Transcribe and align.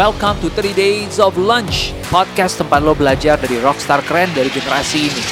Welcome 0.00 0.40
to 0.40 0.48
3 0.48 0.72
Days 0.72 1.20
of 1.20 1.36
Lunch, 1.36 1.92
podcast 2.08 2.56
tempat 2.56 2.80
lo 2.80 2.96
belajar 2.96 3.36
dari 3.36 3.60
rockstar 3.60 4.00
keren 4.08 4.32
dari 4.32 4.48
generasi 4.48 5.12
ini. 5.12 5.24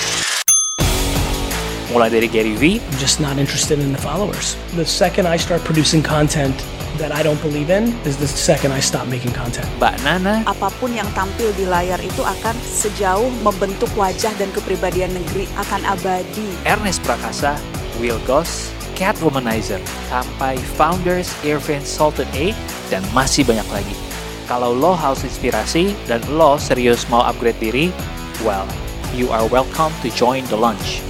Mulai 1.89 2.13
dari 2.13 2.29
Gary 2.29 2.53
V, 2.53 2.77
I'm 2.77 2.99
just 3.01 3.17
not 3.17 3.41
interested 3.41 3.81
in 3.81 3.97
the 3.97 4.03
followers. 4.05 4.61
The 4.77 4.85
second 4.85 5.25
I 5.25 5.41
start 5.41 5.65
producing 5.65 6.05
content 6.05 6.53
that 7.01 7.17
I 7.17 7.25
don't 7.25 7.41
believe 7.41 7.73
in 7.73 7.97
is 8.05 8.21
the 8.21 8.29
second 8.29 8.77
I 8.77 8.85
stop 8.85 9.09
making 9.09 9.33
content. 9.33 9.65
Mbak 9.81 10.05
Nana, 10.05 10.45
apa 10.45 10.69
pun 10.77 10.93
yang 10.93 11.09
tampil 11.17 11.49
di 11.57 11.65
layar 11.65 11.97
itu 12.05 12.21
akan 12.21 12.53
sejauh 12.61 13.33
membentuk 13.41 13.89
wajah 13.97 14.37
dan 14.37 14.53
kepribadian 14.53 15.17
negeri 15.17 15.49
akan 15.57 15.81
abadi. 15.97 16.45
Ernest 16.69 17.01
Prakasa, 17.09 17.57
Will 17.97 18.21
Goss, 18.29 18.69
Cat 18.93 19.17
Womanizer, 19.25 19.81
sampai 20.13 20.61
founders 20.77 21.33
Irvin 21.41 21.81
Sultan 21.81 22.29
A, 22.37 22.53
dan 22.93 23.01
masih 23.17 23.49
banyak 23.49 23.65
lagi. 23.73 24.08
Kalau 24.49 24.73
lo 24.73 24.97
haus 24.97 25.29
inspirasi 25.29 25.93
dan 26.09 26.25
lo 26.33 26.57
serius 26.57 27.05
mau 27.13 27.21
upgrade 27.21 27.61
diri, 27.61 27.93
well, 28.41 28.65
you 29.13 29.29
are 29.29 29.45
welcome 29.53 29.93
to 30.01 30.09
join 30.17 30.41
the 30.49 30.57
lunch. 30.57 31.05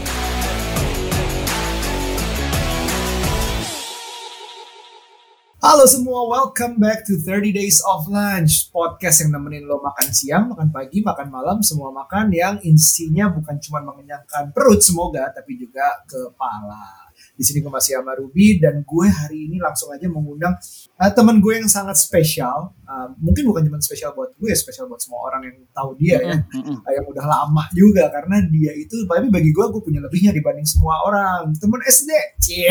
Halo 5.62 5.86
semua, 5.86 6.26
welcome 6.26 6.82
back 6.82 7.06
to 7.06 7.14
30 7.14 7.54
Days 7.54 7.78
of 7.86 8.10
Lunch 8.10 8.74
Podcast 8.74 9.22
yang 9.22 9.30
nemenin 9.30 9.70
lo 9.70 9.78
makan 9.86 10.10
siang, 10.10 10.50
makan 10.50 10.74
pagi, 10.74 10.98
makan 11.06 11.30
malam 11.30 11.62
Semua 11.62 11.94
makan 11.94 12.34
yang 12.34 12.58
isinya 12.66 13.30
bukan 13.30 13.62
cuma 13.62 13.86
mengenyangkan 13.86 14.50
perut 14.50 14.82
semoga 14.82 15.30
Tapi 15.30 15.54
juga 15.62 16.02
kepala 16.10 17.07
di 17.38 17.46
sini 17.46 17.62
gue 17.62 17.70
masih 17.70 18.02
sama 18.02 18.18
Ruby 18.18 18.58
dan 18.58 18.82
gue 18.82 19.06
hari 19.06 19.46
ini 19.46 19.62
langsung 19.62 19.94
aja 19.94 20.10
mengundang 20.10 20.58
uh, 20.98 21.10
teman 21.14 21.38
gue 21.38 21.62
yang 21.62 21.70
sangat 21.70 21.94
spesial. 21.94 22.74
Uh, 22.82 23.14
mungkin 23.22 23.46
bukan 23.46 23.62
cuma 23.68 23.78
spesial 23.78 24.10
buat 24.10 24.34
gue, 24.34 24.50
spesial 24.58 24.90
buat 24.90 24.98
semua 24.98 25.28
orang 25.30 25.46
yang 25.46 25.56
tahu 25.70 25.94
dia 26.00 26.18
ya, 26.18 26.34
uh, 26.34 26.90
yang 26.90 27.06
udah 27.06 27.22
lama 27.22 27.68
juga 27.70 28.10
karena 28.10 28.42
dia 28.50 28.74
itu, 28.74 29.06
tapi 29.06 29.30
bagi 29.30 29.54
gue 29.54 29.64
gue 29.70 29.82
punya 29.84 30.02
lebihnya 30.02 30.34
dibanding 30.34 30.66
semua 30.66 30.98
orang. 31.06 31.54
Temen 31.54 31.78
SD, 31.86 32.10
cie. 32.42 32.66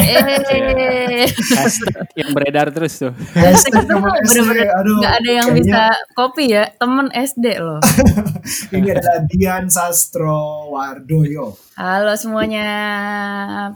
yang 2.20 2.36
beredar 2.36 2.68
terus 2.76 3.00
tuh. 3.00 3.14
Hashtag 3.38 3.88
temen 3.88 4.12
SD, 4.28 4.52
aduh. 4.68 5.00
Gak 5.00 5.16
ada 5.24 5.32
yang 5.32 5.48
kayaknya- 5.54 5.64
bisa 5.64 5.82
copy 6.12 6.44
ya, 6.52 6.64
temen 6.76 7.08
SD 7.14 7.46
loh. 7.64 7.80
Ini 8.76 8.90
adalah 9.00 9.24
Dian 9.30 9.70
Sastro 9.72 10.74
Wardoyo. 10.76 11.56
Halo 11.78 12.18
semuanya, 12.18 12.66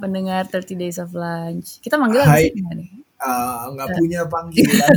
pendengar 0.02 0.50
30 0.50 0.74
Days 0.82 0.98
of 0.98 1.14
Lunch. 1.14 1.78
Kita 1.86 2.02
manggil 2.02 2.26
apa 2.26 2.42
sih 2.42 2.58
nggak 2.58 2.76
nih? 2.82 2.90
Uh, 3.22 3.70
nggak 3.78 4.02
punya 4.02 4.26
panggilan 4.26 4.96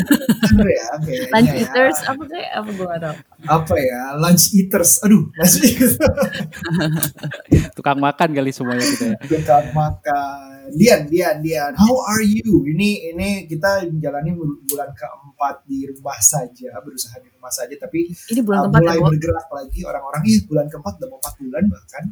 ya 0.64 0.96
kayaknya 1.04 1.28
Lunch 1.28 1.52
ya. 1.52 1.60
Eaters, 1.60 1.98
apa 2.08 2.22
kayak 2.24 2.50
apa 2.56 2.70
gue 2.72 2.86
gak 2.88 3.00
tau. 3.04 3.16
apa 3.44 3.74
ya 3.76 4.16
lunch 4.16 4.56
eaters 4.56 5.04
aduh 5.04 5.28
lunch 5.36 5.60
eaters 5.60 6.00
Tukang 7.76 8.00
makan 8.00 8.32
kali 8.32 8.48
semuanya 8.48 8.80
gitu 8.80 9.04
ya. 9.12 9.18
Dekat 9.28 9.76
makan. 9.76 10.72
Dian, 10.72 11.04
Dian, 11.04 11.36
Dian. 11.44 11.72
How 11.76 11.94
are 12.08 12.24
you? 12.24 12.64
Ini 12.64 13.12
ini 13.12 13.28
kita 13.44 13.84
menjalani 13.90 14.32
bulan 14.64 14.90
keempat 14.96 15.68
di 15.68 15.84
rumah 15.92 16.16
saja, 16.24 16.72
berusaha 16.80 17.20
di 17.20 17.28
rumah 17.34 17.52
saja. 17.52 17.74
Tapi 17.76 18.08
Ini 18.08 18.40
uh, 18.40 18.44
bulan 18.46 18.58
keempat 18.68 18.80
ya, 18.80 18.86
mulai 18.96 19.00
bergerak 19.12 19.48
lagi 19.52 19.80
orang-orang. 19.84 20.22
Ih, 20.24 20.40
bulan 20.48 20.66
keempat 20.72 20.92
udah 21.02 21.08
mau 21.12 21.18
empat 21.20 21.34
bulan 21.36 21.62
bahkan. 21.68 22.04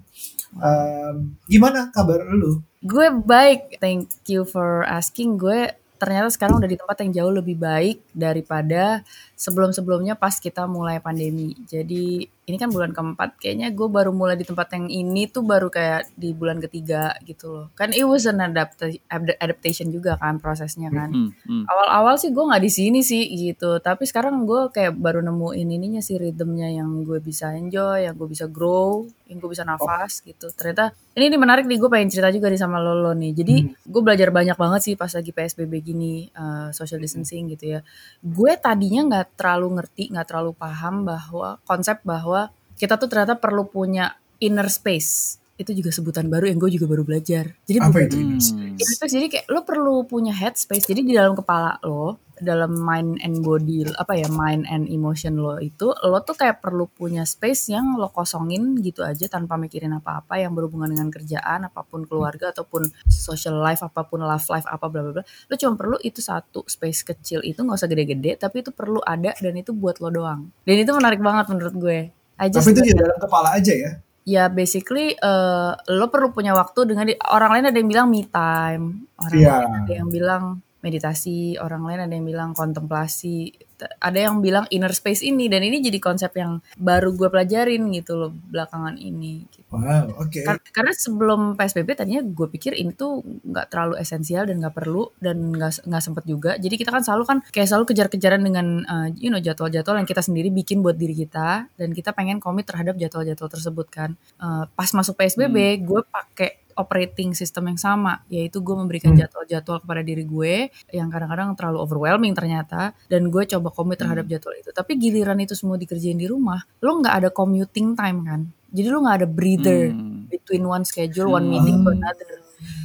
Um, 0.59 1.39
gimana 1.49 1.89
kabar 1.95 2.21
lu? 2.29 2.61
Gue 2.83 3.09
baik, 3.15 3.79
thank 3.79 4.11
you 4.29 4.45
for 4.45 4.85
asking. 4.85 5.39
Gue 5.41 5.73
ternyata 6.03 6.35
sekarang 6.35 6.59
udah 6.59 6.67
di 6.67 6.75
tempat 6.75 6.97
yang 6.99 7.13
jauh 7.15 7.33
lebih 7.33 7.57
baik 7.63 8.03
daripada 8.11 9.07
sebelum-sebelumnya 9.43 10.15
pas 10.15 10.39
kita 10.39 10.71
mulai 10.71 11.03
pandemi. 11.03 11.59
Jadi 11.67 12.31
ini 12.43 12.57
kan 12.59 12.71
bulan 12.71 12.91
keempat, 12.91 13.39
kayaknya 13.39 13.71
gue 13.71 13.87
baru 13.87 14.11
mulai 14.11 14.35
di 14.35 14.43
tempat 14.43 14.71
yang 14.75 14.87
ini 14.91 15.31
tuh 15.31 15.47
baru 15.47 15.71
kayak 15.71 16.11
di 16.19 16.35
bulan 16.35 16.59
ketiga 16.59 17.15
gitu 17.23 17.51
loh. 17.51 17.67
Kan 17.75 17.95
it 17.95 18.03
was 18.07 18.27
an 18.27 18.43
adapta- 18.43 18.99
ad- 19.11 19.39
adaptation 19.39 19.91
juga 19.91 20.19
kan 20.19 20.43
prosesnya 20.43 20.91
kan. 20.91 21.11
Hmm, 21.11 21.31
hmm. 21.47 21.65
Awal-awal 21.67 22.19
sih 22.19 22.35
gue 22.35 22.43
nggak 22.43 22.63
di 22.63 22.71
sini 22.71 23.01
sih 23.03 23.23
gitu, 23.31 23.79
tapi 23.79 24.07
sekarang 24.07 24.43
gue 24.47 24.71
kayak 24.75 24.95
baru 24.95 25.23
nemuin 25.23 25.69
ininya 25.71 26.03
sih 26.03 26.19
rhythmnya 26.19 26.71
yang 26.71 27.03
gue 27.07 27.19
bisa 27.23 27.55
enjoy, 27.55 28.11
yang 28.11 28.15
gue 28.19 28.27
bisa 28.27 28.51
grow, 28.51 29.07
yang 29.31 29.39
gue 29.39 29.51
bisa 29.51 29.63
nafas 29.65 30.21
gitu. 30.27 30.51
Ternyata 30.51 30.93
ini, 31.15 31.31
ini 31.31 31.39
menarik 31.39 31.65
nih 31.65 31.79
gue 31.79 31.89
pengen 31.89 32.11
cerita 32.11 32.29
juga 32.35 32.51
nih 32.51 32.61
sama 32.61 32.83
Lolo 32.83 33.15
nih. 33.15 33.33
Jadi 33.33 33.55
gue 33.81 34.03
belajar 34.03 34.29
banyak 34.35 34.59
banget 34.59 34.81
sih 34.83 34.95
pas 34.99 35.09
lagi 35.15 35.31
PSBB 35.31 35.73
gini, 35.81 36.27
eh, 36.29 36.69
social 36.75 36.99
distancing 36.99 37.49
gitu 37.55 37.79
ya. 37.79 37.81
Gue 38.21 38.59
tadinya 38.59 39.07
nggak 39.09 39.32
terlalu 39.35 39.81
ngerti, 39.81 40.13
nggak 40.13 40.27
terlalu 40.29 40.53
paham 40.53 41.03
bahwa 41.03 41.59
konsep 41.65 42.01
bahwa 42.03 42.51
kita 42.77 42.97
tuh 42.97 43.07
ternyata 43.07 43.37
perlu 43.37 43.65
punya 43.65 44.17
inner 44.39 44.67
space. 44.67 45.39
Itu 45.55 45.71
juga 45.73 45.93
sebutan 45.93 46.27
baru 46.27 46.49
yang 46.51 46.59
gue 46.59 46.75
juga 46.75 46.89
baru 46.89 47.05
belajar. 47.05 47.55
Jadi 47.65 47.79
Apa 47.79 47.89
bukan- 47.93 48.07
itu? 48.09 48.17
Hmm. 48.19 48.75
Inner 48.75 48.95
space 48.97 49.13
jadi 49.13 49.27
kayak 49.29 49.47
lo 49.49 49.61
perlu 49.63 49.95
punya 50.05 50.33
headspace. 50.33 50.89
Jadi 50.89 51.01
di 51.05 51.13
dalam 51.15 51.33
kepala 51.33 51.79
lo, 51.83 52.19
dalam 52.43 52.75
mind 52.75 53.23
and 53.23 53.41
body 53.41 53.87
apa 53.95 54.13
ya, 54.13 54.27
mind 54.27 54.67
and 54.67 54.87
emotion 54.87 55.39
lo 55.39 55.57
itu, 55.57 55.95
lo 56.03 56.21
tuh 56.21 56.35
kayak 56.35 56.59
perlu 56.59 56.85
punya 56.87 57.23
space 57.23 57.71
yang 57.71 57.95
lo 57.95 58.11
kosongin 58.11 58.77
gitu 58.79 59.01
aja 59.01 59.25
tanpa 59.27 59.55
mikirin 59.55 59.95
apa-apa 59.95 60.37
yang 60.37 60.53
berhubungan 60.53 60.91
dengan 60.91 61.09
kerjaan, 61.09 61.65
apa 61.65 61.81
pun 61.83 62.05
keluarga 62.05 62.51
ataupun 62.51 62.91
social 63.07 63.57
life, 63.57 63.81
apa 63.81 64.03
pun 64.03 64.21
love 64.21 64.45
life 64.47 64.67
apa 64.67 64.87
bla 64.87 65.01
bla 65.01 65.13
bla. 65.17 65.25
Lo 65.47 65.55
cuma 65.55 65.73
perlu 65.73 65.97
itu 65.99 66.19
satu 66.19 66.67
space 66.67 67.07
kecil 67.07 67.41
itu 67.41 67.59
nggak 67.59 67.79
usah 67.79 67.87
gede-gede, 67.87 68.37
tapi 68.37 68.61
itu 68.61 68.71
perlu 68.71 68.99
ada 68.99 69.33
dan 69.33 69.55
itu 69.55 69.71
buat 69.71 69.97
lo 69.99 70.11
doang. 70.11 70.51
Dan 70.63 70.77
itu 70.77 70.91
menarik 70.91 71.19
banget 71.19 71.47
menurut 71.49 71.75
gue. 71.75 72.01
Just 72.43 72.67
Tapi 72.67 72.75
itu 72.75 72.83
di 72.83 72.95
dalam 72.99 73.15
kepala 73.17 73.55
aja 73.55 73.71
ya. 73.71 73.91
ya 74.23 74.47
basically 74.47 75.15
eh, 75.15 75.71
lo 75.89 76.07
perlu 76.07 76.31
punya 76.31 76.55
waktu 76.55 76.87
dengan 76.87 77.07
di- 77.07 77.19
orang 77.23 77.51
lain 77.55 77.65
ada 77.71 77.79
yang 77.79 77.87
bilang 77.87 78.07
me 78.07 78.23
time 78.23 79.07
orang 79.15 79.35
Iya. 79.35 79.51
lain 79.59 79.73
ada 79.79 79.93
yang 79.93 80.09
bilang 80.09 80.43
meditasi 80.83 81.57
orang 81.63 81.87
lain 81.87 82.01
ada 82.05 82.13
yang 82.13 82.27
bilang 82.27 82.51
kontemplasi 82.53 83.55
ada 83.99 84.19
yang 84.19 84.39
bilang 84.43 84.67
inner 84.71 84.93
space 84.95 85.25
ini 85.25 85.51
dan 85.51 85.65
ini 85.65 85.83
jadi 85.83 85.99
konsep 85.99 86.31
yang 86.39 86.63
baru 86.79 87.15
gue 87.15 87.29
pelajarin 87.31 87.83
gitu 87.95 88.15
loh 88.19 88.31
belakangan 88.31 88.99
ini 88.99 89.47
gitu. 89.51 89.67
Wow, 89.73 90.23
oke. 90.23 90.41
Kar- 90.45 90.63
karena 90.71 90.93
sebelum 90.93 91.41
PSBB 91.57 91.97
tadinya 91.97 92.23
gue 92.23 92.47
pikir 92.53 92.77
ini 92.77 92.93
tuh 92.93 93.25
nggak 93.25 93.67
terlalu 93.73 93.95
esensial 93.99 94.47
dan 94.47 94.61
nggak 94.61 94.75
perlu 94.77 95.11
dan 95.19 95.55
nggak 95.55 95.89
nggak 95.89 96.03
sempet 96.03 96.25
juga. 96.29 96.51
Jadi 96.61 96.75
kita 96.77 96.91
kan 96.93 97.03
selalu 97.03 97.25
kan 97.25 97.39
kayak 97.51 97.69
selalu 97.69 97.85
kejar-kejaran 97.95 98.43
dengan 98.43 98.67
uh, 98.87 99.09
you 99.17 99.33
know 99.33 99.41
jadwal-jadwal 99.41 99.99
yang 99.99 100.09
kita 100.09 100.23
sendiri 100.23 100.53
bikin 100.53 100.85
buat 100.85 100.95
diri 100.95 101.17
kita 101.17 101.67
dan 101.75 101.91
kita 101.91 102.13
pengen 102.15 102.39
komit 102.39 102.69
terhadap 102.69 102.95
jadwal-jadwal 103.01 103.51
tersebut 103.51 103.87
kan. 103.91 104.11
Uh, 104.39 104.69
pas 104.77 104.89
masuk 104.93 105.19
PSBB 105.19 105.83
gue 105.83 106.01
pakai 106.07 106.62
operating 106.75 107.33
system 107.33 107.69
yang 107.69 107.79
sama 107.79 108.21
yaitu 108.29 108.61
gue 108.61 108.75
memberikan 108.75 109.13
jadwal-jadwal 109.13 109.81
kepada 109.81 110.03
diri 110.03 110.25
gue 110.25 110.55
yang 110.91 111.09
kadang-kadang 111.09 111.53
terlalu 111.57 111.79
overwhelming 111.81 112.33
ternyata 112.33 112.93
dan 113.07 113.29
gue 113.29 113.43
coba 113.47 113.69
komit 113.71 113.99
terhadap 114.01 114.27
jadwal 114.27 114.55
itu 114.55 114.71
tapi 114.71 114.97
giliran 114.97 115.39
itu 115.39 115.53
semua 115.53 115.77
dikerjain 115.77 116.17
di 116.17 116.27
rumah 116.27 116.63
lo 116.81 116.99
nggak 116.99 117.15
ada 117.23 117.29
commuting 117.29 117.93
time 117.95 118.19
kan 118.25 118.41
jadi 118.73 118.89
lo 118.89 119.05
nggak 119.05 119.17
ada 119.25 119.29
breather 119.29 119.81
Hmm. 119.93 120.25
between 120.33 120.65
one 120.65 120.81
schedule, 120.83 121.29
one 121.29 121.45
meeting 121.45 121.85
to 121.85 121.93
another. 121.93 122.41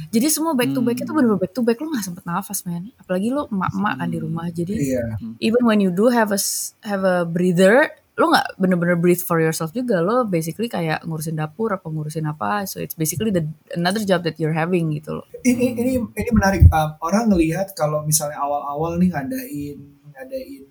Jadi 0.08 0.26
semua 0.28 0.52
back 0.52 0.68
to 0.70 0.80
back 0.80 1.00
itu 1.00 1.08
bener-bener 1.08 1.40
back 1.40 1.52
to 1.52 1.64
back 1.64 1.80
lo 1.80 1.88
gak 1.92 2.04
sempet 2.04 2.24
nafas 2.24 2.60
men. 2.64 2.92
Apalagi 3.00 3.32
lo 3.32 3.48
emak-emak 3.48 3.94
kan 3.96 4.08
di 4.08 4.18
rumah. 4.20 4.46
Jadi 4.52 4.74
Iya. 4.76 5.16
even 5.40 5.64
when 5.64 5.80
you 5.80 5.88
do 5.88 6.12
have 6.12 6.28
a 6.28 6.40
have 6.84 7.04
a 7.04 7.24
breather, 7.24 7.88
lo 8.18 8.34
nggak 8.34 8.58
bener-bener 8.58 8.98
breathe 8.98 9.22
for 9.22 9.38
yourself 9.38 9.70
juga. 9.70 10.02
Lo 10.02 10.26
basically 10.26 10.66
kayak 10.66 11.06
ngurusin 11.06 11.38
dapur 11.38 11.70
apa 11.70 11.86
ngurusin 11.86 12.26
apa. 12.26 12.66
So 12.66 12.82
it's 12.82 12.98
basically 12.98 13.30
the 13.30 13.46
another 13.78 14.02
job 14.02 14.26
that 14.26 14.42
you're 14.42 14.54
having 14.54 14.90
gitu 14.90 15.22
loh. 15.22 15.26
Ini 15.46 15.78
ini 15.78 16.02
ini 16.02 16.30
menarik. 16.34 16.66
Um, 16.66 16.98
orang 16.98 17.30
ngelihat 17.30 17.78
kalau 17.78 18.02
misalnya 18.02 18.42
awal-awal 18.42 18.98
nih 18.98 19.14
ngadain 19.14 19.78
ngadain 20.18 20.62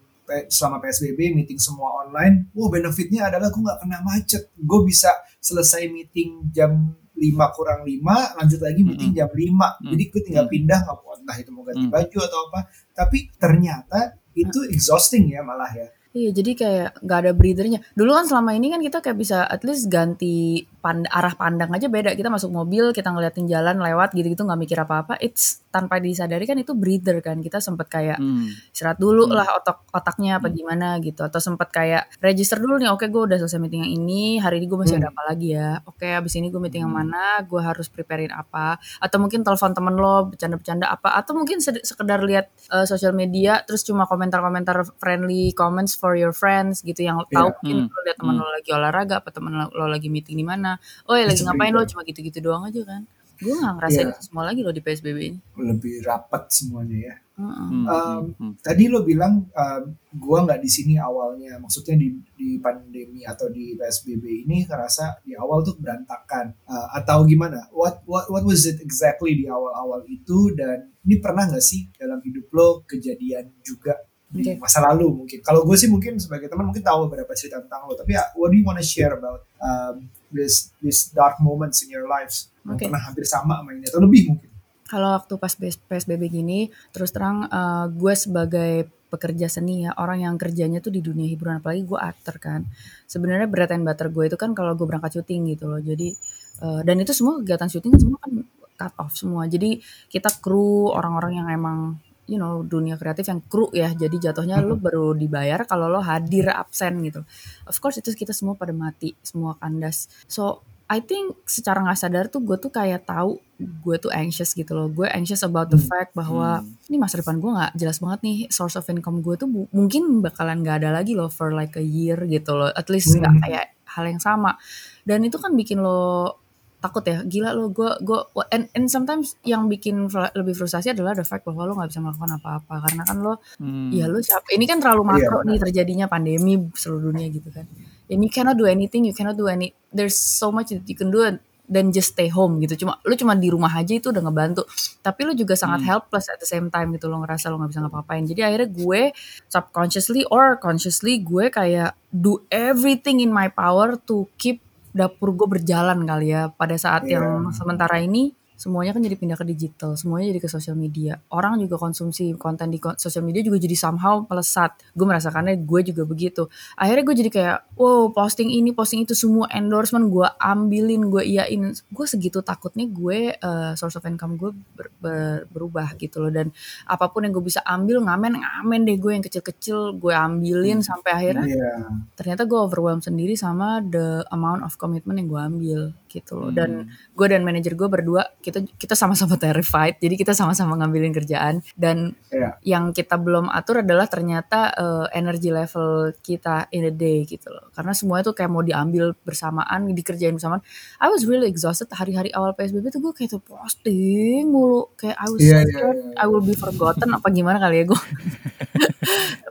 selama 0.51 0.83
PSBB 0.83 1.31
meeting 1.31 1.55
semua 1.55 2.03
online, 2.03 2.51
wah 2.51 2.67
benefitnya 2.67 3.31
adalah 3.31 3.47
gue 3.47 3.63
nggak 3.63 3.79
kena 3.79 4.03
macet. 4.03 4.51
Gue 4.59 4.83
bisa 4.83 5.07
selesai 5.39 5.87
meeting 5.87 6.51
jam 6.51 6.99
5 7.15 7.55
kurang 7.55 7.87
5, 7.87 8.35
lanjut 8.35 8.59
lagi 8.59 8.81
meeting 8.83 9.15
jam 9.15 9.31
5. 9.31 9.87
Jadi 9.87 10.03
gue 10.11 10.21
tinggal 10.27 10.45
pindah 10.51 10.83
nggak 10.83 10.97
mau 10.99 11.15
entah 11.15 11.37
itu 11.39 11.49
mau 11.55 11.63
ganti 11.63 11.87
Mm. 11.87 11.93
baju 11.95 12.17
atau 12.27 12.39
apa. 12.51 12.59
Tapi 12.91 13.17
ternyata 13.39 13.99
itu 14.35 14.67
exhausting 14.67 15.31
ya 15.31 15.41
malah 15.41 15.71
ya. 15.71 15.87
Iya, 16.17 16.29
jadi 16.33 16.51
kayak 16.61 16.89
nggak 17.05 17.19
ada 17.21 17.31
breathernya. 17.37 17.79
Dulu 17.93 18.11
kan 18.17 18.25
selama 18.25 18.51
ini 18.57 18.73
kan 18.73 18.81
kita 18.81 18.97
kayak 19.05 19.17
bisa 19.21 19.37
at 19.45 19.61
least 19.67 19.85
ganti 19.93 20.65
pand- 20.87 21.09
arah 21.09 21.35
pandang 21.35 21.67
aja 21.69 21.87
beda. 21.87 22.15
Kita 22.15 22.31
masuk 22.31 22.47
mobil, 22.49 22.95
kita 22.95 23.11
ngeliatin 23.11 23.43
jalan 23.45 23.75
lewat 23.77 24.15
gitu-gitu 24.15 24.39
nggak 24.41 24.55
mikir 24.57 24.79
apa-apa. 24.79 25.19
It's 25.19 25.67
tanpa 25.67 25.99
disadari 25.99 26.43
kan 26.43 26.55
itu 26.55 26.71
breather 26.71 27.19
kan. 27.19 27.37
Kita 27.37 27.59
sempet 27.59 27.85
kayak 27.87 28.15
Hmm. 28.17 28.47
istirahat 28.71 28.95
dulu 28.95 29.27
Hmm. 29.27 29.35
lah 29.35 29.47
otak 29.53 29.83
otaknya 29.91 30.37
apa 30.37 30.47
gimana 30.47 30.95
gitu 30.99 31.21
atau 31.21 31.37
sempat 31.37 31.69
kayak 31.69 32.07
register 32.19 32.55
dulu 32.55 32.77
nih 32.77 32.87
oke 32.87 33.03
gue 33.05 33.21
udah 33.23 33.37
selesai 33.37 33.57
meeting 33.57 33.83
yang 33.83 33.93
ini 33.95 34.21
hari 34.37 34.57
ini 34.57 34.65
gue 34.65 34.77
masih 34.77 34.95
ada 34.95 35.09
Hmm. 35.09 35.13
apa 35.13 35.21
lagi 35.27 35.47
ya 35.51 35.81
oke 35.83 36.05
abis 36.07 36.33
ini 36.35 36.47
gue 36.47 36.57
meeting 36.57 36.81
yang 36.81 36.93
Hmm. 36.93 37.03
mana 37.03 37.41
gue 37.41 37.57
harus 37.57 37.87
preparein 37.87 38.29
apa 38.29 38.77
atau 38.77 39.17
mungkin 39.17 39.41
telepon 39.41 39.73
temen 39.73 39.93
lo 39.93 40.29
bercanda-bercanda 40.29 40.85
apa 40.87 41.13
atau 41.13 41.33
mungkin 41.33 41.57
sekedar 41.59 42.21
lihat 42.21 42.47
uh, 42.69 42.85
sosial 42.85 43.11
media 43.11 43.59
terus 43.61 43.81
cuma 43.81 44.05
komentar-komentar 44.05 44.77
friendly 44.97 45.49
comments 45.51 45.93
for 45.93 46.13
your 46.13 46.31
friends 46.31 46.79
gitu 46.79 47.01
yang 47.01 47.17
tahu 47.27 47.49
Iya. 47.49 47.57
mungkin 47.59 47.77
Hmm. 47.79 47.89
lo 47.89 47.99
lihat 48.03 48.17
temen 48.17 48.33
Hmm. 48.33 48.43
lo 48.43 48.49
lagi 48.49 48.69
olahraga 48.71 49.15
apa 49.17 49.29
temen 49.29 49.51
lo, 49.51 49.65
lo 49.69 49.85
lagi 49.85 50.07
meeting 50.07 50.35
di 50.35 50.45
mana 50.45 50.76
oh 51.07 51.15
ya 51.15 51.25
lagi 51.27 51.41
ngapain 51.43 51.73
lo 51.73 51.83
cuma 51.85 52.01
gitu-gitu 52.07 52.39
doang 52.39 52.63
aja 52.67 52.81
kan 52.83 53.01
gue 53.37 53.53
nggak 53.53 53.73
ngerasain 53.77 54.07
itu 54.09 54.21
semua 54.25 54.43
lagi 54.49 54.65
lo 54.65 54.73
di 54.73 54.81
PSBB 54.81 55.17
ini 55.21 55.39
lebih 55.61 56.01
rapat 56.01 56.49
semuanya 56.49 56.97
ya. 56.97 57.15
Heeh. 57.37 57.67
Hmm. 57.69 57.85
Um, 57.85 58.23
Hmm. 58.37 58.53
Tadi 58.65 58.89
lo 58.89 59.05
bilang 59.05 59.45
um, 59.53 59.83
gua 60.17 60.41
nggak 60.45 60.57
di 60.57 60.69
sini 60.69 60.97
awalnya, 60.97 61.61
maksudnya 61.61 61.93
di 62.01 62.17
di 62.33 62.57
pandemi 62.57 63.21
atau 63.25 63.45
di 63.53 63.77
PSBB 63.77 64.49
ini 64.49 64.65
ngerasa 64.65 65.21
di 65.21 65.37
awal 65.37 65.61
tuh 65.61 65.77
berantakan 65.77 66.49
Uh, 66.67 66.89
atau 66.99 67.23
gimana? 67.23 67.69
What 67.71 68.03
what 68.09 68.27
what 68.27 68.43
was 68.43 68.67
it 68.67 68.81
exactly 68.83 69.37
di 69.37 69.45
awal-awal 69.47 70.03
itu 70.09 70.51
dan 70.57 70.91
ini 71.07 71.21
pernah 71.23 71.47
nggak 71.47 71.63
sih 71.63 71.87
dalam 71.95 72.19
hidup 72.19 72.51
lo 72.51 72.83
kejadian 72.83 73.53
juga 73.63 73.95
di 74.27 74.43
Oke. 74.43 74.59
masa 74.59 74.83
lalu 74.83 75.23
mungkin? 75.23 75.39
Kalau 75.39 75.63
gue 75.63 75.77
sih 75.79 75.87
mungkin 75.87 76.19
sebagai 76.19 76.51
teman 76.51 76.67
mungkin 76.67 76.83
tahu 76.83 77.07
beberapa 77.07 77.31
cerita 77.37 77.63
tentang 77.63 77.87
lo, 77.87 77.95
tapi 77.95 78.19
ya, 78.19 78.27
what 78.35 78.51
do 78.51 78.59
you 78.59 78.65
wanna 78.67 78.83
share 78.83 79.15
about 79.15 79.47
um, 79.63 80.11
this 80.31 80.75
this 80.83 81.11
dark 81.11 81.39
moments 81.39 81.83
in 81.83 81.89
your 81.91 82.07
lives 82.07 82.51
Oke. 82.67 82.87
pernah 82.87 83.01
hampir 83.03 83.23
sama 83.23 83.59
sama 83.63 83.71
ini 83.75 83.85
atau 83.87 84.01
lebih 84.03 84.35
mungkin? 84.35 84.49
Kalau 84.87 85.19
waktu 85.19 85.35
pas 85.35 85.51
PSBB 85.59 86.31
gini, 86.31 86.71
terus 86.95 87.11
terang 87.11 87.47
eh, 87.47 87.85
gue 87.91 88.13
sebagai 88.15 88.87
pekerja 89.07 89.47
seni 89.47 89.87
ya, 89.87 89.95
orang 89.99 90.23
yang 90.23 90.35
kerjanya 90.39 90.79
tuh 90.83 90.91
di 90.91 90.99
dunia 91.03 91.27
hiburan, 91.27 91.59
apalagi 91.59 91.83
gue 91.83 91.99
aktor 91.99 92.39
kan. 92.39 92.63
Sebenarnya 93.07 93.47
bread 93.51 93.71
and 93.75 93.83
butter 93.83 94.07
gue 94.07 94.31
itu 94.31 94.39
kan 94.39 94.55
kalau 94.55 94.75
gue 94.79 94.87
berangkat 94.87 95.19
syuting 95.19 95.51
gitu 95.55 95.67
loh. 95.67 95.79
Jadi 95.83 96.15
eh, 96.63 96.81
dan 96.87 96.95
itu 97.03 97.11
semua 97.11 97.39
kegiatan 97.43 97.67
syuting 97.67 97.91
kan 97.95 97.99
semua 97.99 98.19
kan 98.23 98.31
cut 98.77 98.93
off 99.01 99.13
semua. 99.17 99.43
Jadi 99.49 99.83
kita 100.07 100.29
kru 100.39 100.91
orang-orang 100.93 101.43
yang 101.43 101.47
emang 101.51 101.99
you 102.27 102.35
know 102.35 102.61
dunia 102.61 102.95
kreatif 102.95 103.25
yang 103.25 103.41
kru 103.41 103.71
ya. 103.71 103.89
Jadi 103.89 104.19
jatuhnya 104.21 104.59
lu 104.59 104.75
baru 104.75 105.11
dibayar 105.11 105.63
kalau 105.63 105.87
lo 105.87 105.99
hadir 105.99 106.47
absen 106.47 106.99
gitu. 107.01 107.23
Of 107.63 107.79
course 107.79 107.97
itu 107.97 108.11
kita 108.11 108.31
semua 108.31 108.53
pada 108.53 108.71
mati, 108.71 109.15
semua 109.19 109.55
kandas. 109.55 110.05
So 110.27 110.59
I 110.87 111.03
think 111.03 111.35
secara 111.43 111.83
nggak 111.83 111.99
sadar 111.99 112.25
tuh 112.27 112.39
gue 112.39 112.55
tuh 112.55 112.71
kayak 112.71 113.03
tahu 113.03 113.43
gue 113.59 113.95
tuh 113.97 114.07
anxious 114.07 114.51
gitu 114.51 114.71
loh. 114.71 114.87
Gue 114.87 115.03
anxious 115.07 115.43
about 115.43 115.67
the 115.67 115.75
Hmm. 115.75 115.83
fact 115.83 116.11
bahwa 116.13 116.63
Hmm. 116.63 116.79
ini 116.87 116.95
masa 116.95 117.19
depan 117.19 117.39
gue 117.39 117.51
nggak 117.51 117.75
jelas 117.75 117.99
banget 117.99 118.19
nih 118.23 118.37
source 118.47 118.75
of 118.75 118.87
income 118.87 119.19
gue 119.19 119.35
tuh 119.35 119.47
bu- 119.47 119.67
mungkin 119.69 120.23
bakalan 120.23 120.63
nggak 120.63 120.79
ada 120.79 120.95
lagi 120.95 121.11
loh 121.11 121.27
for 121.27 121.51
like 121.51 121.75
a 121.75 121.83
year 121.83 122.15
gitu 122.25 122.55
loh. 122.55 122.71
At 122.71 122.87
least 122.87 123.11
nggak 123.11 123.33
Hmm. 123.35 123.43
kayak 123.43 123.65
hal 123.83 124.03
yang 124.05 124.19
sama. 124.19 124.55
Dan 125.03 125.23
itu 125.23 125.35
kan 125.35 125.51
bikin 125.51 125.79
lo 125.79 126.39
takut 126.77 127.01
ya 127.01 127.21
gila 127.21 127.51
lo 127.51 127.67
gue 127.67 127.89
gue 127.99 128.19
and, 128.47 128.69
and 128.71 128.85
sometimes 128.85 129.33
yang 129.41 129.65
bikin 129.65 130.05
fr- 130.05 130.29
lebih 130.31 130.53
frustasi 130.53 130.89
adalah 130.89 131.11
the 131.11 131.21
fact 131.21 131.41
bahwa 131.41 131.65
lo 131.65 131.73
nggak 131.73 131.89
bisa 131.89 131.99
melakukan 131.99 132.37
apa-apa 132.37 132.73
karena 132.83 133.03
kan 133.03 133.17
lo 133.17 133.33
Hmm. 133.57 133.89
ya 133.89 134.05
lo 134.05 134.19
siapa 134.19 134.45
ini 134.51 134.63
kan 134.63 134.77
terlalu 134.77 135.01
Iya, 135.01 135.09
makro 135.11 135.37
benar. 135.39 135.47
nih 135.47 135.59
terjadinya 135.59 136.05
pandemi 136.05 136.53
seluruh 136.71 137.09
dunia 137.09 137.27
gitu 137.27 137.49
kan 137.49 137.65
and 138.07 138.19
you 138.19 138.29
cannot 138.29 138.53
do 138.53 138.63
anything 138.63 139.03
you 139.03 139.11
cannot 139.11 139.33
do 139.33 139.45
any 139.45 139.73
there's 139.89 140.13
so 140.13 140.47
much 140.47 140.69
that 140.69 140.85
you 140.85 140.93
can 140.93 141.09
do 141.09 141.25
dan 141.67 141.91
just 141.91 142.15
stay 142.15 142.29
home 142.29 142.61
gitu 142.61 142.79
cuma 142.79 142.95
lu 143.01 143.11
cuma 143.13 143.33
di 143.33 143.49
rumah 143.49 143.73
aja 143.73 143.91
itu 143.91 144.07
udah 144.07 144.21
ngebantu 144.21 144.63
tapi 145.01 145.25
lu 145.25 145.33
juga 145.33 145.51
sangat 145.51 145.81
Hmm. 145.81 145.89
helpless 145.89 146.29
at 146.29 146.37
the 146.37 146.45
same 146.45 146.69
time 146.69 146.93
gitu 146.93 147.09
lo 147.09 147.19
ngerasa 147.19 147.49
lo 147.49 147.57
nggak 147.57 147.73
bisa 147.73 147.81
ngapa-ngapain 147.81 148.23
jadi 148.23 148.41
akhirnya 148.45 148.69
gue 148.71 149.01
subconsciously 149.47 150.23
or 150.27 150.55
consciously 150.57 151.19
gue 151.19 151.49
kayak 151.49 151.91
do 152.07 152.39
everything 152.47 153.19
in 153.19 153.29
my 153.29 153.47
power 153.49 153.97
to 153.97 154.29
keep 154.37 154.61
dapur 154.97 155.37
gue 155.37 155.45
berjalan 155.45 156.01
kali 156.01 156.33
ya 156.33 156.49
pada 156.49 156.73
saat 156.75 157.05
Iya. 157.05 157.21
yang 157.21 157.53
sementara 157.53 158.01
ini 158.01 158.33
semuanya 158.57 158.91
kan 158.91 159.05
jadi 159.05 159.13
pindah 159.13 159.37
ke 159.37 159.45
digital, 159.45 159.93
semuanya 159.93 160.33
jadi 160.33 160.41
ke 160.41 160.49
sosial 160.49 160.73
media. 160.73 161.21
Orang 161.29 161.61
juga 161.61 161.77
konsumsi 161.77 162.33
konten 162.35 162.73
di 162.73 162.81
sosial 162.97 163.21
media 163.21 163.45
juga 163.45 163.61
jadi 163.61 163.77
somehow 163.77 164.25
melesat. 164.25 164.73
Gue 164.97 165.05
merasakannya 165.05 165.61
gue 165.61 165.81
juga 165.85 166.03
begitu. 166.03 166.49
Akhirnya 166.73 167.05
gue 167.05 167.15
jadi 167.15 167.29
kayak, 167.29 167.57
wow 167.77 168.09
posting 168.09 168.49
ini, 168.49 168.73
posting 168.73 169.05
itu 169.05 169.13
semua 169.13 169.45
endorsement 169.53 170.09
gue 170.09 170.25
ambilin, 170.41 171.05
gue 171.07 171.21
iyain. 171.21 171.69
Gue 171.93 172.05
segitu 172.09 172.41
takutnya 172.41 172.89
gue 172.89 173.37
eh, 173.37 173.71
source 173.77 173.95
of 173.95 174.05
income 174.09 174.35
gue 174.35 174.49
ber- 174.73 174.93
ber- 174.97 175.45
berubah 175.53 175.93
gitu 175.95 176.25
loh. 176.25 176.33
Dan 176.33 176.49
apa 176.89 177.07
pun 177.07 177.21
yang 177.23 177.31
gue 177.31 177.45
bisa 177.45 177.61
ambil, 177.61 178.01
ngamen, 178.01 178.41
ngamen 178.41 178.81
deh 178.83 178.97
gue 178.97 179.11
yang 179.13 179.21
kecil-kecil 179.21 180.01
gue 180.01 180.13
ambilin 180.17 180.81
sampai 180.81 181.11
akhirnya 181.13 181.45
Iya. 181.47 181.73
ternyata 182.17 182.43
gue 182.43 182.57
overwhelmed 182.57 183.05
sendiri 183.05 183.37
sama 183.37 183.79
the 183.85 184.25
amount 184.33 184.65
of 184.65 184.73
commitment 184.75 185.21
yang 185.21 185.29
gue 185.29 185.41
ambil 185.41 185.79
gitu 186.09 186.39
loh 186.39 186.49
dan 186.49 186.69
Hmm. 186.77 186.89
gue 187.13 187.27
dan 187.27 187.41
manajer 187.43 187.73
gue 187.73 187.87
berdua 187.87 188.27
kita 188.39 188.63
kita 188.75 188.93
sama-sama 188.93 189.35
terrified 189.35 189.99
jadi 189.99 190.15
kita 190.15 190.31
sama-sama 190.31 190.75
ngambilin 190.75 191.11
kerjaan 191.11 191.59
dan 191.75 192.15
Iya. 192.27 192.59
yang 192.63 192.91
kita 192.91 193.15
belum 193.15 193.47
atur 193.47 193.83
adalah 193.83 194.07
ternyata 194.07 194.71
eh, 194.73 195.05
energy 195.15 195.51
level 195.51 196.11
kita 196.19 196.67
in 196.71 196.87
a 196.87 196.93
day 196.93 197.23
gitu 197.23 197.47
loh 197.49 197.67
karena 197.71 197.91
semuanya 197.91 198.27
tuh 198.27 198.35
kayak 198.35 198.51
mau 198.51 198.63
diambil 198.63 199.11
bersamaan 199.21 199.91
dikerjain 199.91 200.33
bersamaan 200.33 200.59
I 200.97 201.07
was 201.07 201.23
really 201.23 201.47
exhausted 201.47 201.87
hari-hari 201.91 202.31
awal 202.31 202.51
PSBB 202.51 202.89
tuh 202.89 203.01
gue 203.03 203.13
kayak 203.13 203.35
tuh 203.35 203.43
posting 203.43 204.47
mulu 204.47 204.91
kayak 204.95 205.15
I 205.17 205.27
was 205.27 205.39
iya, 205.41 205.63
scared 205.63 205.97
iya. 206.13 206.23
I 206.23 206.25
will 206.25 206.43
be 206.43 206.53
forgotten 206.53 207.11
apa 207.11 207.27
gimana 207.29 207.59
kali 207.59 207.83
ya 207.83 207.85
gue 207.89 208.01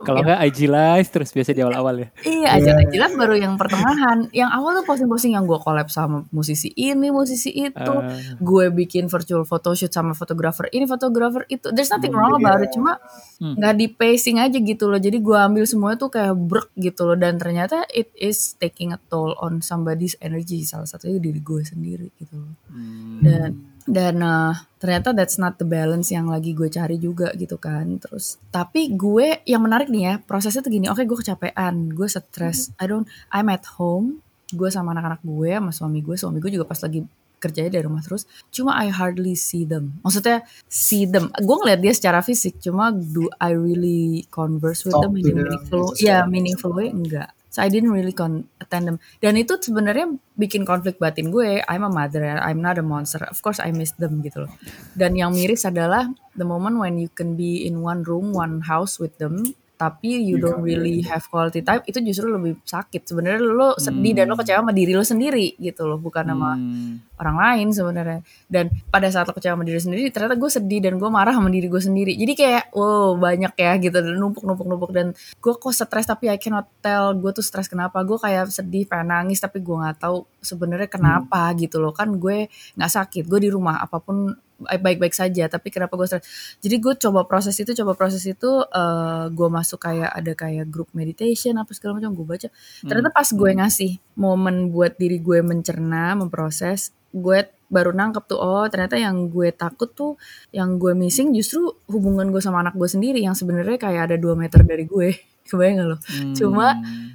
Kalau 0.05 0.23
nggak 0.23 0.39
IG 0.53 0.69
live 0.69 1.07
terus 1.11 1.33
biasa 1.33 1.51
di 1.51 1.61
awal-awal 1.65 1.95
ya. 1.99 2.07
Iya, 2.23 2.47
Iya, 2.61 2.71
aja 2.79 2.83
jelas 2.93 3.11
baru 3.17 3.35
yang 3.35 3.59
pertengahan. 3.59 4.29
Yang 4.31 4.49
awal 4.55 4.71
tuh 4.79 4.85
posting-posting 4.87 5.33
yang 5.35 5.43
gue 5.43 5.59
collab 5.59 5.89
sama 5.91 6.23
musisi 6.47 6.71
ini, 6.79 7.11
musisi 7.11 7.51
itu. 7.51 7.75
Ah. 7.75 8.15
gue 8.39 8.71
bikin 8.71 9.11
virtual 9.11 9.43
photoshoot 9.43 9.91
sama 9.91 10.15
fotografer 10.15 10.71
ini, 10.71 10.87
fotografer 10.87 11.43
itu. 11.51 11.67
There's 11.75 11.91
nothing 11.91 12.15
wrong 12.15 12.39
about 12.39 12.63
it. 12.63 12.71
Cuma 12.71 12.95
Hmm. 13.43 13.59
nggak 13.59 13.73
di 13.75 13.91
pacing 13.91 14.39
aja 14.39 14.55
gitu 14.55 14.87
loh. 14.87 14.95
Jadi 14.95 15.19
gue 15.19 15.35
ambil 15.35 15.67
semuanya 15.67 15.99
tuh 15.99 16.09
kayak 16.15 16.39
brek 16.39 16.71
gitu 16.79 17.03
loh. 17.03 17.19
Dan 17.19 17.35
ternyata 17.35 17.83
it 17.91 18.07
is 18.15 18.55
taking 18.55 18.95
a 18.95 18.99
toll 19.11 19.35
on 19.43 19.59
somebody's 19.59 20.15
energy. 20.23 20.63
Salah 20.63 20.87
satunya 20.87 21.19
diri 21.19 21.43
gue 21.43 21.67
sendiri 21.67 22.07
gitu 22.15 22.39
loh. 22.39 22.55
Hmm. 22.71 23.19
Dan 23.19 23.51
dan 23.87 24.19
eh, 24.19 24.53
ternyata 24.83 25.15
that's 25.15 25.39
not 25.39 25.55
the 25.55 25.63
balance 25.63 26.11
yang 26.11 26.27
lagi 26.27 26.51
gue 26.51 26.67
cari 26.67 26.99
juga 26.99 27.31
gitu 27.39 27.55
kan 27.55 27.95
terus 28.03 28.35
tapi 28.51 28.91
gue 28.91 29.41
yang 29.47 29.63
menarik 29.63 29.87
nih 29.87 30.03
ya 30.03 30.13
prosesnya 30.19 30.59
tuh 30.59 30.75
gini 30.75 30.91
oke 30.91 31.07
gue 31.07 31.17
kecapean 31.23 31.95
gue 31.95 32.07
stres 32.11 32.75
I 32.77 32.85
don't 32.91 33.07
I'm 33.31 33.47
at 33.47 33.63
home 33.79 34.19
gue 34.53 34.69
sama 34.71 34.95
anak-anak 34.95 35.21
gue 35.23 35.49
sama 35.51 35.71
suami 35.75 35.99
gue 35.99 36.15
suami 36.15 36.37
gue 36.39 36.51
juga 36.55 36.65
pas 36.67 36.79
lagi 36.79 37.03
kerjanya 37.37 37.77
dari 37.77 37.83
rumah 37.85 38.01
terus 38.01 38.25
cuma 38.49 38.73
I 38.81 38.89
hardly 38.89 39.37
see 39.37 39.63
them. 39.63 40.01
Maksudnya 40.01 40.41
see 40.65 41.05
them. 41.05 41.29
Gue 41.37 41.55
ngeliat 41.61 41.79
dia 41.79 41.93
secara 41.93 42.25
fisik 42.25 42.57
cuma 42.57 42.89
do 42.89 43.29
I 43.37 43.53
really 43.53 44.25
converse 44.33 44.83
with 44.83 44.97
Talk 44.97 45.09
them? 45.09 45.21
in 45.21 45.37
a 45.37 45.45
meaningful 45.45 45.93
ya 45.97 46.25
secara 46.25 46.29
meaningful 46.29 46.71
way 46.73 46.89
enggak. 46.89 47.29
So 47.47 47.65
I 47.65 47.73
didn't 47.73 47.89
really 47.89 48.13
con 48.13 48.45
attend 48.61 48.85
them. 48.85 48.97
Dan 49.21 49.33
itu 49.37 49.57
sebenarnya 49.57 50.13
bikin 50.37 50.61
konflik 50.65 51.01
batin 51.01 51.33
gue. 51.33 51.61
I'm 51.65 51.85
a 51.85 51.89
mother 51.89 52.21
I'm 52.41 52.61
not 52.61 52.77
a 52.77 52.85
monster. 52.85 53.23
Of 53.25 53.41
course 53.41 53.57
I 53.57 53.73
miss 53.73 53.93
them 53.97 54.21
gitu 54.21 54.45
loh. 54.45 54.51
Dan 54.93 55.17
yang 55.17 55.33
miris 55.33 55.65
adalah 55.65 56.09
the 56.37 56.45
moment 56.45 56.77
when 56.77 57.01
you 57.01 57.09
can 57.09 57.33
be 57.37 57.65
in 57.65 57.81
one 57.81 58.05
room 58.05 58.33
one 58.33 58.65
house 58.65 58.97
with 59.01 59.13
them 59.17 59.57
tapi 59.77 60.17
you 60.19 60.35
You 60.35 60.41
don't 60.41 60.57
can't 60.57 60.65
really 60.65 60.99
really. 60.99 61.05
have 61.05 61.23
quality 61.23 61.61
time 61.61 61.85
itu 61.85 62.01
justru 62.01 62.27
lebih 62.27 62.57
sakit. 62.59 63.05
Sebenarnya 63.05 63.39
lo 63.39 63.77
sedih 63.77 64.11
dan 64.11 64.25
lo 64.25 64.33
Hmm. 64.33 64.41
kecewa 64.41 64.59
sama 64.59 64.73
diri 64.73 64.91
lo 64.91 65.01
sendiri 65.01 65.53
gitu 65.55 65.85
loh 65.85 65.95
bukan 65.95 66.25
sama 66.25 66.53
Hmm. 66.53 66.97
orang 67.15 67.37
lain 67.37 67.67
sebenarnya. 67.69 68.19
Dan 68.43 68.65
pada 68.87 69.05
saat 69.07 69.23
lo 69.23 69.31
kecewa 69.31 69.53
sama 69.53 69.63
diri 69.63 69.77
sendiri 69.77 70.09
ternyata 70.09 70.33
gue 70.33 70.49
sedih 70.49 70.79
dan 70.81 70.97
gue 70.97 71.05
marah 71.07 71.31
sama 71.31 71.47
diri 71.47 71.65
gue 71.65 71.77
sendiri. 71.77 72.13
Jadi 72.13 72.33
kayak 72.33 72.63
wow 72.71 73.13
banyak 73.15 73.53
ya 73.53 73.71
gitu 73.79 73.97
dan 73.97 74.13
numpuk 74.13 74.41
numpuk 74.41 74.65
numpuk. 74.65 74.91
Dan 74.91 75.07
gue 75.13 75.53
kok 75.53 75.69
stres 75.71 76.03
tapi 76.03 76.27
I 76.27 76.37
cannot 76.37 76.65
tell 76.79 77.13
gue 77.13 77.29
tuh 77.31 77.41
stres 77.41 77.65
kenapa. 77.65 78.01
Gue 78.01 78.17
kayak 78.17 78.49
sedih 78.49 78.83
pengen 78.83 79.13
nangis 79.13 79.37
tapi 79.37 79.61
gue 79.61 79.73
nggak 79.73 80.01
tahu 80.01 80.25
sebenarnya 80.39 80.89
kenapa 80.89 81.53
gitu 81.53 81.77
loh. 81.77 81.93
Kan 81.93 82.17
gue 82.17 82.49
nggak 82.73 82.91
sakit 82.91 83.23
gue 83.23 83.39
di 83.39 83.49
rumah 83.49 83.77
apa 83.77 83.97
pun 83.97 84.33
baik-baik 84.57 85.13
saja 85.13 85.45
tapi 85.45 85.69
kenapa 85.69 85.93
gue 85.93 86.07
stres? 86.09 86.25
Jadi 86.61 86.75
gue 86.81 86.93
coba 86.97 87.29
proses 87.29 87.53
itu 87.57 87.71
coba 87.77 87.93
proses 87.93 88.25
itu 88.25 88.51
eh, 88.65 89.25
gue 89.29 89.49
masuk 89.49 89.81
kayak 89.81 90.11
ada 90.11 90.33
kayak 90.33 90.65
grup 90.67 90.89
meditation 90.97 91.57
apa 91.61 91.71
segala 91.77 92.01
macam 92.01 92.17
gue 92.17 92.25
baca. 92.25 92.47
Ternyata 92.81 93.09
pas 93.13 93.29
gue 93.29 93.51
ngasih 93.57 93.91
momen 94.17 94.73
buat 94.73 94.97
diri 94.97 95.21
gue 95.21 95.45
mencerna 95.45 96.17
memproses 96.17 96.91
gue 97.15 97.39
baru 97.67 97.91
nangkep 97.91 98.23
tuh 98.31 98.39
oh 98.39 98.65
ternyata 98.71 98.95
yang 98.95 99.27
gue 99.27 99.51
takut 99.51 99.91
tuh 99.91 100.15
yang 100.55 100.79
gue 100.79 100.95
missing 100.95 101.35
justru 101.35 101.67
hubungan 101.91 102.31
gue 102.31 102.39
sama 102.39 102.63
anak 102.63 102.79
gue 102.79 102.87
sendiri 102.87 103.19
yang 103.19 103.35
sebenarnya 103.35 103.75
kayak 103.75 104.11
ada 104.11 104.15
dua 104.15 104.39
meter 104.39 104.63
dari 104.63 104.87
gue 104.87 105.11
kebayang 105.47 105.79
gak 105.79 105.89
lo 105.89 105.97
Hmm. 105.97 106.35
cuma 106.35 106.67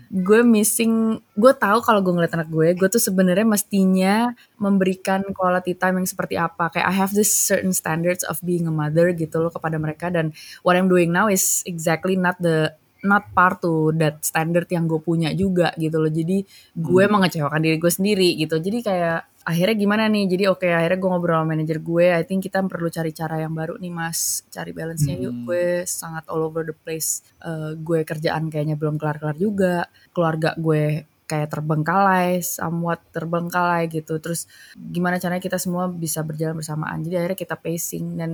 gue 0.09 0.41
missing 0.43 0.93
gue 1.33 1.53
tahu 1.55 1.81
kalau 1.81 2.05
gue 2.05 2.13
ngeliat 2.13 2.37
anak 2.37 2.49
gue 2.49 2.77
gue 2.77 2.89
tuh 2.89 3.01
sebenarnya 3.01 3.45
mestinya 3.45 4.33
memberikan 4.57 5.25
quality 5.33 5.73
time 5.73 6.01
yang 6.01 6.09
seperti 6.09 6.37
apa 6.37 6.69
kayak 6.69 6.85
I 6.85 6.95
have 6.95 7.13
this 7.13 7.33
certain 7.33 7.73
standards 7.73 8.21
of 8.23 8.37
being 8.41 8.65
a 8.65 8.75
mother 8.75 9.13
gitu 9.13 9.41
loh 9.41 9.49
kepada 9.49 9.77
mereka 9.77 10.13
dan 10.13 10.37
what 10.61 10.77
I'm 10.77 10.89
doing 10.89 11.09
now 11.09 11.33
is 11.33 11.65
exactly 11.65 12.13
not 12.15 12.37
the 12.41 12.77
not 13.03 13.35
part 13.35 13.59
to 13.59 13.91
that 13.99 14.23
standard 14.23 14.71
yang 14.71 14.87
gue 14.87 15.03
punya 15.03 15.35
juga 15.35 15.75
gitu 15.75 15.99
loh 15.99 16.13
jadi 16.13 16.45
gue 16.77 17.03
Hmm. 17.03 17.13
mengecewakan 17.19 17.59
diri 17.59 17.77
gue 17.81 17.91
sendiri 17.91 18.37
gitu 18.37 18.61
jadi 18.61 18.79
kayak 18.79 19.21
akhirnya 19.43 19.77
gimana 19.77 20.05
nih? 20.07 20.25
Jadi 20.31 20.45
oke 20.49 20.67
akhirnya 20.67 20.99
gue 20.99 21.11
ngobrol 21.11 21.43
sama 21.43 21.55
manajer 21.55 21.79
gue. 21.83 22.07
I 22.11 22.23
think 22.27 22.47
kita 22.47 22.63
perlu 22.67 22.89
cari 22.89 23.11
cara 23.11 23.37
yang 23.43 23.55
baru 23.55 23.79
nih 23.79 23.93
mas. 23.93 24.47
Cari 24.49 24.71
balance-nya 24.71 25.17
yuk. 25.19 25.35
Hmm. 25.35 25.45
gue 25.47 25.67
sangat 25.87 26.25
all 26.31 26.47
over 26.47 26.63
the 26.67 26.77
place. 26.77 27.23
Eh, 27.43 27.75
gue 27.79 28.07
kerjaan 28.07 28.49
kayaknya 28.49 28.79
belum 28.79 28.97
kelar-kelar 28.97 29.37
juga. 29.37 29.87
Keluarga 30.15 30.55
gue 30.59 31.07
kayak 31.27 31.49
terbengkalai 31.49 32.45
somewhat 32.45 33.01
terbengkalai 33.11 33.89
gitu. 33.89 34.21
Terus 34.21 34.45
gimana 34.77 35.17
caranya 35.17 35.41
kita 35.41 35.57
semua 35.57 35.89
bisa 35.89 36.21
berjalan 36.21 36.59
bersamaan? 36.61 37.01
Jadi 37.01 37.15
akhirnya 37.19 37.39
kita 37.39 37.57
pacing. 37.57 38.05
Dan 38.21 38.31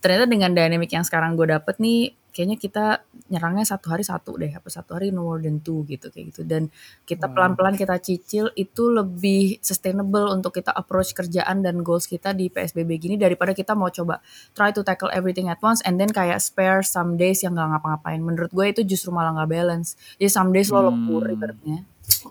ternyata 0.00 0.24
dengan 0.24 0.50
dynamic 0.56 0.90
yang 0.90 1.04
sekarang 1.04 1.36
gue 1.36 1.46
dapet 1.48 1.76
nih 1.76 2.12
kayaknya 2.28 2.56
kita 2.56 2.84
nyerangnya 3.26 3.64
satu 3.64 3.90
hari 3.90 4.02
satu 4.02 4.36
deh 4.36 4.48
apa 4.48 4.66
satu 4.66 4.94
hari 4.94 5.10
no 5.10 5.22
more 5.22 5.38
than 5.38 5.58
two 5.58 5.82
gitu 5.84 6.08
kayak 6.08 6.30
gitu 6.30 6.42
dan 6.42 6.70
kita 7.02 7.26
Wow. 7.26 7.34
pelan-pelan 7.34 7.74
kita 7.74 7.98
cicil 7.98 8.48
itu 8.54 8.88
lebih 8.88 9.58
sustainable 9.58 10.30
untuk 10.30 10.52
kita 10.52 10.70
approach 10.70 11.12
kerjaan 11.12 11.60
dan 11.60 11.80
goals 11.80 12.04
kita 12.04 12.30
di 12.30 12.46
PSBB 12.46 12.90
gini 12.96 13.14
daripada 13.14 13.52
kita 13.52 13.72
mau 13.72 13.88
coba 13.88 14.20
try 14.52 14.70
to 14.70 14.80
tackle 14.80 15.10
everything 15.10 15.46
at 15.46 15.58
once 15.58 15.82
and 15.82 15.96
then 15.96 16.08
kayak 16.08 16.38
spare 16.38 16.80
some 16.80 17.14
days 17.14 17.40
yang 17.40 17.52
nggak 17.52 17.68
ngapa-ngapain 17.74 18.18
menurut 18.18 18.48
gue 18.48 18.66
itu 18.68 18.86
justru 18.86 19.10
malah 19.10 19.34
nggak 19.34 19.50
balance 19.50 19.88
jadi 20.16 20.30
some 20.30 20.50
days 20.50 20.68
lo 20.68 20.84
lembur 20.84 21.24
Hmm. 21.24 21.34
ibaratnya 21.34 21.78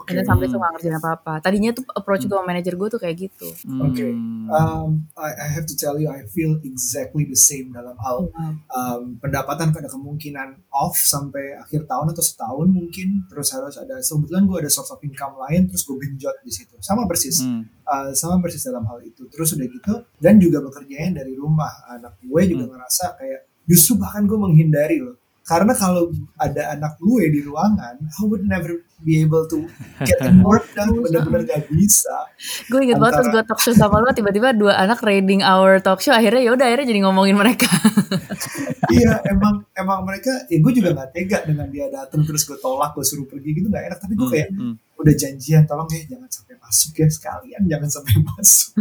Some 0.05 0.39
days 0.39 0.53
lo 0.53 0.59
nggak 0.59 0.73
ngerjain 0.77 0.97
apa-apa. 0.97 1.33
Tadinya 1.41 1.71
tuh 1.73 1.85
approach 1.93 2.23
gue 2.25 2.35
sama 2.35 2.45
manajer 2.45 2.73
gue 2.77 2.87
tuh 2.87 2.99
kayak 3.01 3.15
gitu. 3.27 3.47
Oke. 3.81 4.07
Hmm. 4.13 4.47
Um, 4.47 4.89
I, 5.17 5.31
I 5.33 5.47
have 5.51 5.65
to 5.67 5.75
tell 5.75 5.97
you, 5.97 6.07
I 6.07 6.25
feel 6.29 6.59
exactly 6.61 7.25
the 7.25 7.35
same 7.37 7.73
dalam 7.73 7.97
hal 7.99 8.29
um, 8.71 9.17
pendapatan 9.19 9.73
ada 9.73 9.89
kemungkinan 9.91 10.65
off 10.73 10.97
sampai 10.97 11.57
akhir 11.59 11.85
tahun 11.85 12.13
atau 12.13 12.23
setahun 12.23 12.67
mungkin. 12.69 13.27
Terus 13.29 13.53
harus 13.53 13.75
ada 13.77 13.99
kebetulan 13.99 14.43
gue 14.45 14.57
ada 14.61 14.71
source 14.71 14.91
of 14.91 15.01
income 15.01 15.37
lain 15.37 15.69
terus 15.69 15.85
gue 15.85 15.97
genjot 16.01 16.37
di 16.41 16.51
situ. 16.53 16.75
Sama 16.81 17.05
persis. 17.05 17.43
Hmm. 17.43 17.65
Uh, 17.87 18.11
sama 18.11 18.41
persis 18.41 18.63
dalam 18.65 18.83
hal 18.87 18.99
itu. 19.05 19.25
Terus 19.31 19.55
udah 19.55 19.67
gitu 19.67 19.93
dan 20.19 20.37
juga 20.41 20.59
bekerjanya 20.65 21.23
dari 21.23 21.37
rumah. 21.37 21.71
Anak 21.89 22.19
gue 22.19 22.41
juga 22.49 22.65
Hmm. 22.67 22.73
ngerasa 22.73 23.15
kayak 23.15 23.41
justru 23.67 23.99
bahkan 23.99 24.23
gue 24.25 24.39
menghindari 24.39 24.97
loh 25.03 25.19
karena 25.47 25.71
kalau 25.71 26.11
ada 26.35 26.69
anak 26.69 26.99
gue 26.99 27.23
di 27.29 27.39
ruangan 27.39 27.95
I 27.97 28.21
would 28.21 28.43
never 28.43 28.67
be 28.99 29.21
able 29.21 29.47
to 29.47 29.63
get 30.01 30.19
work 30.41 30.67
done 30.73 30.91
bener-bener 31.03 31.45
gak 31.45 31.65
bisa 31.67 32.11
gue 32.67 32.79
inget 32.81 32.97
banget 32.97 33.15
pas 33.15 33.23
Antara- 33.23 33.33
gue 33.33 33.43
talk 33.47 33.59
show 33.59 33.71
sama 33.71 33.97
lo 33.97 34.11
tiba-tiba 34.11 34.51
dua 34.51 34.75
anak 34.75 34.99
raiding 34.99 35.39
our 35.41 35.79
talk 35.79 35.99
show 35.99 36.11
akhirnya 36.11 36.41
ya 36.41 36.51
udah 36.51 36.65
akhirnya 36.67 36.87
jadi 36.89 36.99
ngomongin 37.01 37.33
mereka 37.33 37.71
iya 38.89 39.21
emang 39.25 39.63
emang 39.73 40.03
mereka 40.03 40.31
ya 40.47 40.57
gue 40.57 40.73
juga 40.73 40.89
gak 40.93 41.09
tega 41.11 41.39
dengan 41.43 41.67
dia 41.67 41.87
datang 41.87 42.23
terus 42.23 42.43
gue 42.43 42.57
tolak 42.57 42.91
gue 42.91 43.03
suruh 43.03 43.23
pergi 43.23 43.49
gitu 43.55 43.67
gak 43.67 43.87
enak 43.87 43.99
tapi 43.99 44.13
gue 44.13 44.25
Hmm. 44.27 44.33
kayak 44.33 44.49
Hmm. 44.51 44.75
udah 44.97 45.13
janjian 45.13 45.63
tolong 45.63 45.87
ya 45.87 46.03
jangan 46.09 46.27
sampai 46.27 46.55
masuk 46.57 46.91
ya 46.95 47.07
sekalian 47.07 47.61
jangan 47.63 47.89
sampai 47.89 48.13
masuk 48.29 48.73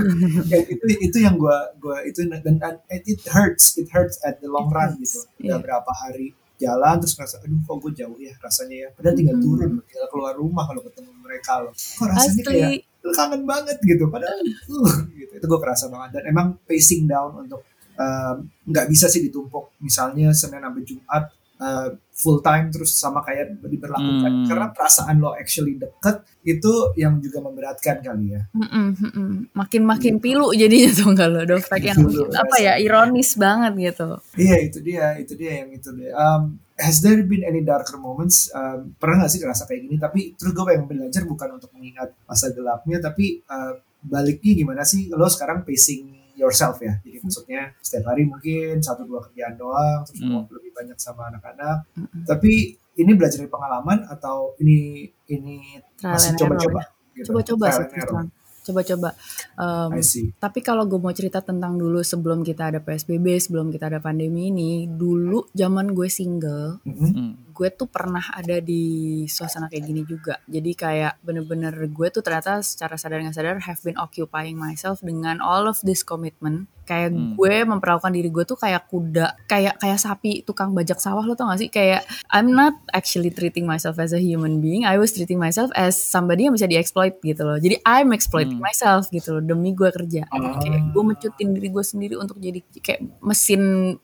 ya 0.46 0.58
itu 0.64 0.84
itu 1.00 1.16
yang 1.20 1.36
gue 1.36 1.58
gua 1.76 2.00
itu 2.02 2.24
dan, 2.24 2.56
dan 2.56 2.74
it, 2.88 3.04
hurts 3.28 3.76
it 3.76 3.86
hurts 3.86 4.16
at 4.22 4.40
the 4.40 4.48
long 4.48 4.66
run 4.66 4.96
gitu 4.96 5.22
udah 5.38 5.54
Iya. 5.54 5.56
berapa 5.60 5.90
hari 5.94 6.32
jalan 6.56 6.94
terus 6.98 7.14
ngerasa 7.14 7.36
aduh 7.44 7.60
kok 7.62 7.76
gue 7.84 7.92
jauh 7.94 8.18
ya 8.18 8.32
rasanya 8.40 8.76
ya? 8.76 8.88
Padahal 8.92 9.14
tinggal 9.16 9.36
Mhm. 9.36 9.44
turun 9.44 9.70
tinggal 9.86 10.08
keluar 10.08 10.32
rumah 10.34 10.64
kalau 10.64 10.80
ketemu 10.84 11.10
mereka 11.20 11.52
loh. 11.62 11.72
Kok 11.72 12.06
rasanya 12.08 12.42
kayak 12.42 12.70
asli 12.72 13.12
kangen 13.14 13.42
banget 13.46 13.78
gitu 13.86 14.04
padahal 14.10 14.38
uh, 14.42 14.94
gitu. 15.14 15.32
Itu 15.38 15.46
gue 15.46 15.60
kerasa 15.60 15.86
banget. 15.86 16.10
Dan 16.20 16.22
emang 16.32 16.46
pacing 16.66 17.06
down 17.06 17.30
untuk 17.38 17.62
um, 17.96 18.36
nggak 18.66 18.86
bisa 18.90 19.06
sih 19.06 19.22
ditumpuk. 19.22 19.76
Misalnya 19.78 20.34
senin 20.34 20.60
sampai 20.60 20.82
jumat 20.82 21.22
uh, 21.60 21.88
full 22.16 22.40
time 22.40 22.72
terus 22.72 22.96
sama 22.96 23.20
kayak 23.20 23.60
diberlakukan. 23.60 24.32
Hmm. 24.32 24.48
karena 24.48 24.66
perasaan 24.72 25.20
lo 25.20 25.36
actually 25.36 25.76
deket 25.76 26.24
itu 26.48 26.72
yang 26.96 27.20
juga 27.20 27.44
memberatkan 27.44 28.00
kali 28.00 28.32
ya. 28.32 28.42
Mm-mm, 28.56 28.88
mm-mm. 28.96 29.30
makin-makin 29.52 30.16
pilu 30.16 30.48
jadinya 30.56 30.90
tuh 30.96 31.12
enggak 31.12 31.28
lo 31.28 31.40
dofek 31.44 31.82
yang 31.84 32.00
apa 32.32 32.56
ya 32.56 32.72
ironis 32.80 33.36
banget 33.36 33.92
gitu. 33.92 34.16
Iya 34.40 34.56
itu 34.64 34.78
dia 34.80 35.20
itu 35.20 35.36
dia 35.36 35.52
yang 35.60 35.68
itu 35.76 35.92
dia. 35.92 36.16
Um, 36.16 36.56
has 36.80 37.04
there 37.04 37.20
been 37.20 37.44
any 37.44 37.60
darker 37.60 38.00
moments? 38.00 38.48
Um, 38.56 38.96
pernah 38.96 39.28
gak 39.28 39.36
sih 39.36 39.40
ngerasa 39.44 39.68
kayak 39.68 39.80
gini? 39.84 39.96
Tapi 40.00 40.20
terus 40.40 40.56
gue 40.56 40.64
pengen 40.64 40.88
belajar 40.88 41.22
bukan 41.28 41.48
untuk 41.60 41.68
mengingat 41.76 42.16
masa 42.24 42.48
gelapnya 42.52 42.96
tapi 43.04 43.44
uh, 43.44 43.76
baliknya 44.00 44.52
gimana 44.56 44.82
sih? 44.88 45.12
Lo 45.12 45.28
sekarang 45.28 45.68
pacing 45.68 46.25
yourself 46.36 46.76
ya 46.78 47.00
jadi 47.00 47.18
maksudnya 47.18 47.62
setiap 47.78 48.04
hari 48.06 48.22
mungkin 48.24 48.78
satu 48.78 49.02
dua 49.02 49.24
kerjaan 49.24 49.56
doang 49.56 50.04
terus 50.04 50.20
Hmm. 50.20 50.30
mau 50.30 50.42
lebih 50.46 50.70
banyak 50.70 50.96
sama 50.96 51.28
anak-anak 51.28 51.88
Mm-mm. 51.92 52.22
tapi 52.24 52.52
ini 52.94 53.12
belajar 53.12 53.40
dari 53.40 53.48
pengalaman 53.48 54.04
atau 54.06 54.52
ini 54.56 55.04
ini 55.26 55.56
Trial 55.96 56.12
masih 56.12 56.32
coba-coba 56.34 56.80
error 56.80 57.12
gitu? 57.12 57.26
coba-coba 57.26 57.66
sih 57.70 57.84
coba-coba 58.62 59.10
Um, 59.56 59.94
Tapi 60.36 60.60
kalau 60.60 60.84
gue 60.84 60.98
mau 60.98 61.08
cerita 61.10 61.40
tentang 61.40 61.78
dulu 61.78 62.02
sebelum 62.02 62.44
kita 62.44 62.68
ada 62.68 62.76
PSBB, 62.76 63.40
sebelum 63.40 63.72
kita 63.72 63.88
ada 63.88 64.04
pandemi 64.04 64.52
ini, 64.52 64.84
dulu 64.84 65.48
zaman 65.54 65.96
gue 65.96 66.08
single, 66.10 66.84
Mhm. 66.84 67.08
Hmm. 67.08 67.32
Gue 67.56 67.72
tuh 67.72 67.88
pernah 67.88 68.20
ada 68.36 68.60
di 68.60 69.24
suasana 69.24 69.72
kayak 69.72 69.84
gini 69.88 70.02
juga. 70.04 70.36
Jadi 70.44 70.76
kayak 70.76 71.24
bener-bener 71.24 71.72
gue 71.72 72.08
tuh 72.12 72.20
ternyata 72.20 72.60
secara 72.60 73.00
sadar 73.00 73.24
nggak 73.24 73.32
sadar 73.32 73.56
have 73.64 73.80
been 73.80 73.96
occupying 73.96 74.60
myself 74.60 75.00
dengan 75.00 75.40
all 75.40 75.64
of 75.64 75.80
this 75.80 76.04
commitment. 76.04 76.68
Kayak 76.86 77.10
Hmm. 77.10 77.34
gue 77.34 77.54
memperlakukan 77.66 78.08
diri 78.08 78.28
gue 78.28 78.44
tuh 78.44 78.54
kayak 78.54 78.86
kuda, 78.86 79.26
kayak 79.44 79.76
kayak 79.76 79.98
sapi 79.98 80.40
tukang 80.40 80.70
bajak 80.70 80.96
sawah 80.96 81.20
lo 81.20 81.34
tau 81.34 81.46
gak 81.46 81.58
sih? 81.58 81.68
Kayak 81.68 82.02
I'm 82.28 82.48
not 82.48 82.78
actually 82.88 83.28
treating 83.28 83.62
myself 83.62 83.98
as 83.98 84.10
a 84.10 84.18
human 84.18 84.58
being, 84.58 84.82
I 84.82 84.96
was 84.96 85.10
treating 85.10 85.36
myself 85.36 85.68
as 85.74 85.92
somebody 85.92 86.46
yang 86.46 86.54
bisa 86.54 86.64
diexploit 86.64 87.18
gitu 87.20 87.42
loh. 87.42 87.58
Jadi 87.58 87.82
I'm 87.82 88.10
exploiting 88.10 88.56
Hmm. 88.56 88.64
myself 88.64 89.10
gitu 89.10 89.34
loh 89.34 89.42
demi 89.42 89.70
gue 89.70 89.90
kerja. 89.90 90.24
Ah. 90.28 90.56
Kayak 90.56 90.88
gue 90.88 91.02
mencutin 91.04 91.48
diri 91.52 91.68
gue 91.68 91.82
sendiri 91.82 92.14
untuk 92.14 92.38
jadi 92.38 92.62
kayak 92.76 93.00
mesin 93.20 93.62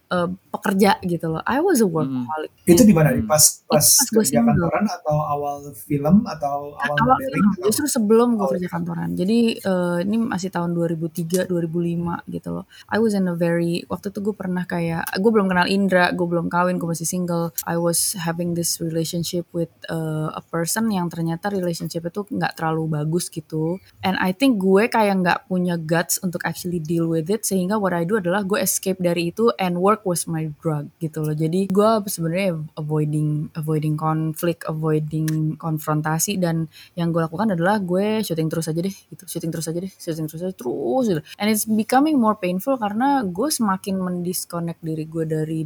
uh, 0.09 0.27
pekerja 0.51 0.99
gitu 1.01 1.27
loh. 1.29 1.43
I 1.45 1.59
was 1.59 1.79
a 1.79 1.87
workaholic. 1.87 2.51
itu 2.63 2.83
di 2.83 2.91
mana 2.91 3.11
nih 3.11 3.21
Hmm. 3.21 3.29
pas 3.29 3.43
pas 3.65 3.79
pas 3.79 3.87
kerja 4.09 4.39
single. 4.39 4.55
kantoran 4.55 4.87
atau 4.89 5.17
awal 5.25 5.55
film 5.77 6.23
atau 6.25 6.73
awal, 6.73 6.95
awal 6.97 7.19
film 7.21 7.47
atau 7.49 7.63
justru 7.65 7.87
sebelum 7.87 8.29
gue 8.33 8.41
Oh. 8.41 8.51
kerja 8.51 8.69
kantoran 8.69 9.11
jadi 9.13 9.39
eh, 9.57 9.99
ini 10.01 10.17
masih 10.21 10.49
tahun 10.49 10.71
2003 10.71 11.45
2005 11.45 12.23
gitu 12.27 12.49
loh 12.53 12.65
I 12.91 12.99
was 12.99 13.13
in 13.17 13.29
a 13.29 13.37
very 13.37 13.85
waktu 13.89 14.11
itu 14.13 14.21
gue 14.21 14.35
pernah 14.37 14.65
kayak 14.69 15.19
gue 15.19 15.31
belum 15.31 15.49
kenal 15.49 15.67
Indra 15.69 16.13
gue 16.13 16.27
belum 16.27 16.53
kawin 16.53 16.77
gue 16.77 16.89
masih 16.89 17.09
single. 17.09 17.53
I 17.67 17.79
was 17.79 18.15
having 18.17 18.55
this 18.55 18.79
relationship 18.83 19.49
with 19.51 19.73
eh, 19.89 20.29
a 20.33 20.43
person 20.43 20.91
yang 20.93 21.09
ternyata 21.13 21.51
relationship 21.53 22.07
itu 22.09 22.25
nggak 22.29 22.59
terlalu 22.59 23.01
bagus 23.01 23.29
gitu. 23.33 23.81
And 24.05 24.17
I 24.21 24.37
think 24.37 24.63
gue 24.63 24.87
kayak 24.87 25.23
nggak 25.25 25.39
punya 25.51 25.81
guts 25.81 26.23
untuk 26.23 26.45
actually 26.47 26.79
deal 26.79 27.11
with 27.11 27.29
it 27.33 27.43
sehingga 27.49 27.79
what 27.81 27.97
I 27.97 28.07
do 28.07 28.21
adalah 28.21 28.47
gue 28.47 28.61
escape 28.63 29.01
dari 29.01 29.35
itu 29.35 29.51
and 29.59 29.81
work 29.81 30.07
was 30.07 30.29
my 30.31 30.51
drug 30.63 30.93
gitu 31.03 31.25
loh. 31.25 31.35
Jadi 31.35 31.73
gue 31.73 31.91
sebenarnya 32.07 32.63
avoiding 32.79 33.51
avoiding 33.59 33.95
konflik 33.99 34.63
avoiding 34.69 35.59
konfrontasi 35.59 36.39
dan 36.39 36.71
yang 36.95 37.11
gue 37.11 37.23
lakukan 37.23 37.55
adalah 37.59 37.83
gue 37.83 38.23
syuting 38.23 38.49
terus 38.53 38.71
aja 38.71 38.81
deh 38.81 38.95
gitu 39.11 39.25
syuting 39.27 39.51
terus 39.51 39.67
aja 39.67 39.79
deh 39.83 39.93
syuting 39.99 40.27
terus 40.31 40.43
aja 40.45 40.55
terus 40.55 41.05
gitu. 41.11 41.23
and 41.41 41.47
it's 41.51 41.67
becoming 41.67 42.17
more 42.17 42.39
painful 42.39 42.62
karena 42.79 43.27
gue 43.27 43.49
semakin 43.51 43.99
mendisconnect 43.99 44.81
diri 44.81 45.05
gue 45.07 45.25
dari 45.27 45.61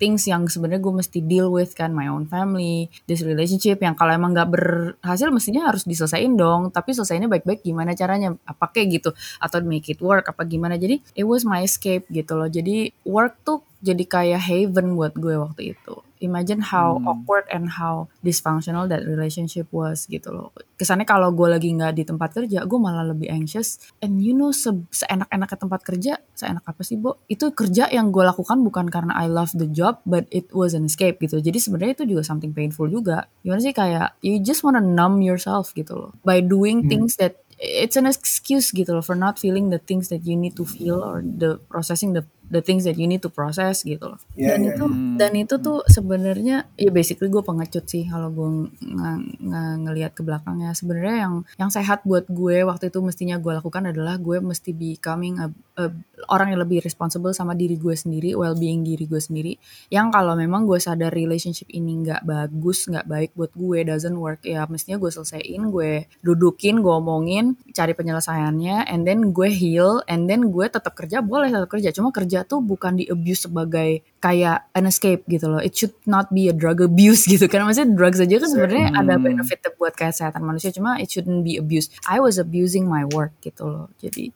things 0.00 0.24
yang 0.24 0.48
sebenarnya 0.48 0.80
gue 0.80 0.94
mesti 0.96 1.18
deal 1.20 1.52
with 1.52 1.76
kan 1.76 1.92
my 1.92 2.08
own 2.08 2.24
family 2.24 2.88
this 3.04 3.20
relationship 3.20 3.84
yang 3.84 3.92
kalau 3.92 4.16
emang 4.16 4.32
nggak 4.32 4.48
berhasil 4.48 5.28
mestinya 5.28 5.68
harus 5.68 5.84
diselesain 5.84 6.32
dong 6.32 6.72
tapi 6.72 6.96
selesainya 6.96 7.28
baik-baik 7.28 7.60
gimana 7.60 7.92
caranya 7.92 8.32
apa 8.48 8.72
kayak 8.72 8.88
gitu 8.96 9.10
atau 9.36 9.60
make 9.60 9.92
it 9.92 10.00
work 10.00 10.32
apa 10.32 10.48
gimana. 10.48 10.80
Jadi 10.80 11.04
it 11.12 11.28
was 11.28 11.44
my 11.44 11.60
escape 11.60 12.08
gitu 12.08 12.32
loh. 12.32 12.48
Jadi 12.48 12.88
work 13.04 13.36
tuh 13.44 13.60
jadi 13.80 14.04
kayak 14.04 14.40
haven 14.44 14.92
buat 14.94 15.16
gue 15.16 15.40
waktu 15.40 15.74
itu. 15.76 16.04
Imagine 16.20 16.60
how 16.60 17.00
Hmm. 17.00 17.08
awkward 17.08 17.48
and 17.48 17.80
how 17.80 18.04
dysfunctional 18.20 18.84
that 18.84 19.08
relationship 19.08 19.64
was 19.72 20.04
gitu 20.04 20.28
loh. 20.28 20.52
Kesannya 20.76 21.08
kalau 21.08 21.32
gue 21.32 21.48
lagi 21.48 21.72
nggak 21.72 21.96
di 21.96 22.04
tempat 22.04 22.36
kerja 22.36 22.68
gue 22.68 22.76
malah 22.76 23.08
lebih 23.08 23.32
anxious. 23.32 23.80
And 24.04 24.20
you 24.20 24.36
know 24.36 24.52
se 24.52 24.68
seenak-enaknya 24.92 25.56
tempat 25.56 25.80
kerja 25.80 26.20
seenak 26.36 26.68
apa 26.68 26.84
sih 26.84 27.00
Bo? 27.00 27.24
Itu 27.24 27.56
kerja 27.56 27.88
yang 27.88 28.12
gue 28.12 28.20
lakukan 28.20 28.60
bukan 28.60 28.92
karena 28.92 29.16
I 29.16 29.32
love 29.32 29.56
the 29.56 29.64
job 29.64 30.04
but 30.04 30.28
it 30.28 30.52
was 30.52 30.76
an 30.76 30.84
escape 30.84 31.16
gitu. 31.24 31.40
Jadi 31.40 31.56
sebenarnya 31.56 32.04
itu 32.04 32.04
juga 32.04 32.20
something 32.20 32.52
painful 32.52 32.92
juga. 32.92 33.24
Gimana 33.40 33.64
sih 33.64 33.72
kayak 33.72 34.20
you 34.20 34.44
just 34.44 34.60
wanna 34.60 34.84
numb 34.84 35.24
yourself 35.24 35.72
gitu 35.72 35.96
loh. 35.96 36.12
By 36.20 36.44
doing 36.44 36.84
Hmm. 36.84 36.92
things 36.92 37.16
that 37.16 37.40
it's 37.56 37.96
an 37.96 38.04
excuse 38.08 38.72
gitu 38.72 38.92
loh 38.92 39.04
for 39.04 39.12
not 39.12 39.36
feeling 39.36 39.68
the 39.68 39.76
things 39.76 40.08
that 40.08 40.24
you 40.24 40.32
need 40.32 40.56
to 40.56 40.64
feel 40.64 41.00
or 41.00 41.20
the 41.20 41.60
processing 41.68 42.16
the 42.16 42.24
the 42.50 42.60
things 42.60 42.82
that 42.82 42.98
you 42.98 43.06
need 43.06 43.22
to 43.22 43.30
process 43.30 43.86
gitu 43.86 44.10
loh. 44.10 44.20
Iya, 44.34 44.54
dan 44.54 44.60
iya, 44.66 44.70
itu 44.74 44.84
iya. 44.84 45.16
dan 45.16 45.32
itu 45.38 45.54
tuh 45.62 45.78
sebenarnya 45.86 46.56
ya 46.74 46.90
basically 46.90 47.30
gue 47.30 47.40
pengecut 47.40 47.86
sih 47.86 48.10
kalau 48.10 48.28
gue 48.34 48.48
ng- 48.82 49.24
ng- 49.38 49.78
ngelihat 49.86 50.12
ke 50.12 50.26
belakangnya. 50.26 50.74
Sebenarnya 50.74 51.30
yang 51.30 51.34
yang 51.56 51.70
sehat 51.70 52.02
buat 52.02 52.26
gue 52.26 52.66
waktu 52.66 52.90
itu 52.90 52.98
mestinya 53.00 53.38
gue 53.38 53.54
lakukan 53.54 53.94
adalah 53.94 54.18
gue 54.18 54.42
mesti 54.42 54.74
becoming 54.74 55.38
a, 55.38 55.46
a- 55.78 55.94
orang 56.28 56.52
yang 56.52 56.60
lebih 56.60 56.82
responsible 56.84 57.32
sama 57.32 57.54
diri 57.54 57.78
gue 57.78 57.94
sendiri, 57.94 58.34
well 58.34 58.58
being 58.58 58.82
diri 58.82 59.06
gue 59.06 59.22
sendiri. 59.22 59.56
Yang 59.88 60.06
kalau 60.12 60.34
memang 60.34 60.66
gue 60.66 60.76
sadar 60.82 61.14
relationship 61.14 61.70
ini 61.70 62.02
nggak 62.04 62.26
bagus, 62.26 62.90
nggak 62.90 63.06
baik 63.06 63.30
buat 63.38 63.54
gue, 63.54 63.78
doesn't 63.86 64.18
work, 64.18 64.42
ya 64.42 64.66
mestinya 64.66 64.98
gue 64.98 65.08
selesaiin, 65.08 65.70
gue 65.70 66.10
dudukin, 66.20 66.82
gue 66.82 66.92
omongin, 66.92 67.54
cari 67.72 67.94
penyelesaiannya, 67.94 68.90
and 68.90 69.06
then 69.06 69.30
gue 69.30 69.48
heal, 69.48 70.02
and 70.10 70.26
then 70.26 70.50
gue 70.50 70.66
tetap 70.66 70.92
kerja, 70.98 71.22
boleh 71.22 71.48
tetap 71.48 71.70
kerja. 71.70 71.94
Cuma 71.94 72.10
kerja 72.10 72.39
tuh 72.44 72.60
bukan 72.60 72.96
di 72.96 73.08
abuse 73.08 73.48
sebagai 73.48 74.04
kayak 74.18 74.68
an 74.72 74.84
escape 74.84 75.24
gitu 75.26 75.48
loh. 75.48 75.58
It 75.58 75.72
should 75.72 75.96
not 76.04 76.28
be 76.28 76.46
a 76.46 76.54
drug 76.54 76.84
abuse 76.84 77.24
gitu 77.32 77.48
kan. 77.48 77.64
Maksudnya 77.64 77.96
drugs 77.96 78.20
aja 78.20 78.36
kan 78.36 78.48
sebenarnya 78.48 78.86
ada 78.92 79.14
Hmm. 79.16 79.24
benefit 79.24 79.58
buat 79.80 79.96
kesehatan 79.96 80.44
manusia, 80.44 80.68
cuma 80.70 81.00
it 81.00 81.08
shouldn't 81.08 81.40
be 81.40 81.56
abuse. 81.56 81.88
I 82.04 82.20
was 82.20 82.36
abusing 82.36 82.84
my 82.84 83.08
work 83.08 83.32
gitu 83.40 83.64
loh. 83.64 83.88
Jadi 83.96 84.28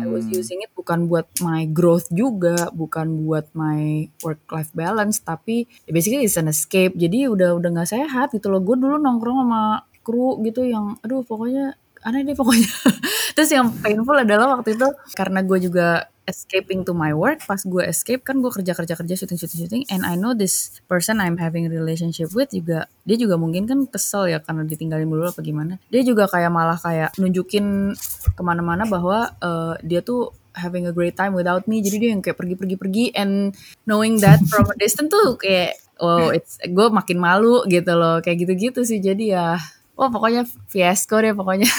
I 0.00 0.08
was 0.08 0.24
Hmm. 0.24 0.40
using 0.40 0.64
it 0.64 0.72
bukan 0.72 1.04
buat 1.04 1.28
my 1.44 1.68
growth 1.68 2.08
juga, 2.08 2.72
bukan 2.72 3.28
buat 3.28 3.44
my 3.52 4.08
work 4.24 4.40
life 4.48 4.72
balance, 4.72 5.20
tapi 5.20 5.68
basically 5.84 6.24
it's 6.24 6.40
an 6.40 6.48
escape. 6.48 6.96
Jadi 6.96 7.28
udah 7.28 7.52
udah 7.52 7.68
nggak 7.76 7.92
sehat 7.92 8.32
gitu 8.32 8.48
loh. 8.48 8.64
Gue 8.64 8.80
dulu 8.80 8.96
nongkrong 8.96 9.44
sama 9.44 9.84
kru 10.00 10.40
gitu 10.40 10.64
yang 10.64 10.96
aduh 11.04 11.20
pokoknya 11.20 11.76
aneh 12.00 12.24
deh 12.24 12.32
pokoknya. 12.32 12.70
Terus 13.36 13.50
yang 13.52 13.68
painful 13.76 14.16
adalah 14.16 14.56
waktu 14.56 14.80
itu 14.80 14.88
karena 15.12 15.44
gue 15.44 15.58
juga 15.60 16.08
escaping 16.26 16.82
to 16.82 16.92
my 16.92 17.14
work 17.14 17.42
pas 17.46 17.62
gue 17.62 17.82
escape 17.86 18.26
kan 18.26 18.42
gue 18.42 18.50
kerja 18.50 18.74
kerja 18.74 18.94
kerja 18.98 19.14
syuting 19.14 19.38
syuting 19.38 19.60
syuting 19.66 19.82
and 19.88 20.02
I 20.02 20.18
know 20.18 20.34
this 20.34 20.82
person 20.90 21.22
I'm 21.22 21.38
having 21.38 21.70
relationship 21.70 22.34
with 22.34 22.50
juga 22.52 22.90
dia 23.06 23.16
juga 23.16 23.38
mungkin 23.38 23.70
kan 23.70 23.86
kesel 23.86 24.34
ya 24.34 24.42
karena 24.42 24.66
ditinggalin 24.66 25.06
dulu 25.06 25.30
apa 25.30 25.40
gimana. 25.40 25.78
Dia 25.88 26.02
juga 26.02 26.26
kayak 26.26 26.50
malah 26.50 26.76
kayak 26.76 27.14
nunjukin 27.16 27.94
ke 28.34 28.42
mana-mana 28.42 28.82
bahwa 28.84 29.30
eh, 29.38 29.74
dia 29.86 30.02
tuh 30.02 30.34
having 30.58 30.90
a 30.90 30.92
great 30.92 31.14
time 31.14 31.32
without 31.32 31.64
me. 31.70 31.78
Jadi 31.78 31.96
dia 32.02 32.10
yang 32.10 32.20
kayak 32.20 32.36
pergi-pergi-pergi 32.36 33.14
and 33.14 33.54
knowing 33.86 34.18
that 34.18 34.42
from 34.50 34.66
a 34.66 34.76
distance 34.82 35.08
tuh 35.08 35.38
kayak 35.38 35.78
oh 36.02 36.34
it's 36.34 36.58
gue 36.60 36.86
makin 36.90 37.22
malu 37.22 37.62
gitu 37.70 37.94
loh 37.94 38.18
kayak 38.18 38.42
gitu-gitu 38.42 38.82
sih. 38.82 38.98
Jadi 38.98 39.30
ya 39.30 39.54
oh 39.96 40.10
pokoknya 40.10 40.42
fiasco 40.66 41.22
deh 41.22 41.30
pokoknya. 41.30 41.70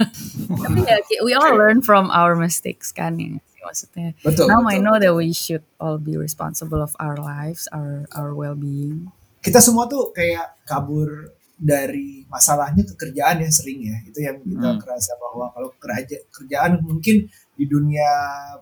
Tapi 0.64 0.80
ya 0.86 0.96
we 1.26 1.34
all 1.34 1.58
learn 1.58 1.82
from 1.82 2.08
our 2.14 2.38
mistakes 2.38 2.94
kan 2.94 3.18
ya 3.18 3.42
maksudnya. 3.68 4.16
Betul, 4.18 4.48
now 4.48 4.64
betul, 4.64 4.72
I 4.72 4.76
know 4.80 4.96
that 4.96 5.12
we 5.12 5.30
should 5.30 5.60
all 5.76 6.00
be 6.00 6.16
responsible 6.16 6.80
of 6.80 6.96
our 6.96 7.14
lives 7.14 7.68
our 7.68 8.08
our 8.16 8.32
well-being. 8.32 9.12
Kita 9.38 9.60
semua 9.60 9.84
tuh 9.84 10.10
kayak 10.10 10.64
kabur 10.64 11.36
dari 11.54 12.22
masalahnya 12.26 12.86
ke 12.86 12.94
kerjaan 12.94 13.42
ya 13.42 13.50
sering 13.50 13.82
ya. 13.84 13.96
Itu 14.02 14.18
yang 14.18 14.40
kita 14.40 14.68
Hmm. 14.68 14.80
kerasa 14.80 15.12
bahwa 15.16 15.50
kalau 15.50 15.68
kerja 15.74 16.16
kerjaan 16.30 16.80
mungkin 16.80 17.26
di 17.52 17.64
dunia 17.66 18.06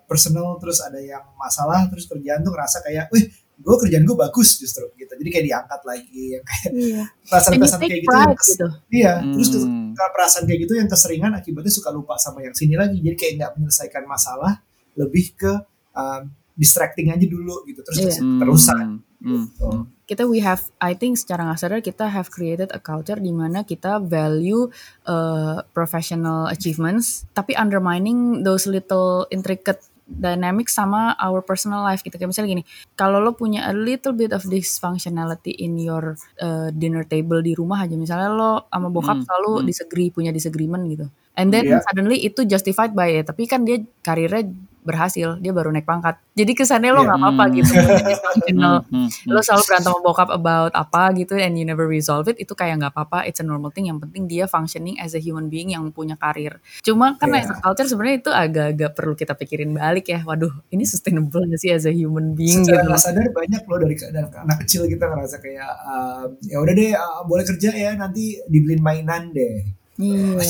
personal 0.04 0.56
terus 0.56 0.80
ada 0.80 0.96
yang 0.96 1.20
masalah 1.36 1.84
terus 1.86 2.04
kerjaan 2.04 2.40
tuh 2.40 2.50
ngerasa 2.50 2.80
kayak 2.80 3.12
wih 3.12 3.28
gue 3.56 3.76
kerjaan 3.80 4.04
gue 4.04 4.16
bagus 4.16 4.56
justru 4.56 4.84
gitu. 4.96 5.12
Jadi 5.12 5.28
kayak 5.28 5.44
diangkat 5.44 5.80
lagi 5.84 6.22
yang 6.36 6.44
kayak 6.44 6.70
iya. 6.72 7.04
perasaan-perasaan 7.24 7.80
kayak 7.80 7.88
take 7.88 8.00
gitu 8.00 8.08
yang 8.08 8.24
pride 8.24 8.36
kes- 8.36 8.48
gitu. 8.52 8.68
iya 8.92 9.12
terus 9.20 9.48
kes- 9.48 9.68
Hmm. 9.68 9.92
perasaan 9.96 10.44
kayak 10.44 10.60
gitu 10.64 10.72
yang 10.76 10.88
keseringan 10.88 11.32
akibatnya 11.32 11.72
suka 11.72 11.88
lupa 11.88 12.16
sama 12.16 12.40
yang 12.40 12.52
sini 12.52 12.76
lagi. 12.76 13.00
Jadi 13.00 13.16
kayak 13.16 13.32
nggak 13.36 13.52
menyelesaikan 13.56 14.04
masalah 14.04 14.60
lebih 14.96 15.36
ke 15.36 15.52
um, 15.92 16.28
distracting 16.52 17.12
aja 17.12 17.24
dulu 17.24 17.62
gitu 17.64 17.84
terus 17.84 18.16
Iya. 18.16 18.20
terusan 18.40 19.04
Hmm. 19.16 19.48
gitu. 19.48 19.68
kita 20.04 20.22
we 20.24 20.38
have 20.38 20.60
I 20.76 20.92
think 20.92 21.16
secara 21.16 21.44
nggak 21.44 21.56
sadar 21.58 21.80
kita 21.80 22.04
have 22.06 22.28
created 22.28 22.68
a 22.70 22.78
culture 22.78 23.16
di 23.16 23.32
mana 23.32 23.64
kita 23.64 23.96
value 23.98 24.68
uh, 25.04 25.64
professional 25.72 26.46
achievements 26.46 27.24
tapi 27.32 27.56
undermining 27.56 28.44
those 28.44 28.68
little 28.68 29.24
intricate 29.28 29.80
dynamics 30.06 30.76
sama 30.76 31.18
our 31.18 31.42
personal 31.42 31.82
life 31.82 32.00
gitu 32.00 32.14
kayak 32.14 32.30
misalnya 32.30 32.60
gini 32.60 32.64
kalau 32.94 33.18
lo 33.18 33.34
punya 33.34 33.66
a 33.66 33.74
little 33.74 34.14
bit 34.14 34.30
of 34.30 34.44
dysfunctionality 34.46 35.50
in 35.58 35.74
your 35.76 36.14
uh, 36.38 36.68
dinner 36.70 37.02
table 37.02 37.42
di 37.42 37.56
rumah 37.56 37.82
aja 37.82 37.98
misalnya 37.98 38.30
lo 38.30 38.52
sama 38.68 38.88
bokap 38.88 39.18
Hmm, 39.18 39.26
selalu 39.26 39.52
hmm. 39.58 39.66
disagree 39.66 40.08
punya 40.08 40.30
disagreement 40.30 40.86
gitu 40.86 41.06
and 41.34 41.50
then 41.50 41.66
Iya. 41.66 41.82
suddenly 41.82 42.22
itu 42.22 42.44
justified 42.44 42.92
by 42.92 43.18
it 43.18 43.26
tapi 43.26 43.48
kan 43.48 43.66
dia 43.66 43.82
karirnya 44.00 44.46
berhasil 44.86 45.34
dia 45.36 45.50
baru 45.50 45.74
naik 45.74 45.82
pangkat. 45.82 46.14
Jadi 46.32 46.52
kesannya 46.54 46.94
lo 46.94 47.02
Iya. 47.02 47.08
nggak 47.10 47.18
apa-apa 47.18 47.44
gitu 47.52 47.70
dysfunctional 48.06 48.76
Hmm, 48.86 49.08
hmm, 49.08 49.08
lo 49.26 49.40
selalu 49.42 49.62
berantem 49.66 49.90
sama 49.90 50.00
bokap 50.00 50.28
about 50.30 50.72
apa 50.72 51.02
gitu 51.16 51.34
and 51.34 51.58
you 51.58 51.66
never 51.66 51.84
resolve 51.84 52.28
it 52.28 52.38
itu 52.38 52.54
kayak 52.54 52.78
nggak 52.78 52.94
apa-apa 52.94 53.26
it's 53.26 53.40
a 53.40 53.44
normal 53.44 53.74
thing. 53.74 53.90
Yang 53.90 54.06
penting 54.06 54.22
dia 54.24 54.46
functioning 54.46 54.94
as 54.96 55.12
a 55.12 55.20
human 55.20 55.50
being 55.50 55.74
yang 55.74 55.82
punya 55.90 56.14
karir. 56.14 56.62
Cuma 56.80 57.18
kan 57.18 57.34
Iya. 57.34 57.42
as 57.42 57.50
a 57.50 57.56
culture 57.58 57.84
sebenarnya 57.84 58.16
itu 58.20 58.30
agak-agak 58.30 58.90
perlu 58.94 59.12
kita 59.12 59.34
pikirin 59.34 59.74
balik 59.74 60.06
ya. 60.06 60.22
Waduh 60.22 60.54
ini 60.70 60.86
sustainable 60.86 61.42
gak 61.50 61.58
sih 61.58 61.74
as 61.74 61.82
a 61.82 61.92
human 61.92 62.32
being 62.32 62.62
secara 62.62 62.86
gitu? 62.86 63.02
sadar 63.02 63.26
banyak 63.32 63.62
loh 63.66 63.78
dari 63.82 63.96
dari 63.98 64.28
anak 64.30 64.58
kecil 64.62 64.86
kita 64.86 65.04
ngerasa 65.08 65.36
kayak 65.40 65.70
um, 65.82 66.28
ya 66.44 66.56
udah 66.60 66.72
deh 66.72 66.92
uh, 66.92 67.22
boleh 67.24 67.42
kerja 67.42 67.70
ya 67.72 67.90
nanti 67.96 68.38
dibeliin 68.46 68.84
mainan 68.84 69.32
deh. 69.32 69.64
Iya 69.96 70.36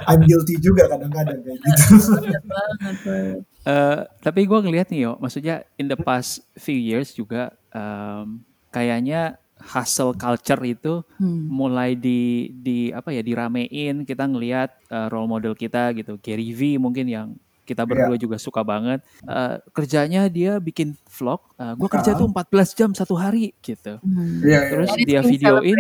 I'm 0.05 0.21
guilty 0.23 0.59
juga 0.59 0.89
kadang-kadang 0.89 1.39
kayak 1.41 1.59
gitu. 1.59 1.95
Eh, 3.63 3.99
tapi 4.19 4.43
gue 4.43 4.59
ngeliat 4.59 4.91
nih 4.91 5.07
yo, 5.07 5.13
maksudnya 5.17 5.63
in 5.77 5.87
the 5.87 5.95
past 5.95 6.43
few 6.57 6.75
years 6.75 7.15
juga 7.15 7.55
em, 7.71 8.43
kayaknya 8.69 9.39
hustle 9.63 10.11
culture 10.13 10.59
itu 10.61 11.07
Hmm. 11.15 11.47
mulai 11.47 11.95
di 11.95 12.21
di 12.53 12.91
apa 12.91 13.15
ya 13.15 13.23
diramein 13.23 14.03
kita 14.03 14.27
ngelihat 14.27 14.75
eh, 14.85 15.07
role 15.07 15.31
model 15.31 15.55
kita 15.55 15.95
gitu 15.95 16.19
Gary 16.19 16.51
V 16.51 16.75
mungkin 16.77 17.07
yang 17.07 17.29
kita 17.63 17.87
berdua 17.87 18.19
juga 18.19 18.35
suka 18.37 18.61
banget 18.61 18.99
Eh, 19.23 19.63
kerjanya 19.71 20.27
dia 20.27 20.59
bikin 20.59 20.99
vlog 21.09 21.39
gue 21.55 21.89
kerja 21.89 22.11
Ah. 22.13 22.19
tuh 22.19 22.27
14 22.27 22.75
jam 22.75 22.91
satu 22.91 23.15
hari 23.15 23.55
gitu 23.63 24.03
Hmm. 24.03 24.43
Iya, 24.43 24.51
iya. 24.51 24.61
terus 24.67 24.91
dia 24.99 25.21
videoin 25.23 25.79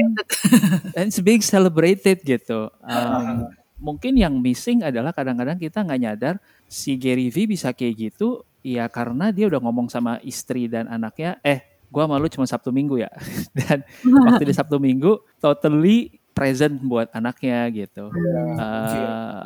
and 0.97 1.11
it's 1.11 1.19
being 1.19 1.43
celebrated 1.43 2.23
gitu. 2.23 2.71
Um, 2.81 3.51
mungkin 3.83 4.15
yang 4.15 4.39
missing 4.39 4.87
adalah 4.87 5.11
kadang-kadang 5.11 5.59
kita 5.59 5.83
nggak 5.83 6.01
nyadar 6.01 6.35
si 6.71 6.95
Gary 6.95 7.35
V 7.35 7.51
bisa 7.51 7.75
kayak 7.75 8.15
gitu 8.15 8.47
ya 8.63 8.87
karena 8.87 9.35
dia 9.35 9.51
udah 9.51 9.59
ngomong 9.59 9.91
sama 9.91 10.23
istri 10.23 10.71
dan 10.71 10.87
anaknya 10.87 11.43
eh 11.43 11.67
gua 11.91 12.07
malu 12.07 12.31
cuma 12.31 12.47
Sabtu 12.49 12.71
Minggu 12.73 13.03
ya. 13.03 13.11
Dan 13.59 13.85
waktu 14.25 14.49
di 14.49 14.55
Sabtu 14.57 14.81
Minggu 14.81 15.21
totally 15.43 16.23
present 16.33 16.81
buat 16.81 17.13
anaknya 17.13 17.69
gitu. 17.69 18.09
Eh, 18.57 19.41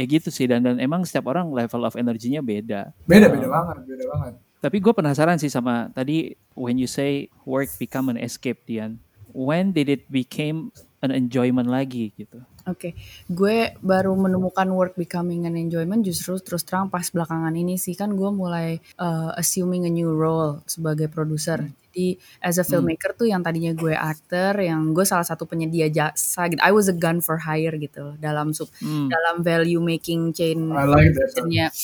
ya 0.00 0.04
gitu 0.08 0.32
sih 0.32 0.48
dan 0.48 0.64
dan 0.64 0.80
emang 0.80 1.04
setiap 1.04 1.28
orang 1.28 1.52
level 1.52 1.84
of 1.84 1.92
energinya 2.00 2.40
beda. 2.40 2.96
Beda 3.04 3.28
beda 3.28 3.44
banget 3.44 3.76
beda 3.84 4.04
banget. 4.08 4.32
Tapi 4.60 4.76
gue 4.80 4.92
penasaran 4.96 5.36
sih 5.36 5.52
sama 5.52 5.92
tadi 5.92 6.32
when 6.56 6.80
you 6.80 6.88
say 6.88 7.28
work 7.44 7.68
become 7.76 8.08
an 8.08 8.16
escape 8.16 8.64
Dian 8.64 8.96
when 9.32 9.72
did 9.72 9.88
it 9.88 10.06
became 10.10 10.74
an 11.00 11.10
enjoyment 11.14 11.68
lagi 11.70 12.12
gitu 12.18 12.42
Oke, 12.70 12.94
gue 13.26 13.74
baru 13.82 14.14
menemukan 14.14 14.70
work 14.70 14.94
becoming 14.94 15.44
an 15.44 15.58
enjoyment 15.58 16.06
justru 16.06 16.38
terus 16.38 16.62
terang 16.62 16.86
pas 16.86 17.02
belakangan 17.10 17.50
ini 17.50 17.74
sih 17.74 17.98
kan 17.98 18.14
gue 18.14 18.30
mulai 18.30 18.78
uh, 19.02 19.34
assuming 19.34 19.84
a 19.84 19.92
new 19.92 20.14
role 20.14 20.62
sebagai 20.70 21.10
produser. 21.10 21.66
Jadi 21.90 22.14
as 22.38 22.54
a 22.54 22.62
filmmaker 22.62 23.10
tuh 23.12 23.26
yang 23.26 23.42
tadinya 23.42 23.74
gue 23.74 23.90
aktor, 23.90 24.54
yang 24.62 24.94
gue 24.94 25.02
salah 25.02 25.26
satu 25.26 25.42
penyedia 25.42 25.90
jasa 25.90 26.46
gitu. 26.46 26.62
I 26.62 26.70
was 26.70 26.86
a 26.86 26.94
gun 26.94 27.18
for 27.18 27.42
hire 27.42 27.74
gitu 27.74 28.14
dalam 28.16 28.54
sub 28.54 28.70
Hmm. 28.78 29.10
dalam 29.10 29.42
value 29.42 29.82
making 29.82 30.30
chain 30.30 30.70
I 30.70 30.86
like 30.86 31.18
that. 31.18 31.34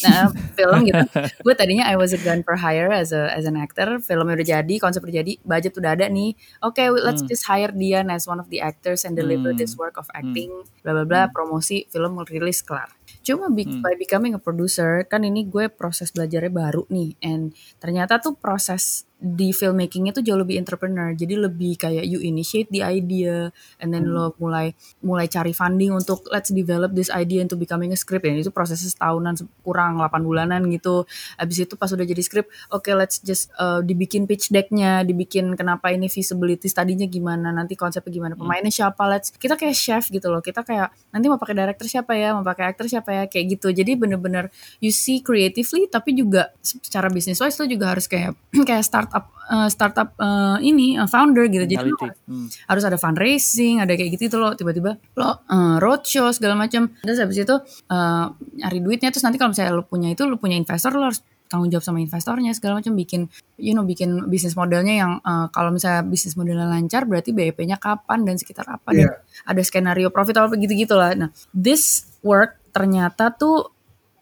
nah, 0.07 0.31
film 0.55 0.87
gitu. 0.87 1.03
gue 1.43 1.55
tadinya 1.59 1.91
I 1.91 1.99
was 1.99 2.15
a 2.15 2.21
gun 2.23 2.47
for 2.47 2.55
hire 2.55 2.89
as 2.89 3.11
a 3.11 3.35
as 3.35 3.45
an 3.45 3.59
actor. 3.59 3.99
Filmnya 3.99 4.39
udah 4.39 4.49
jadi, 4.63 4.75
konsep 4.79 5.03
udah 5.03 5.27
jadi, 5.27 5.33
budget 5.43 5.75
udah 5.75 5.99
ada 5.99 6.07
nih. 6.07 6.39
Oke, 6.63 6.87
let's 6.95 7.27
just 7.27 7.43
hire 7.45 7.75
Dian 7.75 8.07
as 8.07 8.31
one 8.31 8.39
of 8.39 8.47
the 8.47 8.63
actors 8.63 9.03
and 9.03 9.19
deliver 9.19 9.51
Hmm. 9.51 9.59
this 9.59 9.75
work 9.75 9.99
of 9.99 10.07
acting, 10.15 10.55
bla 10.87 10.95
bla 10.95 11.03
bla, 11.03 11.23
promosi, 11.29 11.83
film 11.91 12.23
rilis 12.23 12.63
kelar. 12.63 12.95
Cuma 13.23 13.51
be- 13.51 13.67
by 13.83 13.99
becoming 13.99 14.35
a 14.35 14.41
producer, 14.41 15.03
kan 15.03 15.23
ini 15.23 15.43
gue 15.43 15.67
proses 15.67 16.15
belajarnya 16.15 16.49
baru 16.49 16.87
nih, 16.87 17.19
and 17.21 17.51
ternyata 17.77 18.23
tuh 18.23 18.39
proses 18.39 19.03
di 19.17 19.49
filmmakingnya 19.49 20.13
tuh 20.13 20.21
jauh 20.21 20.37
lebih 20.37 20.61
entrepreneur. 20.61 21.17
Jadi 21.17 21.41
lebih 21.41 21.81
kayak 21.81 22.05
you 22.05 22.21
initiate 22.21 22.69
the 22.69 22.85
idea 22.85 23.49
and 23.81 23.89
then 23.89 24.13
lo 24.13 24.37
mulai 24.37 24.77
mulai 25.01 25.25
cari 25.25 25.57
funding 25.57 25.97
untuk 25.97 26.29
let's 26.29 26.53
develop 26.53 26.93
this 26.93 27.09
idea 27.09 27.41
into 27.41 27.57
becoming 27.57 27.89
a 27.93 27.99
script. 27.99 28.29
Ya 28.29 28.37
itu 28.37 28.53
prosesnya 28.53 28.93
setahunan 28.93 29.41
se- 29.41 29.49
kurang 29.65 29.97
8 29.97 30.21
bulanan 30.21 30.69
gitu. 30.69 31.09
Abis 31.41 31.65
itu 31.65 31.81
pas 31.81 31.89
udah 31.89 32.05
jadi 32.05 32.21
script 32.21 32.53
oke 32.69 32.93
let's 32.93 33.25
just 33.25 33.49
uh, 33.57 33.81
dibikin 33.81 34.29
pitch 34.29 34.53
decknya 34.53 35.01
dibikin 35.01 35.57
kenapa 35.57 35.89
ini 35.97 36.13
feasibility 36.13 36.69
tadinya 36.69 37.09
gimana 37.09 37.57
nanti 37.57 37.73
konsepnya 37.73 38.13
gimana 38.13 38.35
pemainnya 38.37 38.69
siapa 38.69 39.01
let's 39.09 39.33
kita 39.33 39.57
kayak 39.57 39.73
chef 39.73 40.13
gitu 40.13 40.29
loh. 40.29 40.45
Kita 40.45 40.61
kayak 40.61 40.93
nanti 41.17 41.33
mau 41.33 41.41
pakai 41.41 41.57
director 41.57 41.89
siapa 41.89 42.13
ya 42.13 42.37
mau 42.37 42.45
pakai 42.45 42.77
aktor 42.77 42.85
siapa 42.85 43.17
ya 43.17 43.25
kayak 43.33 43.57
gitu. 43.57 43.73
Jadi 43.73 43.97
bener-bener 43.97 44.53
you 44.85 44.93
see 44.93 45.25
creatively 45.25 45.89
tapi 45.89 46.13
juga 46.13 46.53
secara 46.61 47.09
business 47.09 47.41
wise 47.41 47.57
lo 47.57 47.65
juga 47.65 47.97
harus 47.97 48.05
kayak 48.05 48.37
kayak 48.69 48.85
startup 49.07 49.25
uh, 49.47 49.69
startup 49.71 50.09
uh, 50.19 50.59
ini 50.59 50.99
uh, 50.99 51.07
founder 51.07 51.47
gitu 51.47 51.65
jadi 51.65 51.87
lo. 51.87 51.97
Hmm. 52.27 52.51
harus 52.67 52.83
ada 52.83 52.99
fundraising, 52.99 53.79
ada 53.79 53.95
kayak 53.95 54.19
gitu 54.19 54.35
itu 54.35 54.37
loh 54.37 54.59
tiba-tiba 54.59 54.99
lo 55.15 55.47
uh, 55.47 55.79
roadshow 55.79 56.35
segala 56.35 56.59
macam. 56.59 56.91
Terus 57.07 57.23
habis 57.23 57.39
itu 57.39 57.55
uh, 57.91 58.25
nyari 58.59 58.79
duitnya 58.83 59.15
terus 59.15 59.23
nanti 59.23 59.39
kalau 59.39 59.55
misalnya 59.55 59.73
lo 59.79 59.87
punya 59.87 60.11
itu 60.11 60.27
lo 60.27 60.37
punya 60.37 60.59
investor 60.59 60.91
lo 60.99 61.09
harus 61.09 61.23
tanggung 61.47 61.71
jawab 61.71 61.87
sama 61.87 62.03
investornya 62.03 62.51
segala 62.59 62.83
macam 62.83 62.99
bikin 62.99 63.31
you 63.55 63.71
know 63.71 63.87
bikin 63.87 64.27
bisnis 64.27 64.59
modelnya 64.59 64.99
yang 64.99 65.13
uh, 65.23 65.47
kalau 65.55 65.71
misalnya 65.71 66.03
bisnis 66.03 66.35
modelnya 66.35 66.67
lancar 66.67 67.07
berarti 67.07 67.31
BEP-nya 67.31 67.79
kapan 67.79 68.27
dan 68.27 68.35
sekitar 68.35 68.67
apa 68.67 68.91
dan 68.91 69.07
Iya. 69.07 69.23
ada 69.47 69.63
skenario 69.63 70.11
profit 70.11 70.43
apa 70.43 70.59
gitu 70.59 70.75
gitulah. 70.75 71.15
Nah, 71.15 71.31
this 71.55 72.11
work 72.27 72.59
ternyata 72.75 73.31
tuh 73.31 73.76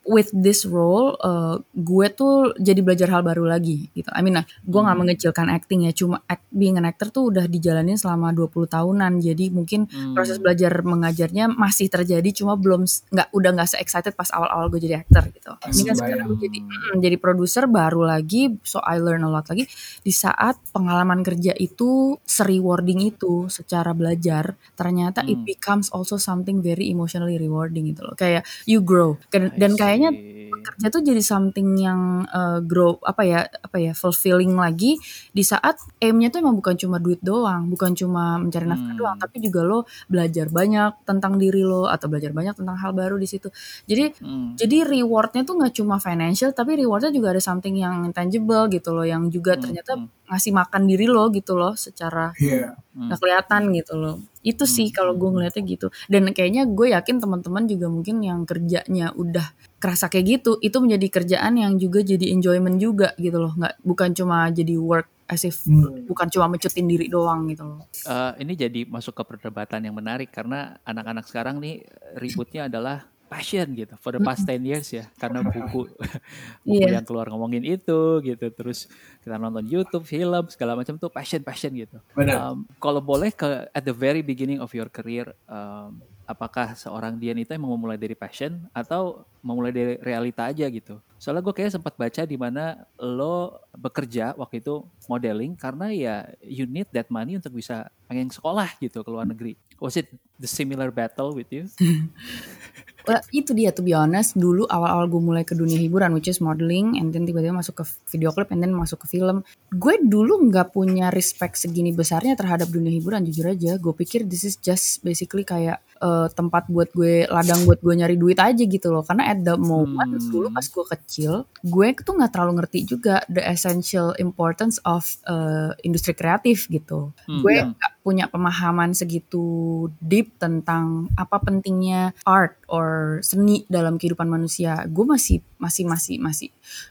with 0.05 0.29
this 0.37 0.69
role 0.69 1.17
uh, 1.21 1.57
gue 1.73 2.07
tuh 2.13 2.53
jadi 2.61 2.81
belajar 2.85 3.09
hal 3.11 3.25
baru 3.25 3.49
lagi 3.49 3.89
gitu. 3.97 4.09
I 4.13 4.21
mean, 4.21 4.37
nah, 4.37 4.45
gue 4.45 4.81
nggak 4.81 4.99
mengecilkan 5.01 5.49
acting 5.49 5.89
ya, 5.89 5.93
cuma 5.97 6.21
act, 6.29 6.45
being 6.53 6.77
an 6.77 6.85
actor 6.85 7.09
tuh 7.09 7.33
udah 7.33 7.49
dijalanin 7.49 7.97
selama 7.97 8.31
20 8.37 8.69
tahunan. 8.69 9.13
Jadi 9.21 9.49
mungkin 9.51 9.89
proses 10.13 10.37
belajar 10.39 10.71
mengajarnya 10.85 11.49
masih 11.51 11.89
terjadi 11.89 12.31
cuma 12.33 12.55
belum 12.61 12.85
nggak 12.85 13.29
udah 13.33 13.51
nggak 13.57 13.69
se 13.69 13.77
excited 13.81 14.13
pas 14.13 14.29
awal-awal 14.33 14.69
gue 14.73 14.81
jadi 14.85 15.05
actor 15.05 15.25
gitu. 15.33 15.53
Ini 15.57 15.83
kan 15.89 15.97
sekarang 15.97 16.25
gue 16.33 16.39
jadi 16.41 16.59
mm, 16.61 16.97
jadi 17.01 17.17
produser 17.17 17.65
baru 17.67 18.05
lagi, 18.05 18.53
so 18.63 18.79
I 18.85 19.01
learn 19.01 19.25
a 19.25 19.31
lot 19.33 19.49
lagi. 19.49 19.65
Di 20.05 20.13
saat 20.13 20.61
pengalaman 20.71 21.25
kerja 21.25 21.57
itu 21.57 22.21
rewarding 22.45 23.01
itu 23.09 23.49
secara 23.49 23.97
belajar 23.97 24.53
ternyata 24.77 25.25
it 25.25 25.41
becomes 25.49 25.89
also 25.95 26.21
something 26.21 26.61
very 26.61 26.93
emotionally 26.93 27.41
rewarding 27.41 27.89
gitu 27.89 28.05
loh. 28.05 28.13
Kayak 28.13 28.45
you 28.69 28.85
grow. 28.85 29.17
Dan, 29.33 29.55
dan 29.57 29.75
kayaknya 29.95 30.11
bekerja 30.45 30.87
tuh 30.89 31.03
jadi 31.03 31.21
something 31.21 31.77
yang 31.77 32.01
uh, 32.27 32.59
grow 32.63 32.97
apa 33.03 33.23
ya 33.23 33.41
apa 33.45 33.77
ya 33.77 33.93
fulfilling 33.93 34.55
lagi 34.55 34.97
di 35.31 35.43
saat 35.43 35.77
aimnya 35.99 36.31
tuh 36.31 36.41
emang 36.41 36.57
bukan 36.57 36.75
cuma 36.75 36.97
duit 36.97 37.21
doang 37.21 37.69
bukan 37.69 37.93
cuma 37.93 38.39
mencari 38.39 38.65
nafkah 38.65 38.93
Hmm. 38.95 38.99
doang 38.99 39.17
tapi 39.19 39.37
juga 39.39 39.61
lo 39.61 39.79
belajar 40.07 40.49
banyak 40.49 41.05
tentang 41.05 41.37
diri 41.37 41.61
lo 41.61 41.85
atau 41.85 42.07
belajar 42.09 42.33
banyak 42.33 42.55
tentang 42.55 42.77
hal 42.81 42.97
baru 42.97 43.19
di 43.19 43.29
situ 43.29 43.53
jadi 43.85 44.15
Hmm. 44.19 44.57
jadi 44.57 44.89
rewardnya 44.89 45.43
tuh 45.45 45.59
nggak 45.59 45.75
cuma 45.75 46.01
financial 46.01 46.51
tapi 46.51 46.81
rewardnya 46.81 47.13
juga 47.13 47.35
ada 47.37 47.43
something 47.43 47.77
yang 47.77 48.09
tangible 48.17 48.65
gitu 48.71 48.95
loh 48.97 49.05
yang 49.05 49.29
juga 49.29 49.55
Hmm, 49.59 49.63
ternyata 49.69 49.93
hmm. 50.01 50.24
Ngasih 50.25 50.53
makan 50.53 50.83
diri 50.85 51.05
lo 51.05 51.29
gitu 51.29 51.53
loh 51.53 51.75
secara 51.75 52.33
Iya. 52.37 52.75
nggak 52.93 53.19
kelihatan 53.19 53.63
gitu 53.73 53.95
loh. 53.95 54.17
Itu 54.41 54.65
sih 54.65 54.89
kalau 54.89 55.13
gue 55.13 55.29
ngeliatnya 55.29 55.63
gitu. 55.63 55.87
Dan 56.07 56.31
kayaknya 56.31 56.65
gue 56.65 56.93
yakin 56.93 57.17
teman-teman 57.19 57.65
juga 57.65 57.87
mungkin 57.87 58.21
yang 58.21 58.45
kerjanya 58.45 59.13
udah 59.13 59.45
kerasa 59.77 60.09
kayak 60.09 60.41
gitu 60.41 60.57
itu 60.59 60.77
menjadi 60.79 61.07
kerjaan 61.11 61.57
yang 61.57 61.77
juga 61.77 62.01
jadi 62.01 62.31
enjoyment 62.31 62.77
juga 62.77 63.13
gitu 63.17 63.37
loh. 63.37 63.53
Nggak 63.53 63.75
bukan 63.83 64.11
cuma 64.13 64.49
jadi 64.49 64.77
work 64.77 65.09
as 65.25 65.41
if 65.41 65.65
Hmm. 65.65 66.05
bukan 66.05 66.29
cuma 66.29 66.47
mencutin 66.47 66.85
diri 66.85 67.09
doang 67.09 67.49
gitu 67.49 67.65
loh. 67.65 67.89
Eh, 68.05 68.33
ini 68.41 68.53
jadi 68.55 68.85
masuk 68.85 69.17
ke 69.17 69.25
perdebatan 69.25 69.81
yang 69.81 69.97
menarik 69.97 70.29
karena 70.29 70.77
anak-anak 70.85 71.25
sekarang 71.25 71.59
nih 71.59 71.81
ributnya 72.15 72.69
adalah 72.69 73.09
passion 73.35 73.67
gitu 73.75 73.99
for 73.99 74.15
the 74.15 74.23
past 74.23 74.47
10 74.47 74.63
years 74.63 74.87
ya 74.95 75.11
karena 75.19 75.43
buku 75.51 75.91
buku 76.67 76.87
Iya. 76.87 77.03
yang 77.03 77.07
keluar 77.07 77.27
ngomongin 77.27 77.67
itu 77.67 78.23
gitu 78.23 78.47
terus 78.55 78.87
kita 79.27 79.35
nonton 79.35 79.67
YouTube 79.67 80.07
film 80.07 80.47
segala 80.47 80.79
macam 80.79 80.95
tuh 80.95 81.11
passion 81.11 81.43
passion 81.43 81.75
gitu. 81.75 81.99
Benar. 82.15 82.55
Um, 82.55 82.63
kalau 82.79 83.03
boleh 83.03 83.35
ke 83.35 83.67
at 83.75 83.83
the 83.83 83.91
very 83.97 84.23
beginning 84.23 84.63
of 84.63 84.71
your 84.71 84.87
career 84.87 85.35
um, 85.51 85.99
apakah 86.25 86.73
seorang 86.73 87.19
Dian 87.19 87.37
itu 87.37 87.53
emang 87.53 87.75
memulai 87.75 87.99
dari 88.01 88.15
passion 88.17 88.57
atau 88.73 89.27
memulai 89.45 89.73
dari 89.75 89.95
realita 90.01 90.47
aja 90.49 90.65
gitu? 90.71 90.97
Soalnya 91.21 91.45
gue 91.45 91.53
kayak 91.57 91.75
sempat 91.75 91.97
baca 91.97 92.23
di 92.25 92.37
mana 92.37 92.85
lo 92.97 93.61
bekerja 93.77 94.33
waktu 94.37 94.61
itu 94.61 94.85
modeling 95.05 95.53
karena 95.57 95.89
ya 95.93 96.15
you 96.41 96.65
need 96.65 96.89
that 96.93 97.09
money 97.13 97.37
untuk 97.37 97.53
bisa 97.53 97.89
pengen 98.09 98.29
sekolah 98.33 98.73
gitu 98.79 99.05
ke 99.05 99.11
luar 99.11 99.29
negeri. 99.29 99.57
Was 99.81 99.99
it 100.01 100.09
the 100.41 100.49
similar 100.49 100.89
battle 100.89 101.33
with 101.37 101.49
you 101.53 101.69
Well, 103.05 103.21
itu 103.37 103.53
dia 103.53 103.69
to 103.77 103.85
be 103.85 103.93
honest. 103.93 104.33
Dulu 104.33 104.65
awal-awal 104.65 105.13
gue 105.13 105.21
mulai 105.21 105.45
ke 105.45 105.53
dunia 105.53 105.77
hiburan 105.77 106.17
which 106.17 106.27
is 106.27 106.41
modeling 106.41 106.97
and 106.97 107.13
then 107.13 107.29
tiba-tiba 107.29 107.53
masuk 107.53 107.81
ke 107.81 107.85
video 108.09 108.33
klip 108.33 108.49
and 108.49 108.65
then 108.65 108.73
masuk 108.73 109.05
ke 109.05 109.13
film. 109.13 109.45
Gue 109.69 110.01
dulu 110.01 110.49
nggak 110.49 110.73
punya 110.73 111.13
respect 111.13 111.61
segini 111.61 111.93
besarnya 111.93 112.33
terhadap 112.33 112.73
dunia 112.73 112.97
hiburan 112.97 113.29
jujur 113.29 113.53
aja. 113.53 113.77
Gue 113.77 113.93
pikir 113.93 114.25
this 114.25 114.49
is 114.49 114.57
just 114.57 115.05
basically 115.05 115.45
kayak 115.45 115.85
eh, 116.01 116.29
tempat 116.33 116.65
buat 116.73 116.89
gue 116.97 117.29
ladang 117.29 117.69
buat 117.69 117.85
gue 117.85 117.93
nyari 117.93 118.17
duit 118.17 118.41
aja 118.41 118.65
gitu 118.65 118.89
loh. 118.89 119.05
Karena 119.05 119.31
at 119.31 119.45
the 119.45 119.55
moment 119.55 120.17
Hmm. 120.17 120.31
dulu 120.33 120.49
pas 120.49 120.65
gue 120.65 120.85
kecil 120.97 121.33
gue 121.61 121.87
tuh 122.01 122.15
nggak 122.17 122.33
terlalu 122.33 122.53
ngerti 122.65 122.79
juga 122.89 123.21
the 123.29 123.45
essential 123.45 124.17
importance 124.17 124.81
of 124.89 125.05
eh, 125.29 125.77
industri 125.85 126.17
kreatif 126.17 126.73
gitu. 126.73 127.13
Hmm, 127.29 127.45
gue 127.45 127.53
ya. 127.53 127.69
Punya 128.05 128.29
pemahaman 128.29 128.93
segitu 128.93 129.89
deep 129.97 130.37
tentang 130.37 131.09
apa 131.17 131.41
pentingnya 131.41 132.13
art 132.29 132.61
or 132.69 133.19
seni 133.25 133.65
dalam 133.73 133.97
kehidupan 133.97 134.29
manusia. 134.29 134.85
Gue 134.85 135.09
masih 135.09 135.41
masih 135.65 135.89
masih 135.89 136.21
masih 136.21 136.49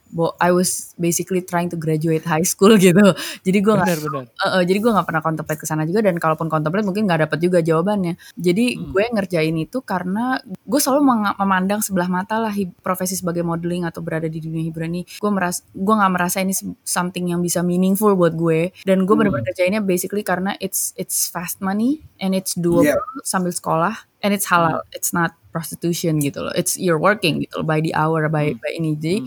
bo 0.10 0.34
I 0.38 0.54
was 0.54 0.94
basically 0.96 1.42
trying 1.42 1.70
to 1.70 1.78
graduate 1.78 2.22
high 2.24 2.46
school 2.46 2.78
gitu. 2.86 3.02
Jadi 3.42 3.58
gue 3.62 3.74
nggak 3.74 3.86
benar-benar 3.90 4.26
Eh, 4.30 4.50
eh, 4.58 4.64
jadi 4.66 4.78
gue 4.78 4.92
nggak 4.94 5.08
pernah 5.10 5.22
contemplate 5.22 5.60
ke 5.62 5.66
sana 5.66 5.84
juga 5.86 6.06
dan 6.06 6.18
kalaupun 6.18 6.50
contemplate 6.50 6.86
mungkin 6.86 7.06
nggak 7.06 7.30
dapat 7.30 7.38
juga 7.42 7.60
jawabannya. 7.62 8.14
Jadi 8.34 8.66
Hmm. 8.74 8.90
gue 8.94 9.04
ngerjain 9.10 9.56
itu 9.58 9.78
karena 9.82 10.38
gue 10.46 10.80
selalu 10.80 11.02
memandang 11.38 11.82
sebelah 11.82 12.08
mata 12.08 12.38
lah 12.38 12.54
profesi 12.82 13.14
sebagai 13.14 13.42
modeling 13.42 13.86
atau 13.86 14.02
berada 14.02 14.26
di 14.26 14.38
dunia 14.38 14.64
hiburan 14.64 14.94
ini. 14.94 15.04
Gue 15.18 15.32
meras 15.34 15.66
gue 15.70 15.94
nggak 15.94 16.14
merasa 16.14 16.38
ini 16.40 16.54
something 16.82 17.30
yang 17.30 17.42
bisa 17.42 17.60
meaningful 17.62 18.14
buat 18.14 18.34
gue 18.34 18.72
dan 18.86 19.04
gue 19.04 19.16
bener-bener 19.18 19.46
kerjainnya 19.46 19.82
basically 19.82 20.22
karena 20.22 20.54
it's 20.58 20.94
it's 20.96 21.26
fast 21.28 21.60
money 21.60 22.02
and 22.18 22.34
it's 22.34 22.54
doable 22.54 22.86
Yeah. 22.86 22.98
sambil 23.26 23.52
sekolah 23.52 23.94
and 24.22 24.32
it's 24.32 24.48
halal. 24.48 24.82
It's 24.94 25.12
not 25.12 25.36
prostitution 25.54 26.18
gitu 26.18 26.42
loh. 26.42 26.54
It's 26.58 26.76
you're 26.82 26.98
working 26.98 27.46
gitu 27.46 27.62
loh 27.62 27.68
by 27.68 27.80
the 27.80 27.94
hour 27.94 28.26
by 28.34 28.58
by 28.58 28.74
ini. 28.74 28.98
Jadi 28.98 29.18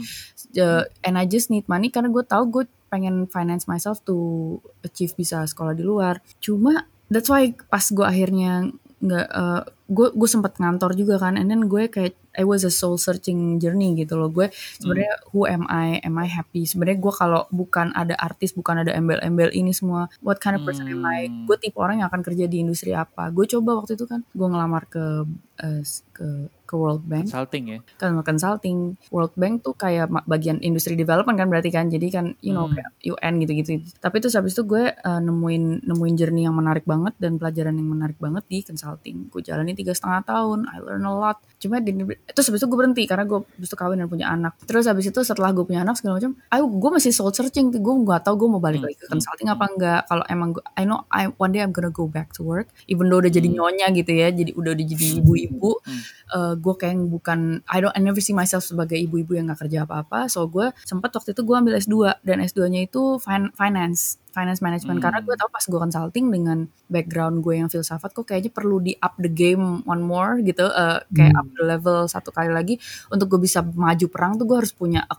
uh, 0.59 0.83
and 1.07 1.15
I 1.15 1.25
just 1.31 1.49
need 1.49 1.71
money 1.71 1.89
karena 1.89 2.11
gue 2.11 2.27
tahu 2.27 2.51
gue 2.51 2.65
pengen 2.91 3.31
finance 3.31 3.71
myself 3.71 4.03
to 4.07 4.59
achieve 4.83 5.15
bisa 5.15 5.47
sekolah 5.47 5.79
di 5.79 5.87
luar. 5.87 6.19
Cuma 6.43 6.91
that's 7.07 7.31
why 7.31 7.55
pas 7.71 7.87
gue 7.87 8.03
akhirnya 8.03 8.75
nggak 8.97 9.29
uh, 9.29 9.61
gue 9.93 10.09
gue 10.17 10.29
sempat 10.29 10.57
ngantor 10.57 10.97
juga 10.97 11.21
kan 11.21 11.37
and 11.37 11.53
then 11.53 11.69
gue 11.69 11.85
kayak 11.93 12.17
I 12.37 12.45
was 12.45 12.65
a 12.65 12.73
soul 12.73 13.01
searching 13.01 13.57
journey 13.57 13.97
gitu 13.97 14.17
loh. 14.17 14.29
Gue 14.29 14.53
sebenarnya 14.77 15.21
who 15.33 15.49
am 15.49 15.65
I? 15.73 16.05
Am 16.05 16.21
I 16.21 16.29
happy? 16.29 16.69
Sebenarnya 16.69 17.01
gue 17.01 17.13
kalau 17.13 17.49
bukan 17.49 17.97
ada 17.97 18.13
artis 18.21 18.53
bukan 18.53 18.85
ada 18.85 18.93
embel-embel 18.93 19.53
ini 19.57 19.73
semua 19.73 20.13
what 20.21 20.37
kind 20.41 20.57
of 20.57 20.65
person 20.69 20.85
am 20.89 21.05
I? 21.05 21.29
Hmm. 21.29 21.49
gue 21.49 21.57
tipe 21.57 21.81
orang 21.81 22.05
yang 22.05 22.09
akan 22.13 22.21
kerja 22.21 22.45
di 22.45 22.61
industri 22.61 22.93
apa. 22.93 23.33
Gue 23.33 23.49
coba 23.49 23.81
waktu 23.81 23.97
itu 23.97 24.05
kan 24.05 24.21
gue 24.21 24.49
ngelamar 24.49 24.85
ke 24.89 25.25
uh, 25.65 25.83
ke 26.13 26.29
ke 26.67 26.75
World 26.75 27.03
Bank. 27.03 27.31
Consulting 27.31 27.65
ya? 27.67 27.79
Kan 27.97 28.19
consulting. 28.21 28.99
World 29.09 29.33
Bank 29.35 29.63
tuh 29.63 29.73
kayak 29.73 30.11
bagian 30.27 30.59
industri 30.61 30.93
development 30.93 31.39
kan 31.39 31.47
berarti 31.47 31.71
kan. 31.71 31.87
Jadi 31.87 32.07
kan 32.11 32.35
you 32.43 32.51
know 32.51 32.67
Hmm. 32.67 32.75
kayak 32.75 32.91
UN 33.07 33.35
gitu-gitu. 33.41 33.71
Tapi 33.97 34.17
terus 34.19 34.35
habis 34.35 34.53
itu 34.53 34.67
gue 34.67 34.91
uh, 34.91 35.21
nemuin 35.23 35.87
nemuin 35.87 36.15
journey 36.15 36.43
yang 36.43 36.53
menarik 36.53 36.83
banget 36.83 37.15
dan 37.17 37.39
pelajaran 37.39 37.73
yang 37.73 37.87
menarik 37.87 38.19
banget 38.19 38.43
di 38.47 38.61
consulting. 38.61 39.31
Gue 39.31 39.41
jalani 39.41 39.73
tiga 39.73 39.95
setengah 39.95 40.27
tahun. 40.27 40.67
I 40.67 40.83
learn 40.83 41.07
a 41.07 41.15
lot. 41.15 41.39
Cuma 41.57 41.79
di, 41.79 41.95
terus 42.27 42.47
habis 42.47 42.61
itu 42.61 42.67
gue 42.67 42.77
berhenti 42.77 43.07
karena 43.07 43.23
gue 43.23 43.41
habis 43.41 43.71
itu 43.71 43.77
kawin 43.77 43.97
dan 43.97 44.11
punya 44.11 44.27
anak. 44.29 44.59
Terus 44.67 44.85
habis 44.85 45.07
itu 45.07 45.21
setelah 45.23 45.55
gue 45.55 45.63
punya 45.63 45.81
anak 45.81 45.97
segala 45.97 46.19
macam 46.19 46.35
ayo 46.51 46.67
gue 46.67 46.91
masih 46.91 47.15
soul 47.15 47.31
searching 47.31 47.71
gue 47.71 47.95
nggak 48.03 48.23
tahu 48.23 48.35
gue 48.45 48.49
mau 48.51 48.59
balik 48.59 48.83
Hmm. 48.83 48.89
lagi 48.91 48.99
ke 48.99 49.07
consulting 49.07 49.47
apa 49.47 49.65
enggak 49.67 50.01
kalau 50.05 50.25
emang 50.27 50.51
gue 50.53 50.65
I 50.75 50.83
know 50.83 51.07
I 51.09 51.31
one 51.31 51.53
day 51.53 51.63
I'm 51.63 51.71
gonna 51.71 51.89
go 51.89 52.05
back 52.05 52.35
to 52.35 52.43
work. 52.43 52.67
Even 52.87 53.07
though 53.07 53.23
udah 53.23 53.31
jadi 53.31 53.47
Hmm. 53.47 53.57
nyonya 53.63 53.87
gitu 53.95 54.11
ya 54.11 54.29
jadi 54.29 54.51
udah 54.53 54.73
udah 54.73 54.87
jadi 54.87 55.07
ibu-ibu. 55.21 55.71
Hmm. 55.81 56.03
eh, 56.27 56.55
gue 56.57 56.75
kayak 56.75 56.97
bukan 57.07 57.39
I 57.65 57.79
don't 57.79 57.93
I 57.93 58.01
never 58.01 58.19
see 58.19 58.33
myself 58.33 58.63
sebagai 58.63 58.97
ibu-ibu 58.97 59.33
yang 59.33 59.47
gak 59.47 59.63
kerja 59.63 59.85
apa-apa 59.85 60.27
so 60.27 60.45
gue 60.47 60.73
sempat 60.83 61.13
waktu 61.13 61.31
itu 61.31 61.43
gue 61.43 61.55
ambil 61.55 61.75
S2 61.77 61.95
dan 62.21 62.41
S2 62.41 62.61
nya 62.67 62.81
itu 62.83 63.17
fin- 63.17 63.53
finance 63.53 64.17
finance 64.29 64.61
management 64.61 64.99
Hmm. 64.99 65.05
karena 65.07 65.19
gue 65.21 65.35
tau 65.35 65.49
pas 65.49 65.63
gue 65.63 65.79
consulting 65.79 66.27
dengan 66.29 66.59
background 66.87 67.41
gue 67.41 67.55
yang 67.57 67.69
filsafat 67.69 68.13
kok 68.13 68.27
kayaknya 68.27 68.51
perlu 68.51 68.79
di 68.79 68.93
up 68.95 69.17
the 69.17 69.29
game 69.29 69.81
one 69.83 70.01
more 70.01 70.37
gitu 70.41 70.67
eh, 70.67 71.01
kayak 71.09 71.33
Hmm. 71.33 71.41
up 71.41 71.49
the 71.53 71.65
level 71.65 71.99
satu 72.05 72.29
kali 72.31 72.51
lagi 72.51 72.77
untuk 73.09 73.29
gue 73.29 73.41
bisa 73.43 73.61
maju 73.63 74.07
perang 74.07 74.37
tuh 74.37 74.45
gue 74.45 74.57
harus 74.57 74.73
punya 74.73 75.05
a 75.05 75.17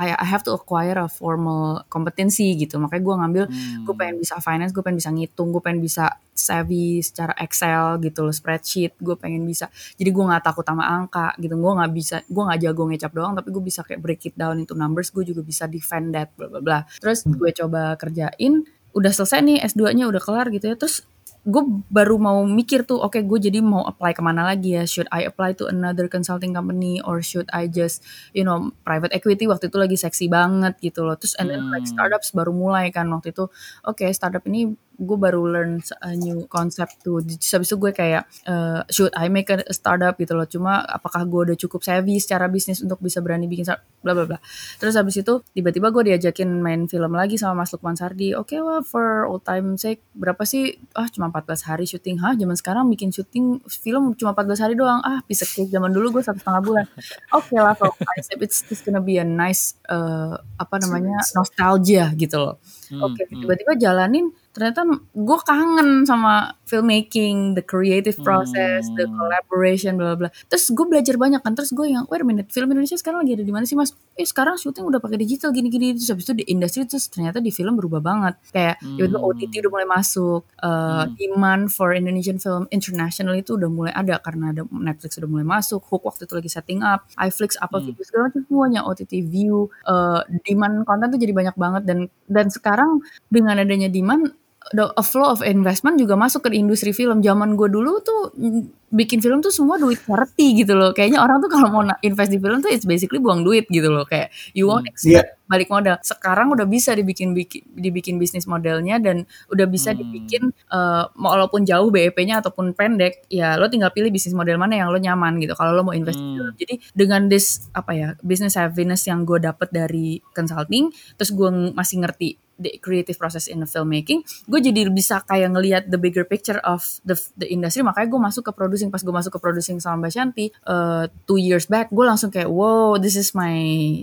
I, 0.00 0.16
I 0.16 0.24
have 0.24 0.40
to 0.48 0.56
acquire 0.56 0.96
a 0.96 1.04
formal 1.06 1.84
competency 1.86 2.56
gitu. 2.56 2.80
Makanya 2.80 3.02
gue 3.04 3.14
ngambil 3.20 3.44
Hmm. 3.50 3.84
gue 3.84 3.94
pengen 3.94 4.16
bisa 4.16 4.40
finance 4.40 4.72
gue 4.72 4.80
pengen 4.80 4.96
bisa 4.96 5.12
ngitung 5.12 5.52
gue 5.52 5.60
pengen 5.60 5.84
bisa 5.84 6.08
savvy 6.32 7.04
secara 7.04 7.36
Excel 7.36 8.00
gitu 8.00 8.24
loh 8.24 8.32
spreadsheet. 8.32 8.96
Gue 8.96 9.14
pengen 9.14 9.44
bisa 9.44 9.68
jadi 9.94 10.08
gue 10.08 10.24
nggak 10.24 10.40
takut 10.40 10.64
sama 10.64 10.88
angka 10.88 11.36
gitu. 11.36 11.52
Gue 11.52 11.72
nggak 11.76 11.92
bisa 11.92 12.16
gue 12.24 12.42
nggak 12.42 12.60
jago 12.64 12.82
ngecap 12.88 13.12
doang 13.12 13.32
tapi 13.36 13.48
gue 13.52 13.60
bisa 13.62 13.84
kayak 13.84 14.00
break 14.00 14.22
it 14.24 14.34
down 14.34 14.56
into 14.56 14.72
numbers. 14.72 15.12
Gue 15.12 15.28
juga 15.28 15.44
bisa 15.44 15.68
defend 15.68 16.16
that 16.16 16.32
bla 16.32 16.48
bla 16.48 16.60
bla. 16.64 16.78
Terus 16.96 17.28
gue 17.28 17.50
coba 17.52 17.94
kerjain 17.94 18.64
udah 18.90 19.12
selesai 19.12 19.38
nih 19.44 19.58
S2 19.68 19.94
nya 19.94 20.08
udah 20.08 20.18
kelar 20.18 20.48
gitu 20.48 20.66
ya. 20.66 20.74
Terus 20.74 21.04
gue 21.40 21.62
baru 21.88 22.20
mau 22.20 22.44
mikir 22.44 22.84
tuh 22.84 23.00
oke 23.00 23.16
gue 23.24 23.38
jadi 23.40 23.64
mau 23.64 23.80
apply 23.88 24.12
ke 24.12 24.20
mana 24.20 24.44
lagi 24.44 24.76
ya? 24.76 24.84
Should 24.84 25.08
I 25.08 25.24
apply 25.24 25.56
to 25.60 25.72
another 25.72 26.04
consulting 26.06 26.52
company 26.52 27.00
or 27.00 27.24
should 27.24 27.48
I 27.50 27.64
just 27.70 28.04
you 28.36 28.44
know 28.44 28.76
private 28.84 29.16
equity? 29.16 29.48
Waktu 29.48 29.72
itu 29.72 29.78
lagi 29.80 29.96
seksi 29.96 30.28
banget 30.28 30.76
gitu 30.84 31.02
loh. 31.08 31.16
Terus 31.16 31.32
and 31.40 31.48
then 31.48 31.64
like 31.72 31.88
Hmm. 31.88 31.92
startups 31.96 32.36
baru 32.36 32.52
mulai 32.52 32.92
kan 32.92 33.08
waktu 33.08 33.32
itu. 33.32 33.48
Oke 33.88 34.04
startup 34.12 34.44
ini 34.44 34.76
gue 35.00 35.16
baru 35.16 35.48
learn 35.48 35.80
a 36.04 36.12
new 36.12 36.44
concept 36.44 37.00
tuh. 37.00 37.24
Terus 37.24 37.52
habis 37.56 37.68
itu 37.72 37.76
gue 37.80 37.92
kayak 37.96 38.28
eh, 38.44 38.80
should 38.92 39.10
I 39.16 39.32
make 39.32 39.48
a 39.48 39.64
startup 39.72 40.20
gitu 40.20 40.36
loh. 40.36 40.44
Cuma 40.44 40.84
apakah 40.84 41.24
gue 41.24 41.40
udah 41.50 41.56
cukup 41.56 41.80
savvy 41.80 42.20
secara 42.20 42.46
bisnis 42.52 42.84
untuk 42.84 43.00
bisa 43.00 43.24
berani 43.24 43.48
bikin 43.48 43.64
bla 44.04 44.12
bla 44.12 44.28
bla. 44.28 44.38
Terus 44.76 44.94
habis 45.00 45.16
itu 45.16 45.40
tiba-tiba 45.56 45.88
gue 45.88 46.12
diajakin 46.12 46.60
main 46.60 46.84
film 46.84 47.16
lagi 47.16 47.40
sama 47.40 47.64
Mas 47.64 47.72
Lukman 47.72 47.96
Sardi. 47.96 48.36
Oke 48.36 48.60
wah 48.60 48.84
for 48.84 49.24
old 49.24 49.42
time 49.42 49.80
sake 49.80 50.04
berapa 50.12 50.44
sih? 50.44 50.76
Ah 50.92 51.08
cuma 51.08 51.32
14 51.32 51.64
hari 51.64 51.88
syuting. 51.88 52.20
Hah 52.20 52.36
zaman 52.36 52.56
sekarang 52.60 52.84
bikin 52.92 53.08
syuting 53.08 53.64
film 53.64 54.12
cuma 54.20 54.36
14 54.36 54.60
hari 54.60 54.74
doang. 54.76 55.00
Ah 55.00 55.24
of 55.24 55.50
cake 55.56 55.72
zaman 55.72 55.90
dulu 55.96 56.20
gue 56.20 56.22
satu 56.22 56.36
setengah 56.36 56.62
bulan. 56.62 56.84
Oke 57.32 57.56
lah 57.56 57.72
for 57.72 57.88
old 57.88 58.00
time 58.04 58.20
sake 58.20 58.42
it's, 58.44 58.68
it's 58.68 58.84
gonna 58.84 59.00
be 59.00 59.16
a 59.16 59.24
nice 59.24 59.80
eh, 59.88 60.36
apa 60.60 60.76
namanya 60.84 61.24
nostalgia 61.32 62.12
gitu 62.12 62.36
loh. 62.36 62.54
Hmm, 62.90 63.06
Oke, 63.06 63.22
hmm. 63.24 63.46
tiba-tiba 63.46 63.72
jalanin 63.78 64.34
ternyata 64.50 64.82
gue 65.14 65.38
kangen 65.46 66.02
sama 66.04 66.58
filmmaking, 66.70 67.58
the 67.58 67.64
creative 67.64 68.14
process, 68.22 68.86
the 68.94 69.04
Hmm. 69.04 69.14
collaboration, 69.18 69.98
bla 69.98 70.14
bla. 70.14 70.28
Terus 70.46 70.70
gue 70.70 70.86
belajar 70.86 71.18
banyak 71.18 71.42
kan. 71.42 71.58
Terus 71.58 71.74
gue 71.74 71.90
yang, 71.90 72.06
wait 72.06 72.22
a 72.22 72.26
minute, 72.26 72.46
film 72.48 72.70
Indonesia 72.70 72.94
sekarang 72.94 73.26
lagi 73.26 73.34
ada 73.34 73.42
di 73.42 73.50
mana 73.50 73.66
sih 73.66 73.74
mas? 73.74 73.90
Eh 74.14 74.22
sekarang 74.22 74.54
syuting 74.54 74.86
udah 74.86 75.02
pakai 75.02 75.18
digital 75.18 75.50
gini-gini. 75.50 75.98
Terus 75.98 76.08
habis 76.08 76.24
itu 76.24 76.34
di 76.38 76.44
industri 76.46 76.86
terus 76.86 77.10
ternyata 77.10 77.42
di 77.42 77.50
film 77.50 77.74
berubah 77.74 77.98
banget. 77.98 78.38
Kayak 78.54 78.78
tiba-tiba 78.94 79.18
Hmm. 79.18 79.28
OTT 79.28 79.52
udah 79.66 79.72
mulai 79.74 79.88
masuk, 79.90 80.40
uh, 80.62 81.04
Hmm. 81.04 81.12
demand 81.18 81.62
for 81.68 81.90
Indonesian 81.90 82.38
film 82.38 82.70
international 82.70 83.34
itu 83.34 83.58
udah 83.58 83.66
mulai 83.66 83.92
ada 83.92 84.22
karena 84.22 84.54
ada 84.54 84.62
Netflix 84.70 85.18
udah 85.18 85.26
mulai 85.26 85.46
masuk, 85.48 85.82
Hook 85.82 86.06
waktu 86.06 86.28
itu 86.28 86.34
lagi 86.36 86.50
setting 86.52 86.80
up, 86.80 87.08
iFlix, 87.18 87.58
Apple 87.58 87.82
Hmm. 87.82 87.90
TV 87.90 87.98
segala 88.06 88.22
macam 88.30 88.42
semuanya 88.46 88.80
OTT 88.84 89.24
View, 89.24 89.66
uh, 89.84 90.22
demand 90.44 90.84
konten 90.84 91.10
tuh 91.10 91.18
jadi 91.18 91.32
banyak 91.34 91.56
banget 91.56 91.82
dan 91.82 91.98
dan 92.28 92.46
sekarang 92.46 93.00
dengan 93.26 93.58
adanya 93.58 93.88
demand 93.88 94.30
the 94.72 94.92
a 94.94 95.04
flow 95.04 95.32
of 95.32 95.40
investment 95.40 95.96
juga 95.96 96.14
masuk 96.14 96.46
ke 96.46 96.54
industri 96.54 96.92
film. 96.92 97.24
Zaman 97.24 97.56
gue 97.56 97.68
dulu 97.72 97.98
tuh 98.04 98.30
mm, 98.36 98.92
bikin 98.92 99.22
film 99.22 99.38
tuh 99.40 99.48
semua 99.48 99.80
duit 99.80 99.98
charity 100.04 100.62
gitu 100.62 100.76
loh. 100.76 100.92
Kayaknya 100.92 101.22
orang 101.24 101.40
tuh 101.40 101.48
kalau 101.48 101.68
mau 101.72 101.82
invest 102.02 102.30
di 102.30 102.38
film 102.38 102.60
tuh 102.60 102.70
it's 102.70 102.84
basically 102.84 103.18
buang 103.18 103.40
duit 103.42 103.64
gitu 103.72 103.88
loh. 103.88 104.04
Kayak 104.04 104.30
you 104.52 104.68
won't 104.68 104.84
Hmm. 104.86 104.92
expect 104.92 105.40
balik 105.50 105.66
modal. 105.66 105.98
Sekarang 106.04 106.52
udah 106.54 106.62
bisa 106.68 106.94
dibikin 106.94 107.34
bikin, 107.34 107.66
dibikin 107.74 108.14
bisnis 108.22 108.46
modelnya 108.46 109.02
dan 109.02 109.26
udah 109.50 109.66
bisa 109.66 109.90
Hmm. 109.90 110.04
dibikin 110.04 110.42
eh, 110.52 111.04
walaupun 111.18 111.66
jauh 111.66 111.90
BEP-nya 111.90 112.38
ataupun 112.44 112.76
pendek, 112.76 113.26
ya 113.26 113.58
lo 113.58 113.66
tinggal 113.66 113.90
pilih 113.90 114.12
bisnis 114.14 114.36
model 114.36 114.60
mana 114.60 114.78
yang 114.78 114.92
lo 114.92 115.00
nyaman 115.00 115.40
gitu. 115.42 115.56
Kalau 115.58 115.74
lo 115.74 115.82
mau 115.82 115.96
invest 115.96 116.20
di 116.20 116.26
Hmm. 116.26 116.36
film. 116.38 116.52
Jadi 116.60 116.74
dengan 116.94 117.20
this 117.26 117.66
apa 117.74 117.90
ya 117.96 118.08
business 118.22 118.54
savviness 118.54 119.08
yang 119.08 119.24
gue 119.26 119.40
dapet 119.40 119.72
dari 119.72 120.20
consulting, 120.30 120.92
terus 121.18 121.32
gue 121.34 121.48
masih 121.74 122.04
ngerti 122.04 122.38
the 122.60 122.76
creative 122.78 123.16
process 123.16 123.48
in 123.48 123.58
the 123.58 123.68
filmmaking, 123.68 124.20
gue 124.44 124.60
jadi 124.60 124.86
bisa 124.92 125.24
kayak 125.24 125.56
ngelihat 125.56 125.82
the 125.88 125.96
bigger 125.96 126.22
picture 126.22 126.60
of 126.62 126.84
the 127.02 127.16
the 127.34 127.48
industry. 127.48 127.80
Makanya 127.80 128.12
gue 128.12 128.20
masuk 128.20 128.42
ke 128.46 128.52
producing. 128.52 128.92
Pas 128.92 129.00
gue 129.00 129.10
masuk 129.10 129.32
ke 129.34 129.40
producing 129.40 129.80
sama 129.80 130.04
Mbak 130.06 130.12
Shanti 130.12 130.46
uh, 130.68 131.08
two 131.24 131.40
years 131.40 131.64
back, 131.64 131.88
gue 131.88 132.04
langsung 132.04 132.28
kayak 132.28 132.52
wow 132.52 133.00
this 133.00 133.16
is 133.16 133.32
my 133.32 133.56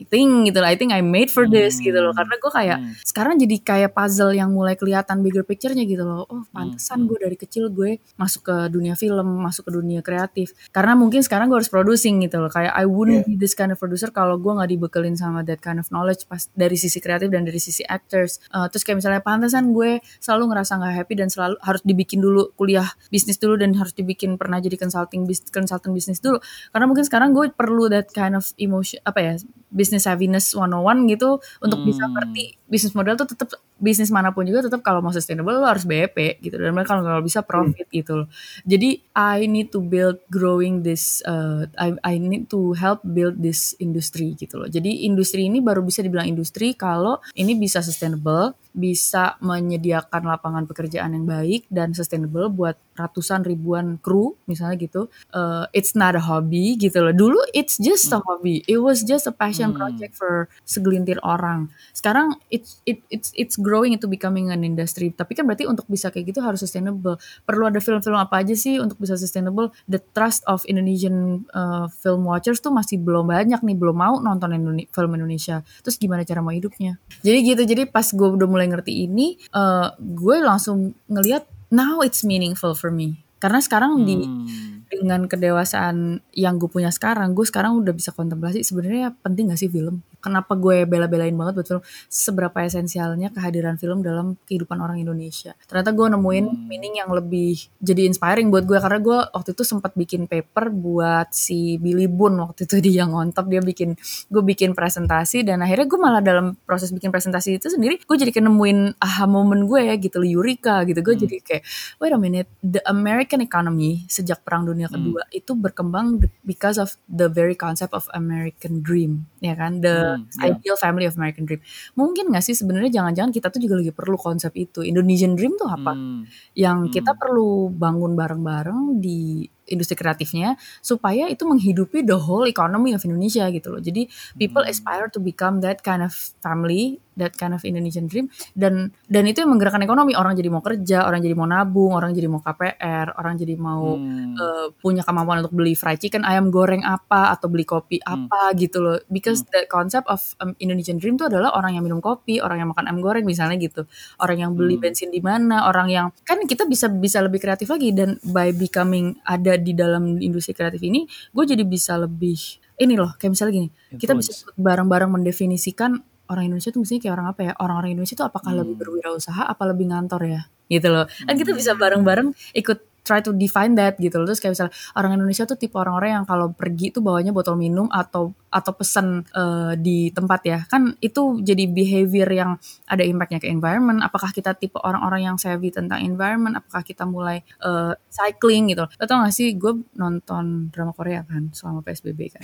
thing 0.10 0.50
gitu 0.50 0.58
lah. 0.58 0.74
I 0.74 0.78
think 0.80 0.90
I 0.90 1.06
made 1.06 1.30
for 1.30 1.46
this 1.46 1.78
Hmm. 1.78 1.86
gitu 1.94 2.00
loh. 2.02 2.14
Karena 2.18 2.36
gue 2.36 2.52
kayak 2.52 2.78
Hmm. 2.82 2.94
sekarang 3.06 3.36
jadi 3.38 3.56
kayak 3.62 3.92
puzzle 3.94 4.34
yang 4.34 4.50
mulai 4.50 4.74
kelihatan 4.74 5.22
bigger 5.22 5.46
picture-nya 5.46 5.86
gitu 5.86 6.02
loh. 6.02 6.26
Oh, 6.26 6.44
pantesan 6.50 7.06
Hmm. 7.06 7.08
gue 7.14 7.18
dari 7.22 7.38
kecil 7.38 7.70
gue 7.70 8.02
masuk 8.18 8.42
ke 8.48 8.56
dunia 8.72 8.98
film, 8.98 9.44
masuk 9.44 9.70
ke 9.70 9.72
dunia 9.76 10.02
kreatif. 10.02 10.56
Karena 10.72 10.98
mungkin 10.98 11.22
sekarang 11.22 11.52
gue 11.52 11.58
harus 11.60 11.70
producing 11.70 12.24
gitu 12.26 12.42
loh. 12.42 12.50
Kayak 12.50 12.74
I 12.74 12.90
wouldn't 12.90 13.28
be 13.28 13.36
this 13.36 13.54
kind 13.54 13.70
of 13.70 13.78
producer 13.78 14.10
kalau 14.10 14.40
gue 14.40 14.50
nggak 14.50 14.70
dibekelin 14.72 15.14
sama 15.14 15.44
that 15.44 15.62
kind 15.62 15.78
of 15.78 15.86
knowledge 15.92 16.26
pas 16.26 16.48
dari 16.56 16.80
sisi 16.80 16.98
kreatif 16.98 17.30
dan 17.30 17.44
dari 17.44 17.60
sisi 17.60 17.84
actors. 17.86 18.40
Uh, 18.52 18.68
terus 18.72 18.84
kayak 18.88 19.04
misalnya 19.04 19.22
pantesan 19.24 19.76
gue 19.76 20.00
selalu 20.20 20.54
ngerasa 20.54 20.80
nggak 20.80 20.94
happy 21.04 21.14
dan 21.20 21.28
selalu 21.28 21.56
harus 21.64 21.82
dibikin 21.84 22.20
dulu 22.24 22.52
kuliah 22.56 22.88
bisnis 23.12 23.38
dulu 23.40 23.60
dan 23.60 23.76
harus 23.76 23.92
dibikin 23.92 24.40
pernah 24.40 24.58
jadi 24.64 24.76
consulting 24.80 25.28
bis, 25.28 25.44
consultant 25.52 25.92
bisnis 25.92 26.20
dulu. 26.24 26.40
Karena 26.72 26.86
mungkin 26.86 27.06
sekarang 27.06 27.36
gue 27.36 27.52
perlu 27.52 27.92
that 27.92 28.12
kind 28.12 28.36
of 28.36 28.48
emotion 28.60 29.00
apa 29.04 29.20
ya 29.20 29.34
business 29.68 30.08
savviness 30.08 30.56
101 30.56 31.08
gitu 31.12 31.44
untuk 31.60 31.80
bisa 31.84 32.08
Hmm. 32.08 32.14
ngerti 32.16 32.56
bisnis 32.68 32.94
model 32.96 33.16
tuh 33.16 33.28
tetap 33.32 33.60
bisnis 33.78 34.10
mana 34.10 34.34
pun 34.34 34.44
juga 34.44 34.66
tetap 34.66 34.82
kalau 34.82 35.00
mau 35.06 35.14
sustainable 35.14 35.54
lo 35.54 35.70
harus 35.70 35.86
BEP 35.86 36.42
gitu 36.42 36.58
dan 36.58 36.74
kalau 36.82 37.06
kalau 37.06 37.22
bisa 37.22 37.46
profit 37.46 37.86
gitu 37.94 38.26
loh. 38.26 38.28
Jadi 38.66 39.00
I 39.14 39.46
need 39.46 39.70
to 39.70 39.80
build 39.80 40.18
growing 40.34 40.82
this 40.82 41.22
uh, 41.30 41.70
I 41.78 41.94
I 42.02 42.14
need 42.18 42.50
to 42.50 42.74
help 42.74 43.06
build 43.06 43.38
this 43.40 43.78
industry 43.78 44.34
gitu 44.34 44.58
loh. 44.58 44.68
Jadi 44.68 45.06
industri 45.06 45.46
ini 45.46 45.62
baru 45.62 45.86
bisa 45.86 46.02
dibilang 46.02 46.26
industri 46.26 46.74
kalau 46.74 47.22
ini 47.38 47.54
bisa 47.54 47.86
sustainable, 47.86 48.58
bisa 48.72 49.36
menyediakan 49.40 50.24
lapangan 50.24 50.64
pekerjaan 50.66 51.14
yang 51.14 51.24
baik 51.24 51.68
dan 51.68 51.92
sustainable 51.92 52.48
buat 52.48 52.76
ratusan 52.94 53.46
ribuan 53.46 54.02
kru 54.02 54.34
misalnya 54.46 54.76
gitu. 54.82 55.06
Uh, 55.30 55.70
it's 55.70 55.94
not 55.94 56.18
a 56.18 56.22
hobby 56.22 56.74
gitu 56.76 56.98
loh. 57.00 57.14
Dulu 57.14 57.38
it's 57.54 57.78
just 57.78 58.10
a 58.10 58.18
hobby. 58.18 58.66
It 58.66 58.82
was 58.82 59.06
just 59.06 59.30
a 59.30 59.34
passion 59.34 59.70
Hmm. 59.72 59.78
project 59.78 60.14
for 60.14 60.50
segelintir 60.64 61.22
orang. 61.22 61.70
Sekarang 61.94 62.40
it's 62.50 62.82
it 62.90 63.06
it's 63.08 63.30
it's 63.38 63.54
growing 63.54 63.94
into 63.94 64.10
becoming 64.10 64.50
an 64.50 64.66
industry. 64.66 65.14
Tapi 65.14 65.38
kan 65.38 65.46
berarti 65.46 65.70
untuk 65.70 65.86
bisa 65.86 66.10
kayak 66.10 66.34
gitu 66.34 66.42
harus 66.42 66.58
sustainable. 66.58 67.22
Perlu 67.46 67.70
ada 67.70 67.78
film-film 67.78 68.18
apa 68.18 68.42
aja 68.42 68.58
sih 68.58 68.82
untuk 68.82 68.98
bisa 68.98 69.14
sustainable? 69.14 69.70
The 69.86 70.02
trust 70.12 70.42
of 70.50 70.66
Indonesian 70.66 71.46
uh, 71.54 71.86
film 71.94 72.26
watchers 72.26 72.58
tuh 72.58 72.74
masih 72.74 72.98
belum 72.98 73.30
banyak 73.30 73.62
nih, 73.62 73.78
belum 73.78 73.94
mau 73.94 74.18
nonton 74.18 74.58
Indone- 74.58 74.90
film 74.90 75.14
Indonesia. 75.14 75.62
Terus 75.86 76.02
gimana 76.02 76.26
cara 76.26 76.42
mau 76.42 76.50
hidupnya? 76.50 76.98
Jadi 77.22 77.38
gitu. 77.46 77.62
Jadi 77.62 77.84
pas 77.86 78.10
gue 78.10 78.28
udah 78.28 78.48
mulai 78.58 78.66
ngerti 78.74 79.06
ini, 79.06 79.38
uh, 79.54 79.94
gue 80.02 80.42
langsung 80.42 80.98
ngelihat 81.06 81.46
now 81.70 82.02
it's 82.02 82.26
meaningful 82.26 82.74
for 82.74 82.90
me. 82.90 83.22
Karena 83.38 83.62
sekarang 83.62 84.02
di 84.02 84.26
Hmm. 84.26 84.82
dengan 84.88 85.30
kedewasaan 85.30 86.26
yang 86.34 86.58
gue 86.58 86.72
punya 86.72 86.90
sekarang, 86.90 87.38
gue 87.38 87.46
sekarang 87.46 87.78
udah 87.78 87.94
bisa 87.94 88.10
kontemplasi 88.16 88.66
sebenarnya 88.66 89.14
penting 89.22 89.54
gak 89.54 89.62
sih 89.62 89.70
film? 89.70 90.02
Kenapa 90.28 90.54
gue 90.54 90.84
bela-belain 90.84 91.32
banget 91.32 91.54
buat 91.56 91.68
film? 91.68 91.82
Seberapa 92.08 92.58
esensialnya 92.62 93.32
kehadiran 93.32 93.76
film 93.76 94.04
dalam 94.04 94.36
kehidupan 94.44 94.78
orang 94.78 95.00
Indonesia? 95.00 95.56
Ternyata 95.66 95.92
gue 95.92 96.08
nemuin 96.12 96.46
Hmm. 96.48 96.68
meaning 96.68 97.00
yang 97.00 97.10
lebih 97.10 97.56
jadi 97.80 98.06
inspiring 98.06 98.52
buat 98.52 98.64
gue 98.64 98.76
karena 98.76 99.00
gue 99.00 99.20
waktu 99.32 99.50
itu 99.52 99.64
sempat 99.64 99.96
bikin 99.96 100.28
paper 100.28 100.68
buat 100.68 101.32
si 101.32 101.78
Billy 101.78 102.06
Boon 102.06 102.36
waktu 102.38 102.68
itu 102.68 102.78
dia 102.88 103.08
ngontop 103.08 103.48
dia 103.48 103.64
bikin 103.64 103.96
gue 104.28 104.44
bikin 104.44 104.74
presentasi 104.74 105.42
dan 105.42 105.62
akhirnya 105.62 105.86
gue 105.86 106.00
malah 106.00 106.20
dalam 106.20 106.60
proses 106.64 106.92
bikin 106.92 107.08
presentasi 107.08 107.56
itu 107.56 107.72
sendiri 107.72 107.98
gue 107.98 108.18
jadi 108.18 108.36
nemuin 108.38 109.00
aha 109.00 109.26
moment 109.26 109.64
gue 109.64 109.80
ya 109.82 109.96
gitu 109.96 110.20
loh 110.20 110.28
Eureka 110.28 110.84
gitu 110.84 111.00
gue 111.00 111.16
Hmm. 111.16 111.24
jadi 111.24 111.38
kayak 111.42 111.64
wait 111.98 112.12
a 112.12 112.20
minute 112.20 112.48
the 112.60 112.82
American 112.86 113.40
economy 113.40 114.04
sejak 114.08 114.44
perang 114.44 114.66
dunia 114.66 114.88
Hmm. 114.88 115.00
kedua 115.00 115.22
itu 115.30 115.54
berkembang 115.54 116.18
because 116.42 116.76
of 116.76 116.98
the 117.06 117.28
very 117.28 117.54
concept 117.54 117.94
of 117.94 118.06
American 118.12 118.82
dream 118.82 119.26
ya 119.40 119.54
kan 119.54 119.80
the 119.80 120.17
Hmm, 120.17 120.17
ya. 120.26 120.56
ideal 120.56 120.78
family 120.78 121.06
of 121.06 121.14
American 121.16 121.46
dream 121.46 121.62
mungkin 121.94 122.32
gak 122.32 122.42
sih 122.42 122.56
sebenarnya 122.56 123.02
jangan-jangan 123.02 123.30
kita 123.30 123.48
tuh 123.54 123.62
juga 123.62 123.76
lagi 123.78 123.92
perlu 123.94 124.18
konsep 124.18 124.52
itu 124.56 124.82
Indonesian 124.82 125.38
dream 125.38 125.54
tuh 125.56 125.68
apa 125.68 125.94
Hmm. 125.94 126.26
yang 126.54 126.88
Hmm. 126.88 126.94
kita 126.94 127.14
perlu 127.14 127.70
bangun 127.70 128.18
bareng-bareng 128.18 128.98
di 128.98 129.46
industri 129.68 130.00
kreatifnya 130.00 130.56
supaya 130.80 131.28
itu 131.28 131.44
menghidupi 131.44 132.00
the 132.02 132.16
whole 132.16 132.48
economy 132.48 132.96
of 132.96 133.04
Indonesia 133.04 133.52
gitu 133.52 133.76
loh. 133.76 133.82
Jadi 133.84 134.08
people 134.36 134.64
Hmm. 134.64 134.72
aspire 134.72 135.12
to 135.12 135.20
become 135.20 135.60
that 135.60 135.84
kind 135.84 136.00
of 136.00 136.16
family, 136.40 137.04
that 137.18 137.34
kind 137.34 137.52
of 137.52 137.62
Indonesian 137.62 138.06
dream 138.06 138.30
dan 138.54 138.94
dan 139.06 139.24
itu 139.26 139.42
yang 139.42 139.52
menggerakkan 139.52 139.82
ekonomi. 139.82 140.14
Orang 140.14 140.38
jadi 140.38 140.48
mau 140.48 140.62
kerja, 140.62 141.04
orang 141.04 141.20
jadi 141.20 141.34
mau 141.34 141.44
nabung, 141.44 141.92
orang 141.92 142.14
jadi 142.14 142.30
mau 142.30 142.40
KPR, 142.40 143.18
orang 143.18 143.36
jadi 143.36 143.58
mau 143.58 143.98
Hmm. 143.98 144.38
eh, 144.38 144.68
punya 144.78 145.02
kemampuan 145.02 145.42
untuk 145.42 145.54
beli 145.54 145.74
fried 145.74 145.98
chicken, 145.98 146.22
ayam 146.22 146.48
goreng 146.48 146.82
apa 146.82 147.34
atau 147.34 147.50
beli 147.50 147.66
kopi 147.66 147.98
Hmm. 148.00 148.30
apa 148.30 148.54
gitu 148.54 148.78
loh. 148.80 149.02
Because 149.10 149.42
the 149.50 149.66
concept 149.66 150.06
of 150.06 150.22
um, 150.38 150.54
Indonesian 150.58 150.98
dream 150.98 151.18
itu 151.18 151.26
adalah 151.26 151.52
orang 151.52 151.74
yang 151.74 151.84
minum 151.84 151.98
kopi, 151.98 152.38
orang 152.38 152.62
yang 152.62 152.70
makan 152.70 152.86
ayam 152.86 153.02
goreng 153.02 153.26
misalnya 153.26 153.58
gitu. 153.58 153.90
Orang 154.22 154.38
yang 154.38 154.52
beli 154.54 154.78
Hmm. 154.78 154.86
bensin 154.86 155.10
di 155.10 155.20
mana, 155.20 155.66
orang 155.66 155.90
yang 155.90 156.08
kan 156.22 156.38
kita 156.46 156.64
bisa 156.64 156.86
bisa 156.88 157.18
lebih 157.20 157.42
kreatif 157.42 157.68
lagi 157.68 157.90
dan 157.90 158.22
by 158.24 158.54
becoming 158.54 159.18
ada 159.24 159.58
di 159.58 159.74
dalam 159.74 160.22
industri 160.22 160.54
kreatif 160.54 160.80
ini, 160.80 161.04
gue 161.34 161.44
jadi 161.44 161.64
bisa 161.64 161.98
lebih 161.98 162.38
ini 162.78 162.94
loh 162.94 163.18
kayak 163.18 163.34
misalnya 163.34 163.54
gini 163.58 163.70
kita 163.98 164.14
bisa 164.14 164.30
Influence. 164.30 164.54
bareng-bareng 164.54 165.10
mendefinisikan 165.10 165.98
orang 166.28 166.44
Indonesia 166.48 166.70
tuh 166.70 166.82
mestinya 166.84 167.02
kayak 167.04 167.16
orang 167.18 167.28
apa 167.32 167.42
ya 167.44 167.54
orang-orang 167.58 167.90
Indonesia 167.96 168.16
tuh 168.16 168.28
apakah 168.28 168.52
Hmm. 168.54 168.60
lebih 168.64 168.76
berwirausaha 168.80 169.44
apa 169.44 169.64
lebih 169.68 169.86
ngantor 169.92 170.22
ya 170.28 170.42
gitu 170.68 170.88
loh 170.92 171.06
kan 171.08 171.36
kita 171.36 171.52
bisa 171.56 171.72
Hmm. 171.74 171.80
bareng-bareng 171.80 172.28
ikut 172.54 172.80
try 173.08 173.24
to 173.24 173.32
define 173.32 173.80
that 173.80 173.96
gitu 173.96 174.20
loh. 174.20 174.28
Terus 174.28 174.44
kayak 174.44 174.54
misalnya 174.60 174.74
orang 175.00 175.12
Indonesia 175.16 175.44
tuh 175.48 175.56
tipe 175.56 175.80
orang-orang 175.80 176.20
yang 176.20 176.26
kalau 176.28 176.52
pergi 176.52 176.92
tuh 176.92 177.00
bawanya 177.00 177.32
botol 177.32 177.56
minum 177.56 177.88
atau 177.88 178.36
atau 178.52 178.72
pesan 178.76 179.24
eh, 179.32 179.74
di 179.80 180.12
tempat 180.12 180.42
ya. 180.44 180.60
Kan 180.68 181.00
itu 181.00 181.40
jadi 181.40 181.64
behavior 181.72 182.28
yang 182.28 182.52
ada 182.92 183.08
impactnya 183.08 183.40
ke 183.40 183.48
environment. 183.48 184.04
Apakah 184.04 184.36
kita 184.36 184.52
tipe 184.60 184.76
orang-orang 184.84 185.32
yang 185.32 185.36
savvy 185.40 185.72
tentang 185.72 186.04
environment? 186.04 186.60
Apakah 186.60 186.84
kita 186.84 187.08
mulai 187.08 187.48
eh, 187.64 187.94
cycling 188.12 188.76
gitu? 188.76 188.84
Lo 188.84 189.04
tau 189.08 189.24
gak 189.24 189.32
sih? 189.32 189.56
Gue 189.56 189.80
nonton 189.96 190.68
drama 190.76 190.92
Korea 190.92 191.24
kan 191.24 191.56
selama 191.56 191.80
PSBB 191.80 192.20
kan. 192.36 192.44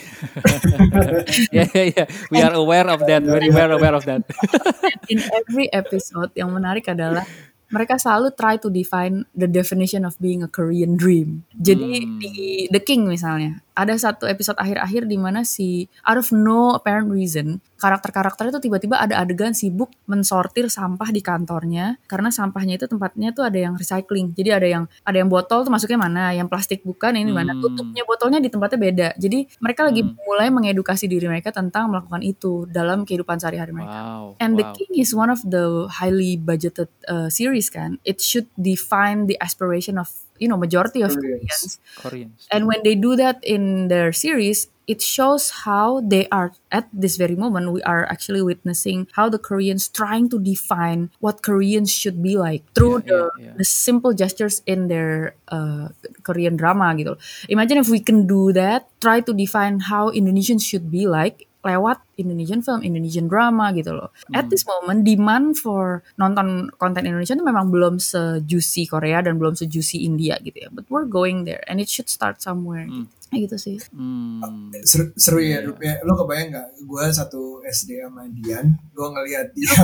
Ya 1.52 1.66
ya 1.70 1.84
ya. 1.92 2.06
We 2.32 2.40
are 2.40 2.56
aware 2.56 2.88
of 2.88 3.04
that. 3.10 3.26
Very 3.26 3.52
well 3.52 3.76
aware 3.76 3.96
of 3.98 4.08
that. 4.08 4.24
in 5.12 5.20
every 5.34 5.68
episode 5.74 6.32
yang 6.38 6.54
menarik 6.54 6.88
adalah 6.88 7.26
mereka 7.74 7.98
selalu 7.98 8.30
try 8.38 8.56
to 8.62 8.70
define 8.70 9.26
the 9.34 9.50
definition 9.50 10.06
of 10.06 10.14
being 10.22 10.46
a 10.46 10.50
Korean 10.50 10.94
dream. 10.94 11.42
Jadi 11.58 12.06
Hmm. 12.06 12.22
di 12.22 12.34
The 12.70 12.82
King 12.86 13.10
misalnya, 13.10 13.63
ada 13.74 13.94
satu 13.98 14.30
episode 14.30 14.58
akhir-akhir 14.58 15.10
di 15.10 15.18
mana 15.18 15.42
si 15.46 15.90
out 16.06 16.22
of 16.22 16.30
no 16.34 16.78
apparent 16.78 17.10
reason 17.10 17.62
karakter-karakter 17.84 18.48
itu 18.48 18.60
tiba-tiba 18.64 18.96
ada 18.96 19.20
adegan 19.20 19.52
sibuk 19.52 19.92
mensortir 20.08 20.72
sampah 20.72 21.12
di 21.12 21.20
kantornya 21.20 22.00
karena 22.08 22.32
sampahnya 22.32 22.80
itu 22.80 22.88
tempatnya 22.88 23.36
tuh 23.36 23.44
ada 23.44 23.60
yang 23.60 23.76
recycling. 23.76 24.32
Jadi 24.32 24.50
ada 24.56 24.64
yang 24.64 24.84
ada 25.04 25.18
yang 25.20 25.28
botol 25.28 25.68
tuh 25.68 25.72
masuknya 25.74 26.00
mana, 26.00 26.32
yang 26.32 26.48
plastik 26.48 26.80
bukan 26.88 27.20
ini 27.20 27.36
mana. 27.36 27.52
Hmm. 27.52 27.60
Tutupnya 27.60 28.08
botolnya 28.08 28.40
di 28.40 28.48
tempatnya 28.48 28.80
beda. 28.80 29.08
Jadi 29.20 29.52
mereka 29.60 29.84
lagi 29.84 30.00
Hmm. 30.08 30.16
mulai 30.24 30.48
mengedukasi 30.48 31.12
diri 31.12 31.28
mereka 31.28 31.52
tentang 31.52 31.92
melakukan 31.92 32.24
itu 32.24 32.64
dalam 32.72 33.04
kehidupan 33.04 33.36
sehari-hari 33.44 33.76
mereka. 33.76 34.00
Wow. 34.00 34.40
And 34.40 34.56
The 34.56 34.70
wow. 34.70 34.76
King 34.80 34.94
is 35.04 35.12
one 35.12 35.28
of 35.28 35.44
the 35.44 35.92
highly 35.92 36.40
budgeted 36.40 36.88
uh, 37.12 37.28
series 37.28 37.68
kan. 37.68 38.00
It 38.08 38.24
should 38.24 38.48
define 38.56 39.28
the 39.28 39.36
aspiration 39.44 40.00
of 40.00 40.08
you 40.40 40.48
know 40.48 40.58
majority 40.58 41.02
of 41.02 41.16
Koreans. 41.16 41.44
Koreans. 41.44 41.80
Koreans. 41.98 42.48
And 42.52 42.68
when 42.68 42.82
they 42.84 42.96
do 42.96 43.16
that 43.16 43.44
in 43.44 43.88
their 43.88 44.12
series, 44.12 44.68
it 44.88 45.02
shows 45.02 45.64
how 45.64 46.02
they 46.02 46.28
are 46.28 46.52
at 46.72 46.90
this 46.92 47.16
very 47.16 47.36
moment. 47.36 47.72
We 47.72 47.82
are 47.84 48.06
actually 48.06 48.42
witnessing 48.42 49.08
how 49.14 49.30
the 49.30 49.40
Koreans 49.40 49.88
trying 49.88 50.30
to 50.30 50.40
define 50.40 51.10
what 51.20 51.42
Koreans 51.42 51.92
should 51.92 52.22
be 52.22 52.38
like 52.38 52.64
through 52.76 53.04
Yeah, 53.06 53.08
the 53.08 53.22
yeah, 53.40 53.46
yeah. 53.46 53.54
the 53.58 53.66
simple 53.66 54.14
gestures 54.14 54.62
in 54.66 54.88
their 54.88 55.36
uh, 55.48 55.90
Korean 56.24 56.58
drama 56.58 56.92
gitu. 57.00 57.16
Imagine 57.48 57.80
if 57.80 57.90
we 57.90 58.00
can 58.00 58.28
do 58.28 58.52
that, 58.52 58.90
try 59.00 59.22
to 59.22 59.32
define 59.34 59.80
how 59.88 60.12
Indonesians 60.12 60.64
should 60.68 60.92
be 60.92 61.08
like 61.08 61.48
lewat 61.64 62.04
Indonesian 62.18 62.62
film, 62.62 62.86
Indonesian 62.86 63.26
drama 63.26 63.74
gitu 63.74 63.94
loh. 63.94 64.14
At 64.34 64.54
this 64.54 64.66
moment, 64.70 65.02
demand 65.02 65.58
for 65.58 66.06
nonton 66.18 66.70
konten 66.78 67.10
Indonesia 67.10 67.34
itu 67.34 67.46
memang 67.46 67.74
belum 67.74 67.98
sejuicy 67.98 68.90
Korea 68.90 69.26
dan 69.26 69.42
belum 69.42 69.58
sejuicy 69.58 70.06
India 70.06 70.38
gitu 70.42 70.58
ya. 70.58 70.70
But 70.70 70.90
we're 70.94 71.10
going 71.10 71.50
there 71.50 71.66
and 71.66 71.82
it 71.82 71.90
should 71.90 72.10
start 72.10 72.42
somewhere. 72.44 72.86
Hmm. 72.86 73.10
Kayak 73.34 73.50
gitu 73.50 73.58
sih. 73.58 73.78
Hmm. 73.90 74.70
seru, 74.86 75.10
seru 75.18 75.42
ya. 75.42 75.66
Rup, 75.66 75.82
ya. 75.82 75.98
Lo 76.06 76.14
kebayang 76.22 76.54
nggak? 76.54 76.68
Gue 76.86 77.06
satu 77.10 77.66
SD 77.66 78.04
sama 78.04 78.30
Dian, 78.30 78.78
gue 78.94 79.08
ngelihat 79.10 79.48
dia, 79.58 79.74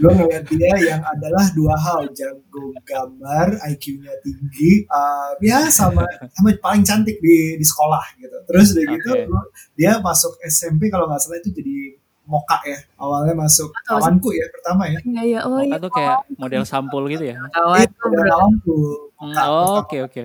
gue 0.00 0.10
ngelihat 0.10 0.44
dia 0.50 0.74
yang 0.80 1.02
adalah 1.04 1.44
dua 1.52 1.76
hal, 1.76 2.08
jago 2.16 2.72
gambar, 2.88 3.60
IQ-nya 3.70 4.12
tinggi, 4.24 4.88
uh, 4.88 5.36
ya 5.44 5.68
sama 5.68 6.08
sama 6.32 6.56
paling 6.58 6.82
cantik 6.82 7.20
di 7.20 7.60
di 7.60 7.66
sekolah 7.66 8.02
gitu. 8.16 8.36
Terus 8.48 8.66
udah 8.74 8.84
gitu, 8.96 9.10
lo- 9.28 9.48
dia 9.76 10.00
masuk 10.00 10.23
SMP 10.44 10.88
kalau 10.88 11.08
nggak 11.08 11.20
salah 11.20 11.38
itu 11.40 11.50
jadi 11.52 12.00
moka 12.24 12.58
ya. 12.64 12.78
Awalnya 12.96 13.34
masuk 13.36 13.68
kawanku 13.84 14.32
ya 14.32 14.46
pertama 14.48 14.88
ya. 14.88 14.98
Iya, 15.04 15.22
iya. 15.22 15.40
Oh, 15.44 15.60
Moka 15.60 15.68
iya. 15.68 15.76
tuh 15.80 15.92
kayak 15.92 16.16
model 16.40 16.64
sampul 16.64 17.02
gitu 17.08 17.24
ya. 17.28 17.36
Kawan 17.52 17.84
Itu 17.84 18.00
ada 18.00 18.08
bro. 18.16 18.30
kawanku. 18.32 18.78
Hmm, 19.20 19.32
Moka, 19.32 19.42
oh. 19.48 19.76
Oke 19.84 19.98
oke. 20.04 20.24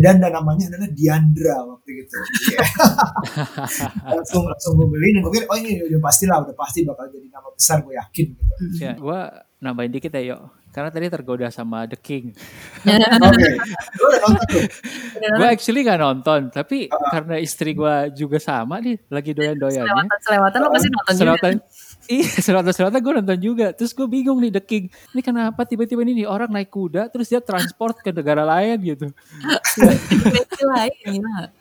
dan 0.00 0.16
dan 0.16 0.32
namanya 0.32 0.64
adalah 0.72 0.88
Diandra 0.96 1.56
waktu 1.68 1.90
itu. 2.02 2.18
Iya. 2.48 2.60
langsung 4.16 4.48
langsung 4.48 4.72
gue 4.80 4.88
beli 4.88 5.12
dan 5.12 5.20
gue 5.28 5.32
pikir 5.36 5.44
oh 5.44 5.56
ini 5.60 5.70
udah 5.92 6.00
pasti 6.00 6.24
lah 6.24 6.40
udah 6.40 6.56
pasti 6.56 6.88
bakal 6.88 7.04
jadi 7.12 7.28
nama 7.28 7.48
besar 7.52 7.84
gue 7.84 7.92
yakin 7.92 8.26
gitu. 8.32 8.52
Ya, 8.80 8.96
gua 8.96 9.44
nambahin 9.60 9.92
dikit 9.92 10.16
ya, 10.16 10.34
yuk. 10.34 10.40
Karena 10.72 10.88
tadi 10.88 11.04
tergoda 11.12 11.52
sama 11.52 11.84
The 11.84 12.00
King. 12.00 12.32
Oke, 13.28 13.48
gue. 14.00 14.64
Gue 15.36 15.48
actually 15.52 15.84
gak 15.84 16.00
nonton, 16.00 16.48
tapi 16.48 16.88
karena 16.88 17.36
istri 17.36 17.76
gua 17.76 18.08
juga 18.08 18.40
sama 18.40 18.80
nih, 18.80 18.96
lagi 19.12 19.36
doyan-doyannya. 19.36 19.84
Selewatan-selewatan 19.84 20.58
lo 20.64 20.68
pasti 20.72 20.88
nonton 20.88 21.12
juga. 21.12 21.20
Selatan, 21.20 21.52
iya, 22.08 22.28
selatan-selatan 22.40 22.98
gue 23.04 23.14
nonton 23.20 23.38
juga. 23.44 23.66
Terus 23.76 23.92
gue 23.92 24.08
bingung 24.08 24.40
nih 24.40 24.48
The 24.56 24.62
King. 24.64 24.88
Ini 25.12 25.20
kenapa 25.20 25.68
tiba-tiba 25.68 26.00
ini 26.08 26.24
nih 26.24 26.26
orang 26.26 26.48
naik 26.48 26.72
kuda, 26.72 27.12
terus 27.12 27.28
dia 27.28 27.44
transport 27.44 28.00
ke 28.00 28.08
negara 28.08 28.40
lain 28.40 28.80
gitu. 28.80 29.12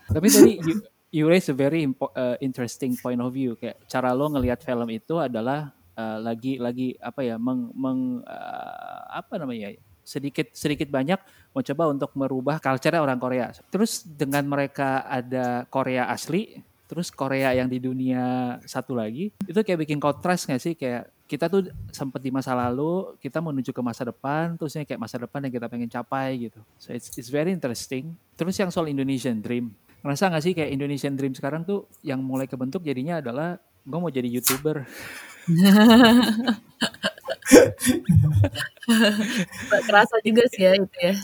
Tapi 0.07 0.27
tadi 0.31 0.51
you, 0.63 0.75
you 1.11 1.23
raise 1.27 1.51
a 1.51 1.55
very 1.55 1.83
uh, 2.15 2.39
interesting 2.39 2.95
point 2.95 3.19
of 3.19 3.35
view. 3.35 3.59
Kayak 3.59 3.83
cara 3.91 4.15
lo 4.15 4.31
ngelihat 4.31 4.63
film 4.63 4.87
itu 4.87 5.19
adalah 5.19 5.75
uh, 5.95 6.17
lagi 6.21 6.61
lagi 6.61 6.95
apa 6.99 7.21
ya 7.25 7.35
meng, 7.35 7.71
meng 7.73 8.21
uh, 8.23 9.01
apa 9.11 9.39
namanya 9.39 9.75
sedikit 10.01 10.51
sedikit 10.51 10.89
banyak 10.89 11.19
mencoba 11.55 11.83
untuk 11.91 12.11
merubah 12.17 12.57
culture 12.59 12.97
orang 12.99 13.19
Korea. 13.21 13.53
Terus 13.69 14.03
dengan 14.03 14.43
mereka 14.47 15.05
ada 15.05 15.63
Korea 15.69 16.09
asli, 16.09 16.59
terus 16.91 17.13
Korea 17.13 17.55
yang 17.55 17.71
di 17.71 17.79
dunia 17.79 18.57
satu 18.65 18.97
lagi, 18.97 19.31
itu 19.47 19.59
kayak 19.63 19.87
bikin 19.87 19.99
kontras 20.01 20.43
nggak 20.43 20.61
sih 20.61 20.73
kayak 20.75 21.07
kita 21.31 21.47
tuh 21.47 21.71
sempat 21.95 22.19
di 22.19 22.27
masa 22.27 22.51
lalu, 22.51 23.15
kita 23.23 23.39
menuju 23.39 23.71
ke 23.71 23.79
masa 23.79 24.03
depan, 24.03 24.59
terusnya 24.59 24.83
kayak 24.83 24.99
masa 24.99 25.15
depan 25.15 25.39
yang 25.47 25.53
kita 25.55 25.67
pengen 25.71 25.87
capai 25.87 26.51
gitu. 26.51 26.59
So 26.75 26.91
it's 26.91 27.15
it's 27.15 27.31
very 27.31 27.55
interesting. 27.55 28.19
Terus 28.35 28.59
yang 28.59 28.67
soal 28.67 28.91
Indonesian 28.91 29.39
Dream, 29.39 29.71
ngerasa 30.03 30.27
nggak 30.27 30.43
sih 30.43 30.51
kayak 30.51 30.75
Indonesian 30.75 31.15
Dream 31.15 31.31
sekarang 31.31 31.63
tuh 31.63 31.87
yang 32.03 32.19
mulai 32.19 32.51
kebentuk 32.51 32.83
jadinya 32.83 33.23
adalah 33.23 33.55
gue 33.87 33.99
mau 33.99 34.11
jadi 34.11 34.27
youtuber. 34.27 34.83
Kerasa 39.87 40.15
juga 40.25 40.43
sih 40.51 40.61
ya 40.65 40.71
itu 40.77 40.97
ya. 41.01 41.15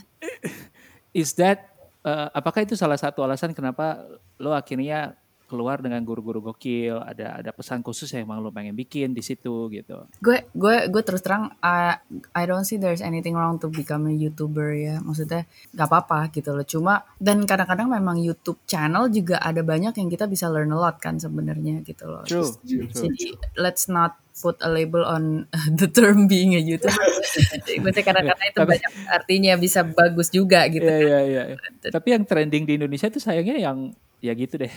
Is 1.13 1.33
that 1.37 1.69
uh, 2.05 2.29
apakah 2.33 2.63
itu 2.65 2.75
salah 2.77 2.97
satu 2.97 3.21
alasan 3.25 3.53
kenapa 3.53 4.05
lo 4.37 4.53
akhirnya 4.53 5.17
keluar 5.47 5.79
dengan 5.79 6.03
guru-guru 6.03 6.43
gokil, 6.43 6.99
ada 6.99 7.39
ada 7.39 7.49
pesan 7.49 7.79
khusus 7.79 8.11
yang 8.11 8.27
emang 8.27 8.43
lo 8.43 8.51
pengen 8.51 8.75
bikin 8.75 9.15
di 9.15 9.23
situ 9.23 9.71
gitu. 9.71 10.03
gue 10.19 10.45
gue 10.51 10.91
gue 10.91 11.01
terus 11.01 11.23
terang 11.23 11.55
I, 11.63 11.97
I 12.35 12.43
don't 12.43 12.63
see 12.63 12.75
there's 12.75 12.99
anything 12.99 13.33
wrong 13.33 13.57
to 13.57 13.71
become 13.71 14.05
a 14.05 14.13
youtuber 14.13 14.75
ya 14.75 14.99
maksudnya 14.99 15.47
nggak 15.71 15.87
apa-apa 15.87 16.27
gitu 16.29 16.51
loh 16.51 16.67
cuma 16.67 17.07
dan 17.17 17.47
kadang-kadang 17.47 17.87
memang 17.87 18.19
YouTube 18.19 18.59
channel 18.67 19.07
juga 19.07 19.39
ada 19.39 19.63
banyak 19.63 19.95
yang 19.95 20.09
kita 20.11 20.27
bisa 20.27 20.51
learn 20.51 20.69
a 20.69 20.77
lot 20.77 20.99
kan 20.99 21.15
sebenarnya 21.17 21.81
gitu 21.81 22.05
loh 22.05 22.27
True, 22.27 22.43
Terus- 22.43 22.59
true. 22.67 23.07
jadi 23.07 23.25
let's 23.55 23.87
not 23.87 24.19
put 24.37 24.57
a 24.61 24.69
label 24.69 25.01
on 25.01 25.45
the 25.79 25.89
term 25.89 26.29
being 26.29 26.53
a 26.53 26.61
YouTuber 26.61 26.93
maksudnya 27.83 28.03
kadang-kadang 28.05 28.47
itu 28.49 28.59
Tapi- 28.61 28.71
banyak 28.77 28.91
artinya 29.09 29.53
bisa 29.57 29.81
bagus 29.81 30.29
juga 30.29 30.65
gitu 30.69 30.85
Iya 30.87 31.19
iya 31.25 31.41
iya. 31.53 31.89
Tapi 31.89 32.07
yang 32.13 32.23
trending 32.25 32.63
di 32.65 32.73
Indonesia 32.77 33.09
tuh 33.09 33.21
sayangnya 33.21 33.57
yang 33.57 33.91
ya 34.17 34.33
gitu 34.33 34.57
deh. 34.57 34.73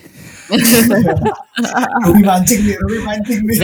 Ruby 2.05 2.23
mancing 2.25 2.61
nih, 2.61 2.77
Ruby 2.77 2.99
mancing 3.01 3.41
nih. 3.49 3.59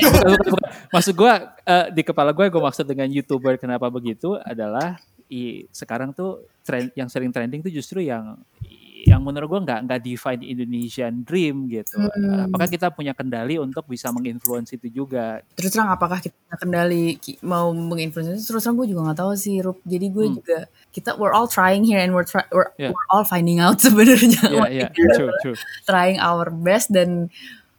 Maksud 0.89 1.13
gue 1.13 1.33
eh, 1.69 1.87
di 1.93 2.03
kepala 2.05 2.33
gue 2.33 2.49
gue 2.49 2.63
maksud 2.63 2.89
dengan 2.89 3.09
youtuber 3.13 3.61
kenapa 3.61 3.93
begitu 3.93 4.41
adalah 4.41 4.97
i, 5.29 5.69
sekarang 5.69 6.17
tuh 6.17 6.49
trend 6.65 6.97
yang 6.97 7.13
sering 7.13 7.29
trending 7.29 7.61
tuh 7.61 7.73
justru 7.73 8.01
yang 8.01 8.41
yang 8.97 9.21
menurut 9.21 9.45
gue 9.47 9.61
nggak 9.63 9.81
nggak 9.85 10.01
define 10.01 10.41
Indonesian 10.41 11.21
dream 11.21 11.69
gitu. 11.69 12.01
Hmm. 12.01 12.49
Apakah 12.49 12.65
kita 12.65 12.89
punya 12.89 13.13
kendali 13.13 13.61
untuk 13.61 13.85
bisa 13.85 14.09
menginfluence 14.09 14.73
itu 14.73 14.89
juga? 14.89 15.45
terus 15.53 15.69
terang 15.69 15.91
apakah 15.91 16.17
kita 16.17 16.33
punya 16.33 16.57
kendali 16.57 17.05
mau 17.43 17.71
menginfluence 17.71 18.41
terus 18.43 18.65
terang 18.65 18.75
gue 18.75 18.89
juga 18.89 19.13
nggak 19.13 19.19
tahu 19.19 19.33
sih 19.35 19.61
Rup 19.61 19.85
jadi 19.85 20.07
gue 20.09 20.25
Hmm. 20.27 20.37
juga 20.39 20.59
kita 20.91 21.11
we're 21.17 21.31
all 21.31 21.45
trying 21.45 21.85
here 21.85 22.01
and 22.01 22.17
we're 22.17 22.25
try, 22.25 22.41
we're, 22.49 22.73
Yeah. 22.77 22.97
we're 22.97 23.09
all 23.11 23.23
finding 23.23 23.61
out 23.61 23.77
sebenarnya 23.85 24.41
Iya 24.49 24.67
iya 24.71 24.89
true 25.13 25.29
true. 25.45 25.57
trying 25.85 26.17
our 26.17 26.49
best 26.49 26.89
dan 26.89 27.29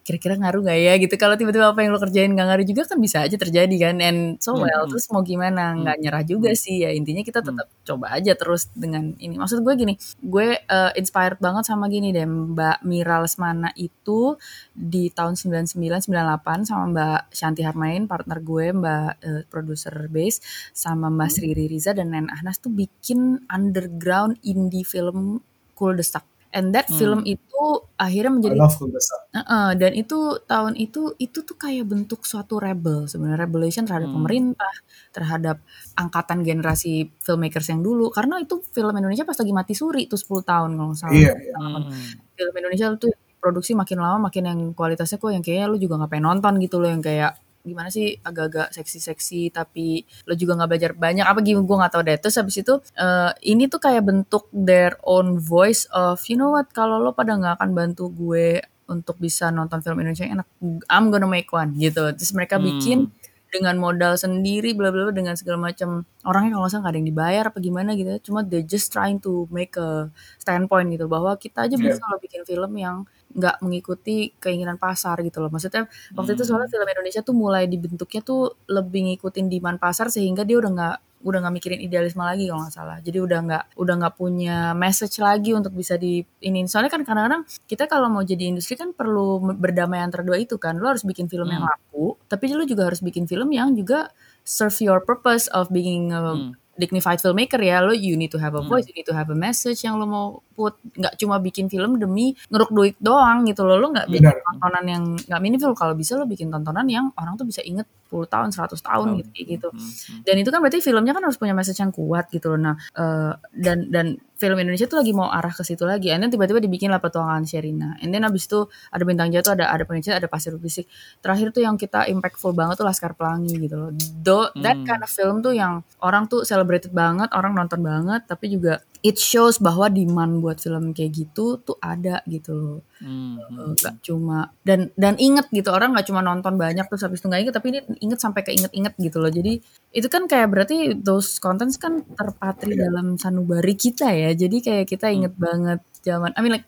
kira-kira 0.08 0.40
ngaruh 0.40 0.64
gak 0.64 0.80
ya 0.80 0.94
gitu. 0.96 1.12
Kalau 1.20 1.36
tiba-tiba 1.36 1.76
apa 1.76 1.84
yang 1.84 1.92
lo 1.92 2.00
kerjain 2.00 2.32
gak 2.32 2.48
ngaruh 2.48 2.64
juga 2.64 2.88
kan 2.88 2.96
bisa 3.04 3.28
aja 3.28 3.36
terjadi 3.36 3.76
kan 3.92 4.00
and 4.00 4.40
so 4.40 4.56
Hmm, 4.56 4.64
well 4.64 4.88
hmm. 4.88 4.92
terus 4.96 5.12
mau 5.12 5.20
gimana? 5.20 5.76
Nggak 5.76 5.98
nyerah 6.00 6.24
juga 6.24 6.56
sih 6.56 6.88
ya 6.88 6.96
intinya 6.96 7.28
kita 7.28 7.44
tetap 7.44 7.68
coba 7.84 8.16
aja 8.16 8.32
terus 8.40 8.72
dengan 8.72 9.12
ini. 9.20 9.36
Maksud 9.36 9.60
gue 9.68 9.74
gini 9.76 9.94
gue 10.24 10.48
uh, 10.64 10.92
inspired 10.96 11.44
banget 11.44 11.68
sama 11.68 11.92
gini 11.92 12.16
deh 12.16 12.24
Mbak 12.24 12.88
Mira 12.88 13.20
Lesmana 13.20 13.76
itu 13.76 14.40
di 14.72 15.12
tahun 15.12 15.36
99 15.36 16.08
98 16.08 16.64
sama 16.64 16.84
Mbak 16.96 17.20
Shanti 17.36 17.62
Harmain 17.68 18.08
partner 18.08 18.40
gue 18.40 18.72
Mbak 18.72 19.12
uh, 19.20 19.44
produser 19.52 20.08
base 20.08 20.40
sama 20.72 21.12
Mbak 21.12 21.30
Sri 21.36 21.52
Riza 21.52 21.92
dan 21.92 22.16
Nen 22.16 22.32
Ahnas 22.32 22.64
tuh 22.64 22.72
bikin 22.72 23.44
underground 23.52 24.40
indie 24.48 24.88
film 24.88 25.44
Cool 25.76 26.00
the 26.00 26.06
Stuck 26.08 26.24
and 26.56 26.72
that 26.72 26.88
Hmm. 26.88 26.96
film 26.96 27.20
itu 27.28 27.47
itu 27.58 27.66
akhirnya 27.98 28.32
menjadi 28.38 28.58
Kurosawa. 28.70 29.22
Heeh, 29.34 29.70
dan 29.82 29.92
itu 29.98 30.18
tahun 30.46 30.74
itu 30.78 31.02
itu 31.18 31.40
tuh 31.42 31.58
kayak 31.58 31.90
bentuk 31.90 32.22
suatu 32.30 32.62
rebel 32.62 33.10
sebenarnya 33.10 33.50
rebellion 33.50 33.86
terhadap 33.90 34.10
Hmm. 34.14 34.18
pemerintah, 34.22 34.74
terhadap 35.10 35.58
angkatan 35.98 36.46
generasi 36.46 37.10
filmmakers 37.26 37.68
yang 37.74 37.82
dulu 37.82 38.14
karena 38.14 38.38
itu 38.38 38.62
film 38.70 38.94
Indonesia 38.94 39.26
pas 39.26 39.38
lagi 39.42 39.54
mati 39.58 39.74
suri 39.74 40.06
tuh 40.06 40.22
10 40.22 40.46
tahun 40.46 40.78
kalau 40.78 40.94
salah. 40.94 41.14
Iya, 41.18 41.34
iya. 41.34 41.56
Hmm. 41.58 41.90
Film 42.38 42.54
Indonesia 42.62 42.86
tuh 43.02 43.12
produksi 43.42 43.74
makin 43.74 43.98
lama 44.02 44.30
makin 44.30 44.44
yang 44.46 44.60
kualitasnya 44.78 45.18
kok 45.18 45.30
yang 45.34 45.42
kayaknya 45.46 45.66
lu 45.70 45.78
juga 45.82 45.98
nggak 46.02 46.12
pengen 46.14 46.26
nonton 46.30 46.54
gitu 46.62 46.78
loh 46.82 46.90
yang 46.94 47.02
kayak 47.02 47.38
gimana 47.68 47.92
sih 47.92 48.16
agak-agak 48.24 48.72
seksi-seksi 48.72 49.52
tapi 49.52 50.02
lo 50.24 50.34
juga 50.34 50.56
nggak 50.56 50.70
belajar 50.72 50.92
banyak. 50.96 51.26
Apa 51.28 51.40
gimana? 51.44 51.68
Gue 51.68 51.78
nggak 51.84 51.94
tahu 51.94 52.04
deh. 52.08 52.18
Terus 52.18 52.36
habis 52.40 52.56
itu 52.58 52.74
eh, 52.96 53.32
ini 53.46 53.68
tuh 53.68 53.84
kayak 53.84 54.04
bentuk 54.08 54.48
their 54.56 54.96
own 55.04 55.36
voice 55.38 55.84
of 55.92 56.24
you 56.32 56.40
know 56.40 56.56
what? 56.56 56.72
Kalau 56.72 56.98
lo 56.98 57.12
pada 57.12 57.36
nggak 57.36 57.60
akan 57.60 57.70
bantu 57.76 58.08
gue 58.10 58.64
untuk 58.88 59.20
bisa 59.20 59.52
nonton 59.52 59.84
film 59.84 60.00
Indonesia 60.00 60.24
yang 60.24 60.40
enak 60.40 60.48
I'm 60.88 61.12
gonna 61.12 61.28
make 61.28 61.52
one 61.52 61.76
gitu. 61.76 62.08
Terus 62.16 62.32
mereka 62.32 62.56
Hmm. 62.56 62.66
bikin 62.72 63.00
dengan 63.48 63.80
modal 63.80 64.20
sendiri 64.20 64.76
bla 64.76 64.92
bla 64.92 65.08
bla 65.08 65.14
dengan 65.16 65.36
segala 65.40 65.72
macam. 65.72 66.04
Orangnya 66.28 66.56
kalau 66.60 66.68
nggak 66.68 66.92
ada 66.92 67.00
yang 67.00 67.08
dibayar 67.08 67.44
apa 67.48 67.60
gimana 67.60 67.96
gitu. 67.96 68.12
Cuma 68.32 68.44
they 68.44 68.64
just 68.64 68.92
trying 68.92 69.20
to 69.20 69.48
make 69.52 69.76
a 69.80 70.12
standpoint 70.40 70.88
gitu 70.92 71.08
bahwa 71.08 71.36
kita 71.40 71.64
aja 71.68 71.76
Yeah. 71.80 71.96
bisa 71.96 72.04
loh 72.08 72.20
bikin 72.20 72.44
film 72.44 72.72
yang 72.76 73.08
nggak 73.38 73.62
mengikuti 73.62 74.34
keinginan 74.42 74.82
pasar 74.82 75.22
gitu 75.22 75.40
loh. 75.40 75.54
Maksudnya 75.54 75.86
waktu 76.18 76.34
itu 76.34 76.44
soalnya 76.44 76.70
film 76.74 76.88
Indonesia 76.90 77.22
tuh 77.22 77.36
mulai 77.38 77.70
dibentuknya 77.70 78.22
tuh 78.26 78.58
lebih 78.66 79.14
ngikutin 79.14 79.46
demand 79.46 79.78
pasar 79.78 80.10
sehingga 80.10 80.42
dia 80.42 80.58
udah 80.58 80.72
nggak 80.74 80.98
udah 81.18 81.40
nggak 81.42 81.56
mikirin 81.58 81.82
idealisme 81.82 82.22
lagi 82.22 82.50
kalau 82.50 82.66
nggak 82.66 82.76
salah. 82.76 82.98
Jadi 83.02 83.18
udah 83.22 83.40
nggak 83.46 83.64
udah 83.78 83.96
nggak 84.02 84.16
punya 84.18 84.58
message 84.74 85.22
lagi 85.22 85.54
untuk 85.54 85.74
bisa 85.78 85.98
di 86.02 86.26
ini. 86.42 86.66
Soalnya 86.66 86.90
kan 86.90 87.06
kadang-kadang 87.06 87.46
kita 87.70 87.86
kalau 87.86 88.10
mau 88.10 88.26
jadi 88.26 88.50
industri 88.50 88.74
kan 88.74 88.94
perlu 88.94 89.42
berdamai 89.58 90.02
antara 90.02 90.26
dua 90.26 90.42
itu 90.42 90.58
kan. 90.58 90.82
Lo 90.82 90.90
harus 90.90 91.06
bikin 91.06 91.30
film 91.30 91.50
yang 91.50 91.62
laku 91.62 92.18
tapi 92.28 92.52
lo 92.52 92.66
juga 92.68 92.90
harus 92.90 93.02
bikin 93.02 93.26
film 93.26 93.50
yang 93.54 93.74
juga 93.74 94.12
serve 94.44 94.78
your 94.84 95.00
purpose 95.04 95.48
of 95.52 95.70
being 95.70 96.12
a 96.14 96.20
Hmm. 96.28 96.54
Dignified 96.78 97.18
filmmaker 97.18 97.58
ya 97.58 97.82
lo 97.82 97.92
you 97.92 98.14
need 98.14 98.30
to 98.30 98.38
have 98.38 98.54
a 98.54 98.62
voice 98.62 98.86
you 98.86 98.94
need 98.94 99.10
to 99.10 99.18
have 99.18 99.28
a 99.34 99.38
message 99.38 99.82
yang 99.82 99.98
lo 99.98 100.06
mau 100.06 100.28
put. 100.54 100.78
Nggak 100.94 101.18
cuma 101.18 101.42
bikin 101.42 101.66
film 101.70 101.98
demi 101.98 102.38
ngeruk 102.54 102.70
duit 102.70 102.96
doang 103.02 103.46
gitu 103.50 103.66
loh 103.66 103.78
lo 103.82 103.90
nggak 103.90 104.08
bikin 104.10 104.38
tontonan 104.38 104.86
yang 104.86 105.04
nggak 105.18 105.42
meaningful. 105.42 105.74
Kalau 105.74 105.98
bisa 105.98 106.14
lo 106.14 106.30
bikin 106.30 106.54
tontonan 106.54 106.86
yang 106.86 107.10
orang 107.18 107.34
tuh 107.38 107.50
bisa 107.50 107.66
inget 107.66 107.90
10 107.90 107.97
tahun 108.08 108.50
100 108.50 108.80
tahun 108.80 109.08
gitu 109.20 109.30
kayak 109.36 109.48
gitu. 109.54 109.68
Hmm. 109.70 110.22
dan 110.24 110.36
itu 110.40 110.50
kan 110.50 110.60
berarti 110.60 110.80
filmnya 110.80 111.12
kan 111.12 111.24
harus 111.24 111.36
punya 111.36 111.52
message 111.52 111.78
yang 111.78 111.92
kuat 111.92 112.32
gitu 112.32 112.56
loh 112.56 112.60
nah 112.60 112.76
eh, 112.96 113.32
dan 113.54 113.92
dan 113.92 114.08
film 114.38 114.54
Indonesia 114.56 114.86
tuh 114.86 115.02
lagi 115.02 115.18
mau 115.18 115.28
arah 115.28 115.50
ke 115.50 115.66
situ 115.66 115.82
lagi 115.82 116.14
and 116.14 116.22
then 116.22 116.30
tiba-tiba 116.30 116.62
dibikin 116.62 116.94
lah 116.94 117.02
petualangan 117.02 117.42
Sherina 117.44 117.98
and 118.00 118.14
then 118.14 118.22
abis 118.22 118.46
itu 118.46 118.66
ada 118.90 119.02
bintang 119.02 119.34
jatuh 119.34 119.58
ada 119.58 119.66
ada 119.68 119.82
pengecut 119.82 120.14
ada 120.14 120.30
pasir 120.30 120.54
berisik 120.54 120.86
terakhir 121.20 121.50
tuh 121.50 121.66
yang 121.66 121.74
kita 121.74 122.06
impactful 122.06 122.54
banget 122.54 122.78
tuh 122.78 122.86
Laskar 122.86 123.18
Pelangi 123.18 123.58
gitu 123.58 123.76
loh 123.76 123.90
Do, 124.22 124.54
that 124.62 124.78
Hmm. 124.78 124.86
kind 124.86 125.02
of 125.02 125.10
film 125.10 125.42
tuh 125.42 125.58
yang 125.58 125.82
orang 126.00 126.30
tuh 126.30 126.46
celebrated 126.46 126.94
banget 126.94 127.34
orang 127.34 127.58
nonton 127.58 127.82
banget 127.82 128.30
tapi 128.30 128.54
juga 128.54 128.78
it 129.04 129.18
shows 129.18 129.62
bahwa 129.62 129.90
demand 129.90 130.42
buat 130.42 130.58
film 130.58 130.94
kayak 130.94 131.12
gitu 131.14 131.62
tuh 131.62 131.78
ada 131.82 132.22
gitu 132.26 132.52
loh. 132.54 132.80
Hmm. 132.98 133.38
Eh, 133.38 133.74
nggak 133.78 134.02
cuma 134.02 134.50
dan 134.66 134.90
dan 134.98 135.16
inget 135.22 135.46
gitu 135.54 135.70
orang 135.70 135.94
nggak 135.94 136.08
cuma 136.10 136.26
nonton 136.26 136.58
banyak 136.58 136.86
terus 136.90 137.06
habis 137.06 137.22
itu 137.22 137.30
nggak 137.30 137.42
inget 137.46 137.56
tapi 137.56 137.68
ini 137.74 137.80
inget 138.02 138.20
sampai 138.20 138.42
keinget-inget 138.42 138.94
gitu 138.98 139.18
loh. 139.22 139.32
Jadi 139.32 139.62
itu 139.94 140.08
kan 140.10 140.26
kayak 140.26 140.48
berarti 140.50 140.98
those 140.98 141.38
contents 141.38 141.78
kan 141.78 142.02
terpatri 142.04 142.74
dalam 142.74 143.16
sanubari 143.22 143.78
kita 143.78 144.10
ya. 144.10 144.34
Jadi 144.34 144.58
kayak 144.64 144.86
kita 144.90 145.14
inget 145.14 145.34
banget 145.38 145.82
zaman 146.02 146.32
I 146.34 146.40
mean 146.42 146.58
like 146.58 146.68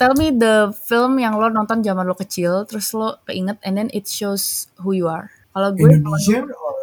tell 0.00 0.14
me 0.14 0.32
the 0.32 0.70
film 0.86 1.18
yang 1.18 1.36
lo 1.36 1.50
nonton 1.50 1.82
zaman 1.82 2.06
lo 2.06 2.14
kecil 2.14 2.64
terus 2.64 2.94
lo 2.94 3.20
keinget 3.26 3.60
and 3.66 3.76
then 3.76 3.88
it 3.92 4.08
shows 4.08 4.70
who 4.80 4.96
you 4.96 5.10
are. 5.10 5.28
Kalau 5.56 5.72
gue 5.72 5.88
Indonesian 5.88 6.52
or 6.52 6.76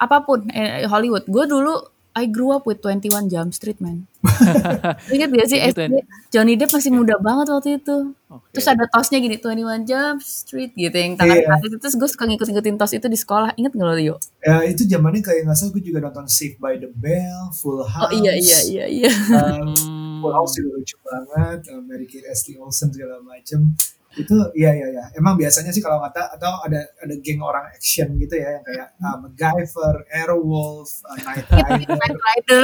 apa 0.00 0.24
pun 0.24 0.48
eh, 0.50 0.88
Hollywood. 0.88 1.28
Gue 1.28 1.44
dulu 1.44 1.76
I 2.20 2.28
grew 2.28 2.52
up 2.52 2.62
with 2.62 2.84
21 2.84 3.08
Jump 3.26 3.50
Street 3.50 3.80
man 3.80 4.04
Ingat 5.14 5.28
gak 5.32 5.48
sih 5.48 5.58
SD 5.58 6.04
Johnny 6.28 6.54
Depp 6.54 6.70
masih 6.70 6.92
muda 6.92 7.16
banget 7.16 7.48
waktu 7.48 7.80
itu 7.80 8.12
Oke. 8.28 8.46
Terus 8.52 8.66
ada 8.68 8.84
tosnya 8.86 9.18
gini 9.18 9.40
21 9.40 9.88
Jump 9.88 10.20
Street 10.20 10.76
gitu 10.76 10.92
yang 10.92 11.16
tangan 11.16 11.40
atas 11.40 11.60
itu 11.64 11.76
Terus 11.76 11.94
gue 11.96 12.08
suka 12.08 12.24
ngikut-ngikutin 12.28 12.76
tos 12.76 12.92
itu 12.92 13.06
di 13.06 13.16
sekolah 13.16 13.56
Ingat 13.56 13.72
gak 13.72 13.86
lo 13.86 13.94
Rio? 13.96 14.16
ya 14.40 14.64
itu 14.64 14.84
zamannya 14.84 15.20
kayak 15.20 15.44
nggak 15.44 15.56
salah 15.56 15.72
gue 15.72 15.82
juga 15.82 15.98
nonton 16.00 16.24
Saved 16.24 16.56
by 16.56 16.76
the 16.76 16.88
Bell, 16.90 17.52
Full 17.52 17.80
House. 17.82 18.08
Oh 18.08 18.12
iya 18.14 18.32
iya 18.36 18.58
iya 18.64 18.84
iya 18.86 19.10
Um, 19.30 19.72
Hmm. 19.72 20.20
Full 20.20 20.32
House 20.32 20.52
juga 20.54 20.76
lucu 20.76 20.96
banget, 21.00 21.60
uh, 21.72 21.80
Mary 21.80 22.04
Kate 22.04 22.28
Ashley 22.28 22.56
Olsen 22.56 22.92
segala 22.92 23.20
macem. 23.20 23.72
Itu 24.18 24.34
iya 24.58 24.74
iya 24.74 24.86
iya. 24.90 25.04
Emang 25.14 25.38
biasanya 25.38 25.70
sih 25.70 25.78
kalau 25.78 26.02
kata 26.02 26.34
atau 26.34 26.66
ada 26.66 26.82
ada 26.98 27.14
geng 27.22 27.38
orang 27.38 27.70
action 27.70 28.18
gitu 28.18 28.34
ya 28.34 28.58
yang 28.58 28.64
kayak 28.66 28.88
uh, 28.98 29.16
MacGyver, 29.22 29.94
Airwolf, 30.10 30.90
uh, 31.06 31.14
Knight 31.24 31.46
Rider, 31.46 31.94
Knight 31.94 32.18
Rider 32.18 32.62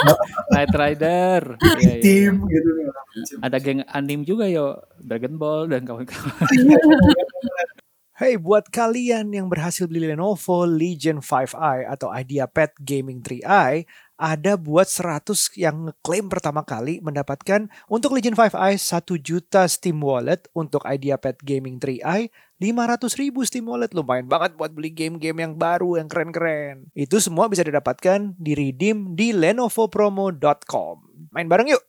Knight 0.52 0.74
Rider. 0.74 1.40
Iya, 1.60 1.76
iya, 1.76 1.92
iya. 1.92 2.02
Team 2.02 2.34
gitu 2.48 2.68
segala 2.72 3.00
macem. 3.04 3.36
Ada 3.44 3.56
geng 3.60 3.80
anim 3.84 4.20
juga 4.24 4.44
yo, 4.48 4.80
Dragon 4.96 5.34
Ball 5.36 5.68
dan 5.68 5.84
kawan-kawan. 5.84 6.48
Hey, 8.18 8.34
buat 8.34 8.66
kalian 8.74 9.30
yang 9.30 9.46
berhasil 9.46 9.86
beli 9.86 10.10
Lenovo 10.10 10.66
Legion 10.66 11.22
5i 11.22 11.86
atau 11.86 12.10
IdeaPad 12.10 12.74
Gaming 12.82 13.22
3i, 13.22 13.86
ada 14.18 14.58
buat 14.58 14.90
100 14.90 15.54
yang 15.54 15.88
ngeklaim 15.88 16.26
pertama 16.26 16.66
kali 16.66 16.98
mendapatkan 16.98 17.70
untuk 17.86 18.18
Legion 18.18 18.34
5i 18.34 18.74
1 18.74 19.06
juta 19.22 19.64
Steam 19.70 20.02
Wallet, 20.02 20.50
untuk 20.52 20.82
IdeaPad 20.82 21.38
Gaming 21.46 21.78
3i 21.78 22.28
500 22.58 23.20
ribu 23.22 23.46
Steam 23.46 23.70
Wallet. 23.70 23.94
Lumayan 23.94 24.26
banget 24.26 24.58
buat 24.58 24.74
beli 24.74 24.90
game-game 24.90 25.46
yang 25.46 25.54
baru, 25.54 26.02
yang 26.02 26.10
keren-keren. 26.10 26.90
Itu 26.98 27.22
semua 27.22 27.46
bisa 27.46 27.62
didapatkan 27.62 28.34
di 28.34 28.58
redeem 28.58 29.14
di 29.14 29.30
lenovopromo.com. 29.30 30.96
Main 31.30 31.46
bareng 31.46 31.70
yuk! 31.70 31.82